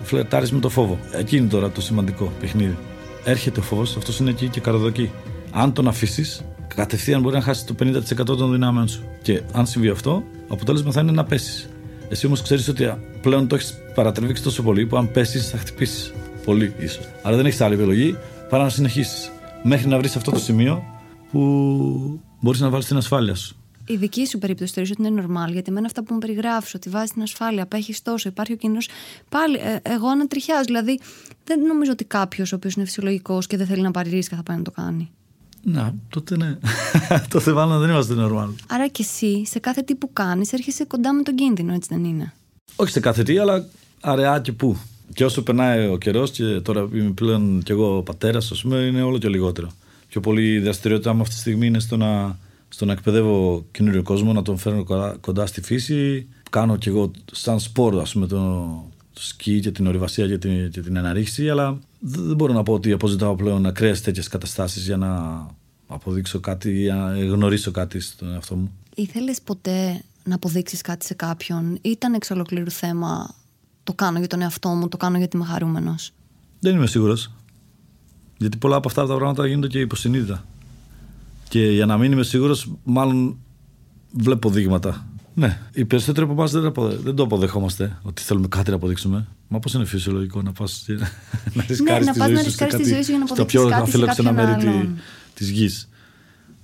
φλερτάρεις 0.01 0.51
με 0.51 0.59
το 0.59 0.69
φόβο. 0.69 0.99
Εκεί 1.11 1.37
είναι 1.37 1.47
τώρα 1.47 1.71
το 1.71 1.81
σημαντικό 1.81 2.31
παιχνίδι. 2.39 2.77
Έρχεται 3.27 3.59
ο 3.59 3.63
φόβος, 3.63 3.95
αυτός 3.97 4.19
είναι 4.19 4.29
εκεί 4.29 4.47
και 4.47 4.59
καροδοκεί. 4.59 5.11
Αν 5.51 5.73
τον 5.73 5.87
αφήσεις, 5.87 6.45
κατευθείαν 6.67 7.21
μπορεί 7.21 7.35
να 7.35 7.41
χάσεις 7.41 7.63
το 7.63 7.73
50% 7.73 8.37
των 8.37 8.51
δυνάμεων 8.51 8.87
σου. 8.87 9.03
Και 9.21 9.41
αν 9.51 9.65
συμβεί 9.65 9.89
αυτό, 9.89 10.23
αποτέλεσμα 10.47 10.91
θα 10.91 11.01
είναι 11.01 11.11
να 11.11 11.23
πέσεις. 11.23 11.69
Εσύ 12.09 12.25
όμως 12.25 12.41
ξέρεις 12.41 12.67
ότι 12.67 12.93
πλέον 13.21 13.47
το 13.47 13.55
έχεις 13.55 13.73
παρατρεβήξει 13.95 14.43
τόσο 14.43 14.63
πολύ 14.63 14.85
που 14.85 14.97
αν 14.97 15.11
πέσεις 15.11 15.49
θα 15.49 15.57
χτυπήσεις. 15.57 16.13
Πολύ 16.45 16.73
ίσως. 16.77 17.07
Άρα 17.23 17.35
δεν 17.35 17.45
έχεις 17.45 17.61
άλλη 17.61 17.73
επιλογή 17.73 18.17
παρά 18.49 18.63
να 18.63 18.69
συνεχίσεις. 18.69 19.31
Μέχρι 19.63 19.87
να 19.87 19.97
βρεις 19.97 20.15
αυτό 20.15 20.31
το 20.31 20.39
σημείο 20.39 20.83
που 21.31 21.39
μπορείς 22.39 22.59
να 22.59 22.69
βάλεις 22.69 22.85
την 22.85 22.97
ασφάλεια 22.97 23.35
σου. 23.35 23.55
Η 23.87 23.95
δική 23.95 24.27
σου 24.27 24.37
περίπτωση 24.37 24.73
θεωρείς 24.73 24.91
ότι 24.91 25.07
είναι 25.07 25.25
normal, 25.27 25.51
γιατί 25.51 25.71
με 25.71 25.81
αυτά 25.85 26.03
που 26.03 26.13
μου 26.13 26.19
περιγράφεις, 26.19 26.73
ότι 26.73 26.89
βάζεις 26.89 27.11
την 27.11 27.21
ασφάλεια, 27.21 27.63
απέχεις 27.63 28.01
τόσο, 28.01 28.29
υπάρχει 28.29 28.53
ο 28.53 28.55
κίνδυνος. 28.55 28.89
Πάλι, 29.29 29.57
ε, 29.57 29.93
εγώ 29.93 30.07
ανατριχιάζω. 30.07 30.63
Δηλαδή, 30.63 30.99
δεν 31.43 31.59
νομίζω 31.59 31.91
ότι 31.91 32.05
κάποιος 32.05 32.51
ο 32.51 32.55
οποίος 32.55 32.73
είναι 32.73 32.85
φυσιολογικός 32.85 33.47
και 33.47 33.57
δεν 33.57 33.67
θέλει 33.67 33.81
να 33.81 33.91
πάρει 33.91 34.09
ρίσκα 34.09 34.35
θα 34.35 34.43
πάει 34.43 34.57
να 34.57 34.63
το 34.63 34.71
κάνει. 34.71 35.11
Να, 35.63 35.95
τότε 36.09 36.37
ναι. 36.37 36.57
τότε 37.33 37.53
μάλλον 37.53 37.79
δεν 37.79 37.89
είμαστε 37.89 38.13
normal. 38.17 38.49
Άρα 38.67 38.87
και 38.87 39.01
εσύ, 39.01 39.45
σε 39.45 39.59
κάθε 39.59 39.81
τι 39.81 39.95
που 39.95 40.13
κάνεις, 40.13 40.53
έρχεσαι 40.53 40.85
κοντά 40.85 41.13
με 41.13 41.21
τον 41.21 41.35
κίνδυνο, 41.35 41.73
έτσι 41.73 41.89
δεν 41.91 42.03
είναι; 42.03 42.33
Όχι 42.75 42.91
σε 42.91 42.99
κάθε 42.99 43.23
τι, 43.23 43.37
αλλά 43.37 43.65
αραιά 44.01 44.39
και 44.39 44.51
πού. 44.51 44.77
Και 45.13 45.25
όσο 45.25 45.43
περνάει 45.43 45.87
ο 45.87 45.97
καιρός, 45.97 46.31
και 46.31 46.43
τώρα 46.43 46.87
είμαι 46.93 47.11
πλέον 47.11 47.61
κι 47.63 47.71
εγώ 47.71 48.01
πατέρας, 48.01 48.51
ας 48.51 48.61
πούμε, 48.61 48.77
είναι 48.77 49.01
όλο 49.01 49.17
και 49.17 49.27
λιγότερο. 49.27 49.71
Πιο 50.07 50.21
πολύ 50.21 50.53
η 50.53 50.59
δραστηριότητά 50.59 51.13
μου 51.13 51.21
αυτή 51.21 51.33
τη 51.33 51.39
στιγμή 51.39 51.67
είναι 51.67 51.79
στο 51.79 51.97
να, 51.97 52.37
στο 52.75 52.85
να 52.85 52.91
εκπαιδεύω 52.91 53.65
καινούριο 53.71 54.03
κόσμο, 54.03 54.33
να 54.33 54.41
τον 54.41 54.57
φέρνω 54.57 54.83
κοντά 55.21 55.45
στη 55.45 55.61
φύση. 55.61 56.27
Κάνω 56.49 56.77
κι 56.77 56.89
εγώ 56.89 57.11
σαν 57.31 57.59
σπόρο, 57.59 58.01
ας 58.01 58.13
πούμε, 58.13 58.27
το, 58.27 58.37
το 59.13 59.21
σκι 59.21 59.59
και 59.59 59.71
την 59.71 59.87
ορειβασία 59.87 60.27
και 60.27 60.37
την, 60.37 60.71
και 60.71 60.81
την 60.81 60.95
εναρρύχηση, 60.95 61.49
αλλά 61.49 61.79
δεν 61.99 62.35
μπορώ 62.35 62.53
να 62.53 62.63
πω 62.63 62.73
ότι 62.73 62.91
αποζητάω 62.91 63.35
πλέον 63.35 63.65
ακραίε 63.65 63.95
τέτοιες 63.95 64.27
καταστάσεις 64.27 64.85
για 64.85 64.97
να 64.97 65.45
αποδείξω 65.87 66.39
κάτι 66.39 66.83
ή 66.83 66.87
να 66.87 67.25
γνωρίσω 67.25 67.71
κάτι 67.71 67.99
στον 67.99 68.33
εαυτό 68.33 68.55
μου. 68.55 68.71
Ήθελες 68.95 69.41
ποτέ 69.41 70.03
να 70.23 70.35
αποδείξεις 70.35 70.81
κάτι 70.81 71.05
σε 71.05 71.13
κάποιον, 71.13 71.77
ή 71.81 71.89
ήταν 71.89 72.13
εξ 72.13 72.29
ολοκλήρου 72.31 72.71
θέμα 72.71 73.35
το 73.83 73.93
κάνω 73.93 74.19
για 74.19 74.27
τον 74.27 74.41
εαυτό 74.41 74.69
μου, 74.69 74.87
το 74.87 74.97
κάνω 74.97 75.17
γιατί 75.17 75.37
είμαι 75.37 75.45
χαρούμενος; 75.45 76.11
Δεν 76.59 76.75
είμαι 76.75 76.87
σίγουρος. 76.87 77.31
Γιατί 78.37 78.57
πολλά 78.57 78.75
από 78.75 78.87
αυτά 78.87 79.05
τα 79.05 79.15
πράγματα 79.15 79.47
γίνονται 79.47 79.67
και 79.67 79.79
υποσυνείδητα. 79.79 80.43
Και 81.55 81.71
για 81.71 81.85
να 81.85 81.97
μην 81.97 82.11
είμαι 82.11 82.23
σίγουρος, 82.23 82.71
μάλλον 82.83 83.37
βλέπω 84.11 84.49
δείγματα. 84.49 85.07
Ναι, 85.33 85.59
οι 85.73 85.85
περισσότεροι 85.85 86.25
από 86.25 86.33
εμάς 86.33 86.51
δεν, 86.51 86.73
δεν 87.03 87.15
το 87.15 87.23
αποδεχόμαστε 87.23 87.99
ότι 88.01 88.21
θέλουμε 88.21 88.47
κάτι 88.47 88.69
να 88.69 88.75
αποδείξουμε. 88.75 89.27
Μα 89.47 89.59
πώς 89.59 89.73
είναι 89.73 89.85
φυσιολογικό 89.85 90.41
να 90.41 90.51
πας 90.51 90.85
να 91.53 91.65
ρισκάρεις 91.67 92.05
ναι, 92.05 92.11
τη, 92.11 92.19
ζωή 92.19 92.49
σου 92.49 92.77
τη 92.77 92.83
ζωή 92.83 93.03
σου 93.03 93.09
για 93.09 93.19
να 93.19 93.25
στο 93.25 93.45
πιο 93.45 93.69
ένα 94.17 94.31
μέρη 94.31 94.89
της 95.33 95.49
γης. 95.49 95.89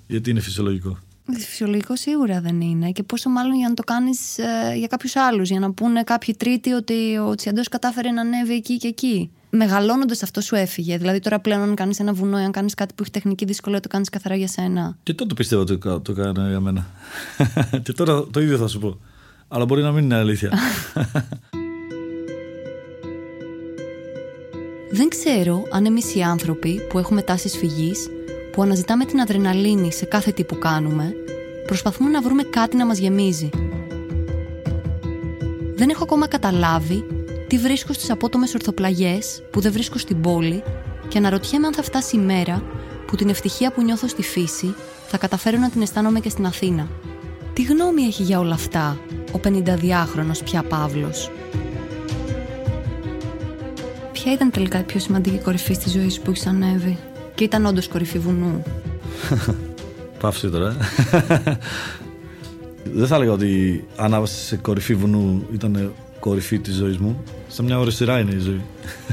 Γιατί 0.08 0.30
είναι 0.30 0.40
φυσιολογικό; 0.40 0.98
Φυσιολογικό 1.34 1.96
σίγουρα 1.96 2.42
δεν 2.42 2.62
είναι. 2.62 2.92
Και 2.92 3.04
πόσο 3.04 3.30
μάλλον 3.30 3.56
για 3.56 3.68
να 3.68 3.74
το 3.74 3.84
κάνεις 3.84 4.38
ε, 4.38 4.76
για 4.78 4.88
κάποιους 4.88 5.16
άλλους. 5.16 5.50
Για 5.50 5.60
να 5.60 5.72
πούνε 5.72 6.04
κάποιοι 6.04 6.36
τρίτοι 6.36 6.72
ότι 6.72 7.18
ο 7.18 7.36
Τσιαντός 7.36 7.68
κατάφερε 7.68 8.12
να 8.12 8.22
ανέβει 8.22 8.54
εκεί 8.54 8.78
και 8.78 8.88
εκεί. 8.88 9.32
Μεγαλώνοντας 9.54 10.24
αυτό 10.24 10.42
σου 10.42 10.56
έφυγε. 10.56 10.98
Δηλαδή 10.98 11.20
τώρα 11.20 11.40
πλέον, 11.40 11.62
αν 11.62 11.76
κάνεις 11.76 12.00
ένα 12.00 12.14
βουνό 12.14 12.40
ή 12.40 12.44
αν 12.44 12.52
κάνεις 12.52 12.74
κάτι 12.74 12.94
που 12.94 13.02
έχει 13.02 13.12
τεχνική 13.12 13.46
δυσκολία, 13.46 13.80
το 13.80 13.88
κάνεις 13.88 14.10
καθαρά 14.10 14.36
για 14.36 14.48
σένα. 14.48 14.98
Και 15.04 15.14
τότε 15.14 15.34
πιστεύω 15.34 15.62
ότι 15.62 15.78
το, 15.78 16.00
το 16.00 16.12
έκανα 16.12 16.50
για 16.50 16.60
μένα. 16.60 16.86
και 17.84 17.94
τώρα 17.94 18.28
το 18.32 18.40
ίδιο 18.40 18.58
θα 18.58 18.68
σου 18.68 18.80
πω. 18.80 18.98
Αλλά 19.48 19.66
μπορεί 19.66 19.82
να 19.82 19.92
μην 19.92 20.04
είναι 20.04 20.16
αλήθεια. 20.16 20.52
Δεν 24.94 25.10
ξέρω 25.10 25.64
αν 25.72 25.86
εμείς 25.86 26.16
οι 26.16 26.22
άνθρωποι 26.22 26.82
που 26.90 27.00
έχουμε 27.00 27.22
τάσεις 27.22 27.58
φυγής 27.58 28.10
που 28.52 28.62
αναζητάμε 28.62 29.06
την 29.06 29.20
αδρεναλίνη 29.20 29.94
σε 29.94 30.06
κάθε 30.06 30.32
τι 30.32 30.44
που 30.44 30.58
κάνουμε, 30.58 31.14
προσπαθούμε 31.66 32.10
να 32.10 32.22
βρούμε 32.22 32.44
κάτι 32.44 32.78
να 32.78 32.86
μας 32.86 32.98
γεμίζει. 32.98 33.50
Δεν 35.76 35.90
έχω 35.90 36.04
ακόμα 36.04 36.28
καταλάβει 36.28 37.06
τι 37.52 37.58
βρίσκω 37.58 37.94
στις 37.94 38.10
απότομες 38.10 38.54
ορθοπλαγιές 38.54 39.42
που 39.52 39.62
δεν 39.62 39.72
βρίσκω 39.72 39.98
στην 39.98 40.22
πόλη 40.22 40.64
και 41.08 41.18
αναρωτιέμαι 41.18 41.68
αν 41.68 41.74
θα 41.74 41.84
φτάσει 41.84 42.16
η 42.16 42.20
μέρα 42.20 42.64
που 43.08 43.16
την 43.16 43.30
ευτυχία 43.30 43.72
που 43.72 43.84
νιώθω 43.84 44.08
στη 44.08 44.22
φύση 44.22 44.74
θα 45.08 45.18
καταφέρω 45.18 45.58
να 45.58 45.70
την 45.70 45.82
αισθάνομαι 45.82 46.20
και 46.20 46.30
στην 46.30 46.46
Αθήνα. 46.46 46.88
Τι 47.54 47.64
γνώμη 47.64 48.02
έχει 48.02 48.24
για 48.24 48.40
όλα 48.40 48.54
αυτά 48.54 48.98
ο 49.32 49.40
52χρονος 49.44 50.44
πια 50.44 50.64
Παύλος; 50.64 51.32
Ποια 54.12 54.34
ήταν 54.34 54.52
τελικά 54.52 54.80
η 54.80 54.84
πιο 54.84 55.00
σημαντική 55.00 55.38
κορυφή 55.38 55.74
στη 55.74 55.90
ζωή 55.90 56.10
σου 56.10 56.22
που 56.22 56.30
έχεις 56.30 56.46
ανέβει. 56.46 56.98
Και 57.36 57.44
ήταν 57.44 57.66
όντως 57.66 57.88
κορυφή 57.88 58.20
βουνού; 58.20 58.64
Πάυση 60.20 60.50
τώρα. 60.50 60.76
Δεν 62.94 63.08
θα 63.08 63.16
έλεγα 63.16 63.32
ότι 63.32 63.46
η 63.46 63.84
ανάβαση 63.96 64.46
σε 64.46 64.56
κορυφή 64.56 64.96
βουνού 64.96 65.48
ήταν 65.54 65.94
κορυφή 66.22 66.60
της 66.60 66.76
ζωής 66.76 66.98
μου. 66.98 67.24
Σε 67.48 67.64
μια 67.64 67.80
ώρα 67.80 67.92
σειρά 67.92 68.20
είναι 68.20 68.34
η 68.34 68.40
ζωή. 68.40 68.62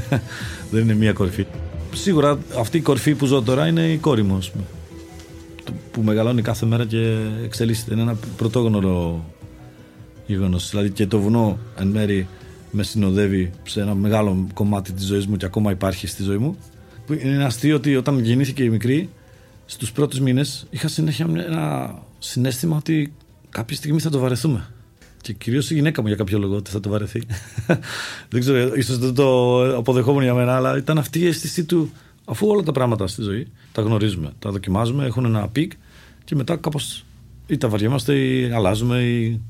Δεν 0.71 0.83
είναι 0.83 0.93
μία 0.93 1.13
κορυφή. 1.13 1.45
Σίγουρα 1.93 2.39
αυτή 2.59 2.77
η 2.77 2.81
κορυφή 2.81 3.15
που 3.15 3.25
ζω 3.25 3.41
τώρα 3.41 3.67
είναι 3.67 3.91
η 3.91 3.97
κόρη 3.97 4.23
μου, 4.23 4.39
που 5.91 6.01
μεγαλώνει 6.01 6.41
κάθε 6.41 6.65
μέρα 6.65 6.85
και 6.85 7.17
εξελίσσεται. 7.43 7.93
Είναι 7.93 8.01
ένα 8.01 8.17
πρωτόγνωρο 8.37 9.25
γεγονός. 10.25 10.69
Δηλαδή 10.69 10.89
και 10.89 11.07
το 11.07 11.19
βουνό 11.19 11.57
εν 11.77 11.87
μέρη 11.87 12.27
με 12.71 12.83
συνοδεύει 12.83 13.51
σε 13.63 13.81
ένα 13.81 13.95
μεγάλο 13.95 14.47
κομμάτι 14.53 14.91
της 14.91 15.05
ζωής 15.05 15.27
μου 15.27 15.37
και 15.37 15.45
ακόμα 15.45 15.71
υπάρχει 15.71 16.07
στη 16.07 16.23
ζωή 16.23 16.37
μου 16.37 16.57
είναι 17.15 17.43
αστείο 17.43 17.75
ότι 17.75 17.95
όταν 17.95 18.19
γεννήθηκε 18.19 18.63
η 18.63 18.69
μικρή, 18.69 19.09
στους 19.65 19.91
πρώτους 19.91 20.19
μήνες 20.19 20.67
είχα 20.69 20.87
συνέχεια 20.87 21.27
ένα 21.47 21.93
συναίσθημα 22.19 22.77
ότι 22.77 23.13
κάποια 23.49 23.75
στιγμή 23.75 23.99
θα 23.99 24.09
το 24.09 24.19
βαρεθούμε. 24.19 24.67
Και 25.21 25.33
κυρίως 25.33 25.71
η 25.71 25.73
γυναίκα 25.73 26.01
μου 26.01 26.07
για 26.07 26.15
κάποιο 26.15 26.39
λόγο 26.39 26.55
ότι 26.55 26.71
θα 26.71 26.79
το 26.79 26.89
βαρεθεί. 26.89 27.23
δεν 28.29 28.39
ξέρω, 28.39 28.75
ίσως 28.75 28.97
δεν 28.97 29.13
το 29.13 29.59
αποδεχόμουν 29.77 30.23
για 30.23 30.33
μένα, 30.33 30.55
αλλά 30.55 30.77
ήταν 30.77 30.97
αυτή 30.97 31.19
η 31.19 31.27
αίσθηση 31.27 31.65
του. 31.65 31.91
Αφού 32.25 32.47
όλα 32.47 32.63
τα 32.63 32.71
πράγματα 32.71 33.07
στη 33.07 33.21
ζωή 33.21 33.47
τα 33.71 33.81
γνωρίζουμε, 33.81 34.31
τα 34.39 34.51
δοκιμάζουμε, 34.51 35.05
έχουν 35.05 35.25
ένα 35.25 35.47
peak 35.47 35.71
και 36.23 36.35
μετά 36.35 36.55
κάπως 36.55 37.05
ή 37.47 37.57
τα 37.57 37.67
βαριόμαστε 37.67 38.15
ή 38.15 38.51
αλλάζουμε 38.51 39.01
ή 39.03 39.41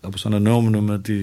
κάπως 0.00 0.16
ανανεώνουμε 0.24 0.98
τη 0.98 1.14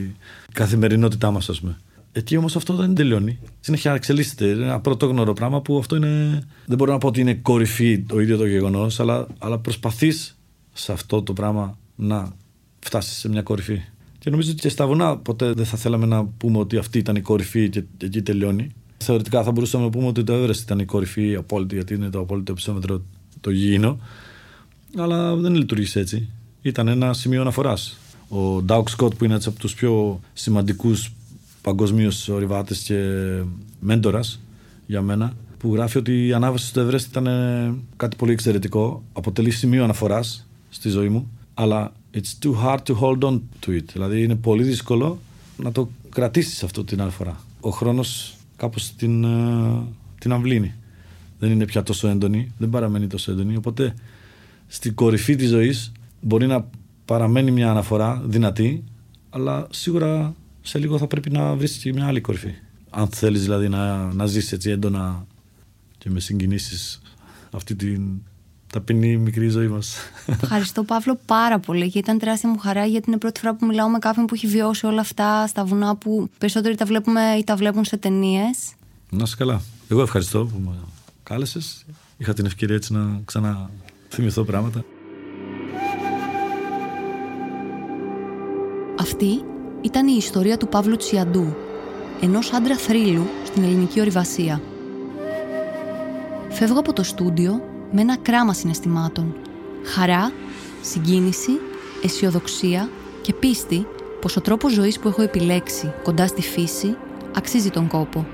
καθημερινότητά 0.53 1.31
μας, 1.31 1.49
ας 1.49 1.59
πούμε. 1.59 1.77
Εκεί 2.11 2.37
όμως 2.37 2.55
αυτό 2.55 2.73
δεν 2.73 2.95
τελειώνει. 2.95 3.39
Συνέχεια 3.59 3.93
εξελίσσεται. 3.93 4.45
Είναι 4.45 4.63
ένα 4.63 4.79
πρωτόγνωρο 4.79 5.33
πράγμα 5.33 5.61
που 5.61 5.77
αυτό 5.77 5.95
είναι. 5.95 6.41
Δεν 6.65 6.77
μπορώ 6.77 6.91
να 6.91 6.97
πω 6.97 7.07
ότι 7.07 7.21
είναι 7.21 7.33
κορυφή 7.33 7.99
το 7.99 8.19
ίδιο 8.19 8.37
το 8.37 8.45
γεγονός, 8.45 8.99
αλλά, 8.99 9.27
αλλά 9.37 9.59
προσπαθείς 9.59 10.37
σε 10.73 10.91
αυτό 10.91 11.21
το 11.21 11.33
πράγμα 11.33 11.77
να 11.95 12.31
φτάσεις 12.79 13.17
σε 13.17 13.29
μια 13.29 13.41
κορυφή. 13.41 13.81
Και 14.19 14.29
νομίζω 14.29 14.51
ότι 14.51 14.61
και 14.61 14.69
στα 14.69 14.87
βουνά 14.87 15.17
ποτέ 15.17 15.53
δεν 15.53 15.65
θα 15.65 15.77
θέλαμε 15.77 16.05
να 16.05 16.25
πούμε 16.25 16.57
ότι 16.57 16.77
αυτή 16.77 16.97
ήταν 16.97 17.15
η 17.15 17.21
κορυφή 17.21 17.69
και 17.69 17.83
εκεί 17.97 18.21
τελειώνει. 18.21 18.71
Θεωρητικά 18.97 19.43
θα 19.43 19.51
μπορούσαμε 19.51 19.83
να 19.83 19.89
πούμε 19.89 20.07
ότι 20.07 20.23
το 20.23 20.43
Everest 20.43 20.61
ήταν 20.61 20.79
η 20.79 20.85
κορυφή 20.85 21.35
απόλυτη, 21.35 21.75
γιατί 21.75 21.93
είναι 21.93 22.09
το 22.09 22.19
απόλυτο 22.19 22.51
επισόμετρο 22.51 23.01
το 23.41 23.49
γήινο. 23.49 23.99
Αλλά 24.97 25.35
δεν 25.35 25.55
λειτουργήσε 25.55 25.99
έτσι. 25.99 26.29
Ήταν 26.61 26.87
ένα 26.87 27.13
σημείο 27.13 27.41
αναφοράς. 27.41 27.97
Ο 28.29 28.61
Ντάουκ 28.61 28.89
Σκότ, 28.89 29.13
που 29.13 29.25
είναι 29.25 29.35
έτσι 29.35 29.49
από 29.49 29.59
τους 29.59 29.73
πιο 29.73 30.19
σημαντικούς 30.33 31.11
παγκοσμίως 31.61 32.29
ορειβάτες 32.29 32.79
και 32.79 32.95
μέντορας 33.79 34.39
για 34.85 35.01
μένα, 35.01 35.33
που 35.57 35.73
γράφει 35.73 35.97
ότι 35.97 36.27
η 36.27 36.33
ανάβαση 36.33 36.67
στο 36.67 36.87
Everest 36.87 37.05
ήταν 37.09 37.27
κάτι 37.95 38.15
πολύ 38.15 38.31
εξαιρετικό. 38.31 39.03
Αποτελεί 39.13 39.51
σημείο 39.51 39.83
αναφοράς 39.83 40.47
στη 40.69 40.89
ζωή 40.89 41.09
μου, 41.09 41.31
αλλά 41.53 41.91
it's 42.13 42.45
too 42.45 42.53
hard 42.63 42.79
to 42.83 42.93
hold 43.01 43.23
on 43.23 43.39
to 43.65 43.69
it. 43.69 43.83
Δηλαδή 43.93 44.23
είναι 44.23 44.35
πολύ 44.35 44.63
δύσκολο 44.63 45.19
να 45.57 45.71
το 45.71 45.89
κρατήσεις 46.09 46.63
αυτό 46.63 46.83
την 46.83 47.01
άλλη 47.01 47.11
φορά. 47.11 47.41
Ο 47.59 47.69
χρόνος 47.69 48.37
κάπως 48.55 48.91
την, 48.95 49.23
ε, 49.23 49.83
την 50.19 50.31
αμβλύνει. 50.31 50.73
Δεν 51.39 51.51
είναι 51.51 51.65
πια 51.65 51.83
τόσο 51.83 52.07
έντονη, 52.07 52.51
δεν 52.57 52.69
παραμένει 52.69 53.07
τόσο 53.07 53.31
έντονη. 53.31 53.55
Οπότε 53.55 53.93
στην 54.67 54.95
κορυφή 54.95 55.35
της 55.35 55.49
ζωής 55.49 55.91
μπορεί 56.21 56.47
να 56.47 56.65
παραμένει 57.05 57.51
μια 57.51 57.69
αναφορά 57.69 58.23
δυνατή, 58.25 58.83
αλλά 59.29 59.67
σίγουρα 59.69 60.35
σε 60.61 60.77
λίγο 60.79 60.97
θα 60.97 61.07
πρέπει 61.07 61.29
να 61.29 61.55
βρεις 61.55 61.77
και 61.77 61.93
μια 61.93 62.07
άλλη 62.07 62.21
κορυφή. 62.21 62.53
Αν 62.89 63.07
θέλεις 63.07 63.41
δηλαδή 63.41 63.69
να, 63.69 64.13
να 64.13 64.25
ζήσει 64.25 64.55
έτσι 64.55 64.69
έντονα 64.69 65.25
και 65.97 66.09
με 66.09 66.19
συγκινήσεις 66.19 67.01
αυτή 67.51 67.75
την 67.75 68.21
ταπεινή 68.71 69.17
μικρή 69.17 69.47
ζωή 69.47 69.67
μας. 69.67 69.97
Ευχαριστώ 70.27 70.83
Παύλο 70.83 71.19
πάρα 71.25 71.59
πολύ 71.59 71.89
και 71.89 71.97
ήταν 71.99 72.19
τεράστια 72.19 72.49
μου 72.49 72.57
χαρά 72.57 72.85
γιατί 72.85 73.09
είναι 73.09 73.17
πρώτη 73.17 73.39
φορά 73.39 73.55
που 73.55 73.65
μιλάω 73.65 73.89
με 73.89 73.99
κάποιον 73.99 74.25
που 74.25 74.33
έχει 74.33 74.47
βιώσει 74.47 74.85
όλα 74.85 75.01
αυτά 75.01 75.47
στα 75.47 75.63
βουνά 75.63 75.95
που 75.95 76.29
περισσότεροι 76.37 76.75
τα 76.75 76.85
βλέπουμε 76.85 77.21
ή 77.39 77.43
τα 77.43 77.55
βλέπουν 77.55 77.85
σε 77.85 77.97
ταινίες. 77.97 78.57
Να 79.09 79.23
είσαι 79.23 79.35
καλά. 79.37 79.61
Εγώ 79.89 80.01
ευχαριστώ 80.01 80.45
που 80.45 80.59
με 80.65 80.75
κάλεσες. 81.23 81.85
Είχα 82.17 82.33
την 82.33 82.45
ευκαιρία 82.45 82.75
έτσι 82.75 82.93
να 82.93 83.21
ξαναθυμηθώ 83.25 84.43
πράγματα. 84.43 84.83
Αυτή 88.99 89.43
ήταν 89.81 90.07
η 90.07 90.15
ιστορία 90.17 90.57
του 90.57 90.67
Παύλου 90.67 90.95
Τσιαντού, 90.95 91.55
ενός 92.21 92.53
άντρα 92.53 92.77
θρύλου 92.77 93.27
στην 93.45 93.63
ελληνική 93.63 93.99
ορειβασία. 93.99 94.61
Φεύγω 96.49 96.79
από 96.79 96.93
το 96.93 97.03
στούντιο 97.03 97.68
με 97.91 98.01
ένα 98.01 98.17
κράμα 98.17 98.53
συναισθημάτων. 98.53 99.35
Χαρά, 99.83 100.31
συγκίνηση, 100.81 101.51
αισιοδοξία 102.03 102.89
και 103.21 103.33
πίστη 103.33 103.87
πως 104.21 104.35
ο 104.35 104.41
τρόπος 104.41 104.73
ζωής 104.73 104.99
που 104.99 105.07
έχω 105.07 105.21
επιλέξει 105.21 105.93
κοντά 106.03 106.27
στη 106.27 106.41
φύση 106.41 106.97
αξίζει 107.35 107.69
τον 107.69 107.87
κόπο. 107.87 108.25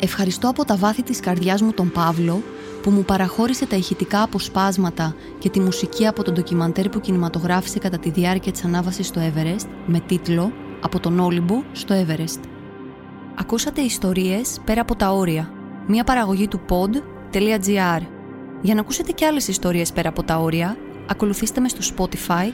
Ευχαριστώ 0.00 0.48
από 0.48 0.64
τα 0.64 0.76
βάθη 0.76 1.02
της 1.02 1.20
καρδιάς 1.20 1.62
μου 1.62 1.72
τον 1.72 1.90
Παύλο 1.90 2.42
που 2.82 2.90
μου 2.90 3.04
παραχώρησε 3.04 3.66
τα 3.66 3.76
ηχητικά 3.76 4.22
αποσπάσματα 4.22 5.14
και 5.38 5.50
τη 5.50 5.60
μουσική 5.60 6.06
από 6.06 6.22
τον 6.22 6.34
ντοκιμαντέρ 6.34 6.88
που 6.88 7.00
κινηματογράφησε 7.00 7.78
κατά 7.78 7.98
τη 7.98 8.10
διάρκεια 8.10 8.52
της 8.52 8.64
ανάβασης 8.64 9.06
στο 9.06 9.20
Everest 9.20 9.66
με 9.86 10.00
τίτλο 10.00 10.52
«Από 10.80 11.00
τον 11.00 11.18
Όλυμπο 11.18 11.62
στο 11.72 11.94
Everest». 11.94 12.40
Ακούσατε 13.34 13.80
ιστορίες 13.80 14.60
πέρα 14.64 14.80
από 14.80 14.96
τα 14.96 15.12
όρια, 15.12 15.50
μια 15.86 16.04
παραγωγή 16.04 16.48
του 16.48 16.60
pod.gr. 16.68 18.17
Για 18.62 18.74
να 18.74 18.80
ακούσετε 18.80 19.12
και 19.12 19.26
άλλες 19.26 19.48
ιστορίες 19.48 19.92
πέρα 19.92 20.08
από 20.08 20.22
τα 20.22 20.38
όρια, 20.38 20.76
ακολουθήστε 21.06 21.60
με 21.60 21.68
στο 21.68 21.94
Spotify, 21.96 22.52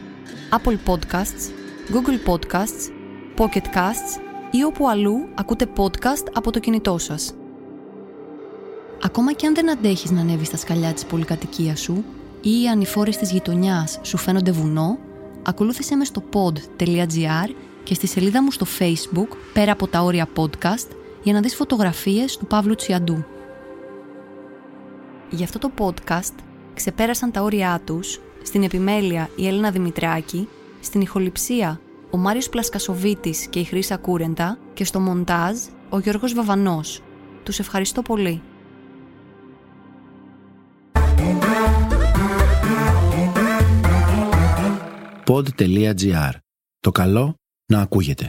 Apple 0.51 0.77
Podcasts, 0.87 1.51
Google 1.93 2.31
Podcasts, 2.31 2.91
Pocket 3.37 3.65
Casts 3.75 4.21
ή 4.51 4.63
όπου 4.65 4.89
αλλού 4.89 5.29
ακούτε 5.35 5.67
podcast 5.77 6.29
από 6.33 6.51
το 6.51 6.59
κινητό 6.59 6.99
σας. 6.99 7.35
Ακόμα 9.03 9.33
και 9.33 9.47
αν 9.47 9.55
δεν 9.55 9.71
αντέχεις 9.71 10.11
να 10.11 10.21
ανέβεις 10.21 10.47
στα 10.47 10.57
σκαλιά 10.57 10.93
της 10.93 11.05
πολυκατοικίας 11.05 11.81
σου 11.81 12.05
ή 12.41 12.63
οι 12.63 12.69
ανηφόρες 12.69 13.17
της 13.17 13.31
γειτονιάς 13.33 13.99
σου 14.03 14.17
φαίνονται 14.17 14.51
βουνό, 14.51 14.99
ακολούθησε 15.43 15.97
με 15.97 16.05
στο 16.05 16.23
pod.gr 16.33 17.51
και 17.85 17.95
στη 17.95 18.07
σελίδα 18.07 18.43
μου 18.43 18.51
στο 18.51 18.67
facebook 18.79 19.37
πέρα 19.53 19.73
από 19.73 19.87
τα 19.87 20.01
όρια 20.01 20.29
podcast 20.37 20.89
για 21.23 21.33
να 21.33 21.41
δεις 21.41 21.55
φωτογραφίες 21.55 22.37
του 22.37 22.47
Παύλου 22.47 22.75
Τσιαντού. 22.75 23.25
Για 25.31 25.45
αυτό 25.45 25.59
το 25.59 25.71
podcast 25.79 26.35
ξεπέρασαν 26.75 27.31
τα 27.31 27.43
όρια 27.43 27.81
τους 27.85 28.21
στην 28.43 28.63
επιμέλεια 28.63 29.31
η 29.37 29.47
Έλληνα 29.47 29.71
Δημητράκη, 29.71 30.49
στην 30.81 31.01
ηχοληψία 31.01 31.81
ο 32.11 32.17
Μάριος 32.17 32.49
Πλασκασοβίτης 32.49 33.47
και 33.47 33.59
η 33.59 33.65
Χρύσα 33.65 33.97
Κούρεντα 33.97 34.59
και 34.75 34.85
στο 34.85 35.01
μοντάζ 35.01 35.59
ο 35.89 35.99
Γιώργος 35.99 36.35
Βαβανός. 36.35 37.03
Τους 37.43 37.59
ευχαριστώ 37.59 38.03
πολύ. 38.03 38.43
pod.gr. 45.27 46.33
Το 46.79 46.91
καλό 46.91 47.35
να 47.67 47.81
ακούγεται. 47.81 48.29